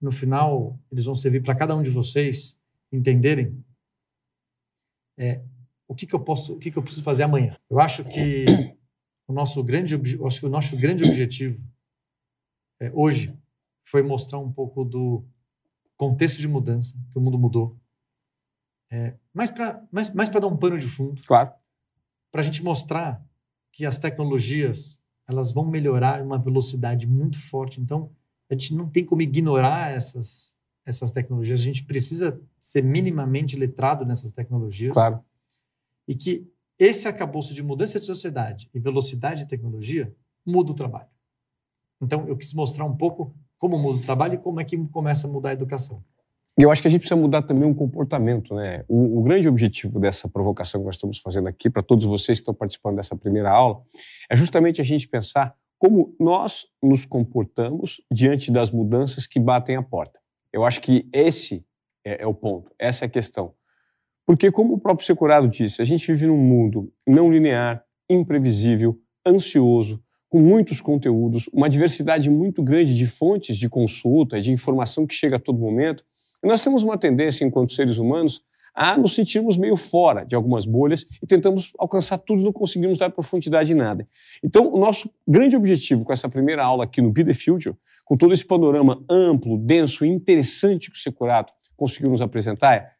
[0.00, 2.58] no final, eles vão servir para cada um de vocês
[2.90, 3.64] entenderem
[5.18, 5.42] é,
[5.86, 7.58] o que, que eu posso, o que, que eu preciso fazer amanhã.
[7.68, 8.46] Eu acho que
[9.26, 9.94] o nosso grande,
[10.24, 11.62] acho que o nosso grande objetivo
[12.80, 13.36] é, hoje
[13.84, 15.24] foi mostrar um pouco do
[15.96, 17.76] contexto de mudança, que o mundo mudou.
[18.90, 21.20] É, mais para mais, mais dar um pano de fundo.
[21.26, 21.52] Claro.
[22.30, 23.22] Para a gente mostrar
[23.72, 27.80] que as tecnologias elas vão melhorar em uma velocidade muito forte.
[27.80, 28.10] Então,
[28.50, 30.56] a gente não tem como ignorar essas,
[30.86, 31.60] essas tecnologias.
[31.60, 34.94] A gente precisa ser minimamente letrado nessas tecnologias.
[34.94, 35.22] Claro.
[36.08, 40.14] E que esse arcabouço de mudança de sociedade e velocidade de tecnologia
[40.46, 41.10] muda o trabalho.
[42.00, 45.26] Então, eu quis mostrar um pouco como muda o trabalho e como é que começa
[45.26, 46.02] a mudar a educação.
[46.58, 48.84] E eu acho que a gente precisa mudar também um comportamento, né?
[48.88, 52.42] O, o grande objetivo dessa provocação que nós estamos fazendo aqui, para todos vocês que
[52.42, 53.80] estão participando dessa primeira aula,
[54.28, 59.82] é justamente a gente pensar como nós nos comportamos diante das mudanças que batem à
[59.82, 60.18] porta.
[60.52, 61.64] Eu acho que esse
[62.04, 63.54] é, é o ponto, essa é a questão.
[64.26, 70.02] Porque, como o próprio Securado disse, a gente vive num mundo não linear, imprevisível, ansioso,
[70.28, 75.36] com muitos conteúdos, uma diversidade muito grande de fontes de consulta, de informação que chega
[75.36, 76.04] a todo momento.
[76.42, 78.42] Nós temos uma tendência, enquanto seres humanos,
[78.74, 83.10] a nos sentirmos meio fora de algumas bolhas e tentamos alcançar tudo não conseguimos dar
[83.10, 84.06] profundidade em nada.
[84.42, 87.74] Então, o nosso grande objetivo com essa primeira aula aqui no Be The Future,
[88.04, 92.92] com todo esse panorama amplo, denso e interessante que o Securato conseguiu nos apresentar, é,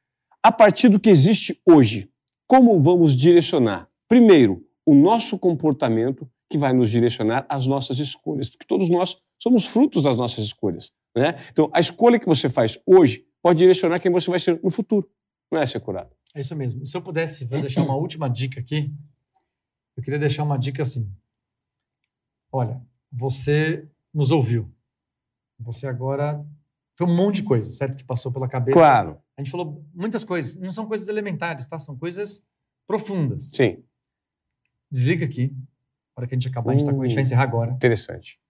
[0.43, 2.11] a partir do que existe hoje,
[2.47, 8.67] como vamos direcionar, primeiro, o nosso comportamento que vai nos direcionar às nossas escolhas, porque
[8.67, 10.91] todos nós somos frutos das nossas escolhas.
[11.15, 11.37] Né?
[11.53, 15.11] Então, a escolha que você faz hoje pode direcionar quem você vai ser no futuro.
[15.51, 16.15] Não é ser curado.
[16.35, 16.85] É isso mesmo.
[16.85, 18.93] Se eu pudesse vou deixar uma última dica aqui,
[19.97, 21.11] eu queria deixar uma dica assim.
[22.53, 24.71] Olha, você nos ouviu.
[25.59, 26.45] Você agora.
[26.97, 27.97] Foi um monte de coisa, certo?
[27.97, 28.77] Que passou pela cabeça.
[28.77, 29.23] Claro.
[29.37, 30.57] A gente falou muitas coisas.
[30.57, 31.79] Não são coisas elementares, tá?
[31.79, 32.45] São coisas
[32.87, 33.51] profundas.
[33.55, 33.83] Sim.
[34.91, 35.55] Desliga aqui
[36.19, 37.73] hora que a gente acabar, a, gente tá, a gente vai uh, encerrar agora.
[37.73, 38.41] Interessante.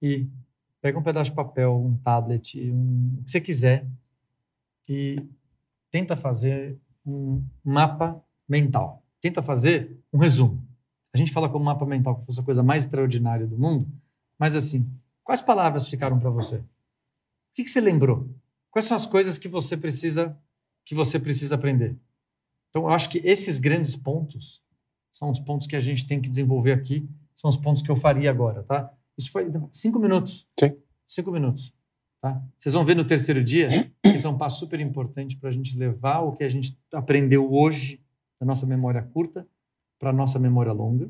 [0.00, 0.26] E
[0.80, 3.86] pega um pedaço de papel, um tablet, um, o que você quiser
[4.88, 5.16] e
[5.90, 9.04] tenta fazer um mapa mental.
[9.20, 10.66] Tenta fazer um resumo.
[11.12, 13.86] A gente fala como mapa mental que fosse a coisa mais extraordinária do mundo,
[14.38, 14.88] mas assim,
[15.24, 16.56] quais palavras ficaram para você?
[16.56, 16.64] O
[17.54, 18.28] que, que você lembrou?
[18.70, 20.36] Quais são as coisas que você precisa
[20.84, 21.96] que você precisa aprender?
[22.70, 24.62] Então, eu acho que esses grandes pontos
[25.10, 27.96] são os pontos que a gente tem que desenvolver aqui, são os pontos que eu
[27.96, 28.92] faria agora, tá?
[29.16, 30.46] Isso foi cinco minutos.
[30.58, 30.76] Sim.
[31.06, 31.72] Cinco minutos.
[32.20, 32.42] Tá?
[32.58, 33.68] Vocês vão ver no terceiro dia
[34.02, 36.76] que isso é um passo super importante para a gente levar o que a gente
[36.92, 38.00] aprendeu hoje
[38.40, 39.46] da nossa memória curta
[40.00, 41.08] para a nossa memória longa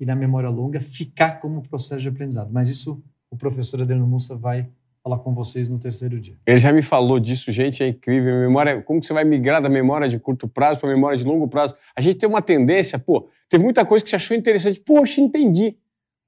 [0.00, 2.52] e na memória longa ficar como processo de aprendizado.
[2.52, 4.68] Mas isso o professor Adriano Mussa vai
[5.02, 6.36] falar com vocês no terceiro dia.
[6.46, 8.38] Ele já me falou disso, gente, é incrível.
[8.40, 11.24] Memória, como que você vai migrar da memória de curto prazo para a memória de
[11.24, 11.74] longo prazo?
[11.96, 15.76] A gente tem uma tendência, pô, teve muita coisa que você achou interessante, poxa, entendi.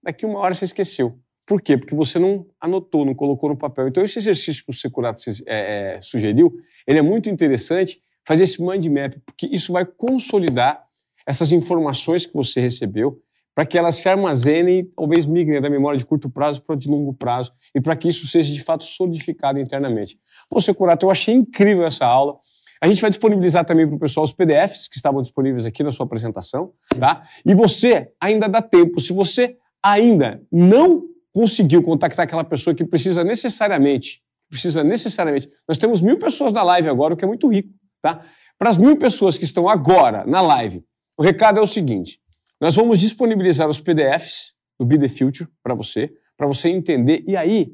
[0.03, 1.19] Daqui uma hora você esqueceu.
[1.47, 1.77] Por quê?
[1.77, 3.89] Porque você não anotou, não colocou no papel.
[3.89, 6.55] Então, esse exercício que o Securato é, é, sugeriu,
[6.87, 10.83] ele é muito interessante, fazer esse mind map, porque isso vai consolidar
[11.27, 13.21] essas informações que você recebeu,
[13.55, 17.15] para que elas se armazenem, talvez migrem da memória de curto prazo para de longo
[17.15, 20.19] prazo, e para que isso seja de fato solidificado internamente.
[20.51, 22.37] Você, Curato, eu achei incrível essa aula.
[22.81, 25.91] A gente vai disponibilizar também para o pessoal os PDFs que estavam disponíveis aqui na
[25.91, 27.23] sua apresentação, tá?
[27.47, 29.01] E você ainda dá tempo.
[29.01, 35.49] Se você ainda não conseguiu contactar aquela pessoa que precisa necessariamente, precisa necessariamente.
[35.69, 37.71] Nós temos mil pessoas na live agora, o que é muito rico,
[38.01, 38.25] tá?
[38.57, 40.85] Para as mil pessoas que estão agora na live,
[41.19, 42.21] o recado é o seguinte:
[42.61, 47.25] nós vamos disponibilizar os PDFs do Be The Future para você, para você entender.
[47.27, 47.73] E aí,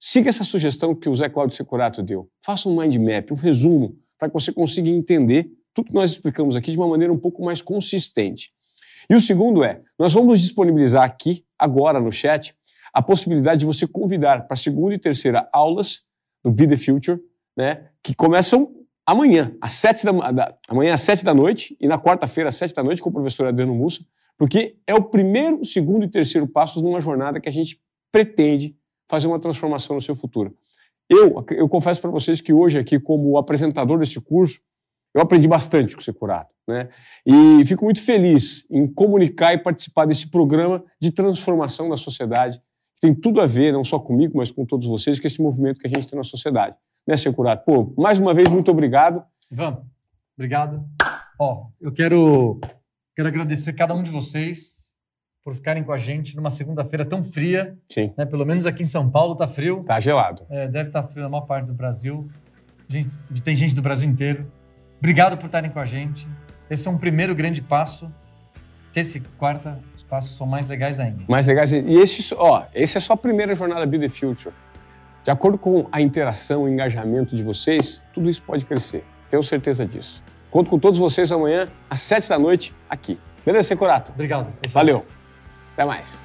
[0.00, 2.28] siga essa sugestão que o Zé Cláudio Securato deu.
[2.44, 6.56] Faça um mind map, um resumo, para que você consiga entender tudo que nós explicamos
[6.56, 8.50] aqui de uma maneira um pouco mais consistente.
[9.08, 12.56] E o segundo é, nós vamos disponibilizar aqui, agora no chat,
[12.96, 16.02] a possibilidade de você convidar para segunda e terceira aulas
[16.42, 17.20] do Be The Future,
[17.54, 18.74] né, que começam
[19.04, 22.74] amanhã, às sete da, da, amanhã às sete da noite e na quarta-feira às sete
[22.74, 24.02] da noite com o professor Adriano Mussa.
[24.38, 27.78] Porque é o primeiro, segundo e terceiro passos numa jornada que a gente
[28.10, 28.74] pretende
[29.10, 30.56] fazer uma transformação no seu futuro.
[31.06, 34.58] Eu, eu confesso para vocês que hoje aqui, como apresentador desse curso,
[35.14, 36.88] eu aprendi bastante com o Securato, né?
[37.26, 42.58] E fico muito feliz em comunicar e participar desse programa de transformação da sociedade
[43.00, 45.86] tem tudo a ver, não só comigo, mas com todos vocês, com esse movimento que
[45.86, 46.76] a gente tem na sociedade.
[47.06, 47.64] Né, Securato?
[47.64, 49.22] Pô, mais uma vez, muito obrigado.
[49.50, 49.82] Ivan,
[50.36, 50.84] obrigado.
[51.38, 52.60] Ó, eu quero,
[53.14, 54.86] quero agradecer cada um de vocês
[55.44, 57.78] por ficarem com a gente numa segunda-feira tão fria.
[57.88, 58.12] Sim.
[58.16, 58.26] Né?
[58.26, 59.84] Pelo menos aqui em São Paulo tá frio.
[59.84, 60.44] Tá gelado.
[60.50, 62.28] É, deve estar tá frio na maior parte do Brasil.
[62.88, 64.50] Gente, tem gente do Brasil inteiro.
[64.98, 66.26] Obrigado por estarem com a gente.
[66.68, 68.10] Esse é um primeiro grande passo.
[68.96, 71.22] Terça e quarta, os passos são mais legais ainda.
[71.28, 71.70] Mais legais.
[71.70, 74.54] E esse, ó, esse é só a primeira jornada Be the Future.
[75.22, 79.04] De acordo com a interação, o engajamento de vocês, tudo isso pode crescer.
[79.28, 80.22] Tenho certeza disso.
[80.50, 83.18] Conto com todos vocês amanhã, às sete da noite, aqui.
[83.44, 84.12] Beleza, Securato?
[84.12, 84.50] Obrigado.
[84.72, 85.04] Valeu.
[85.74, 86.18] Até mais.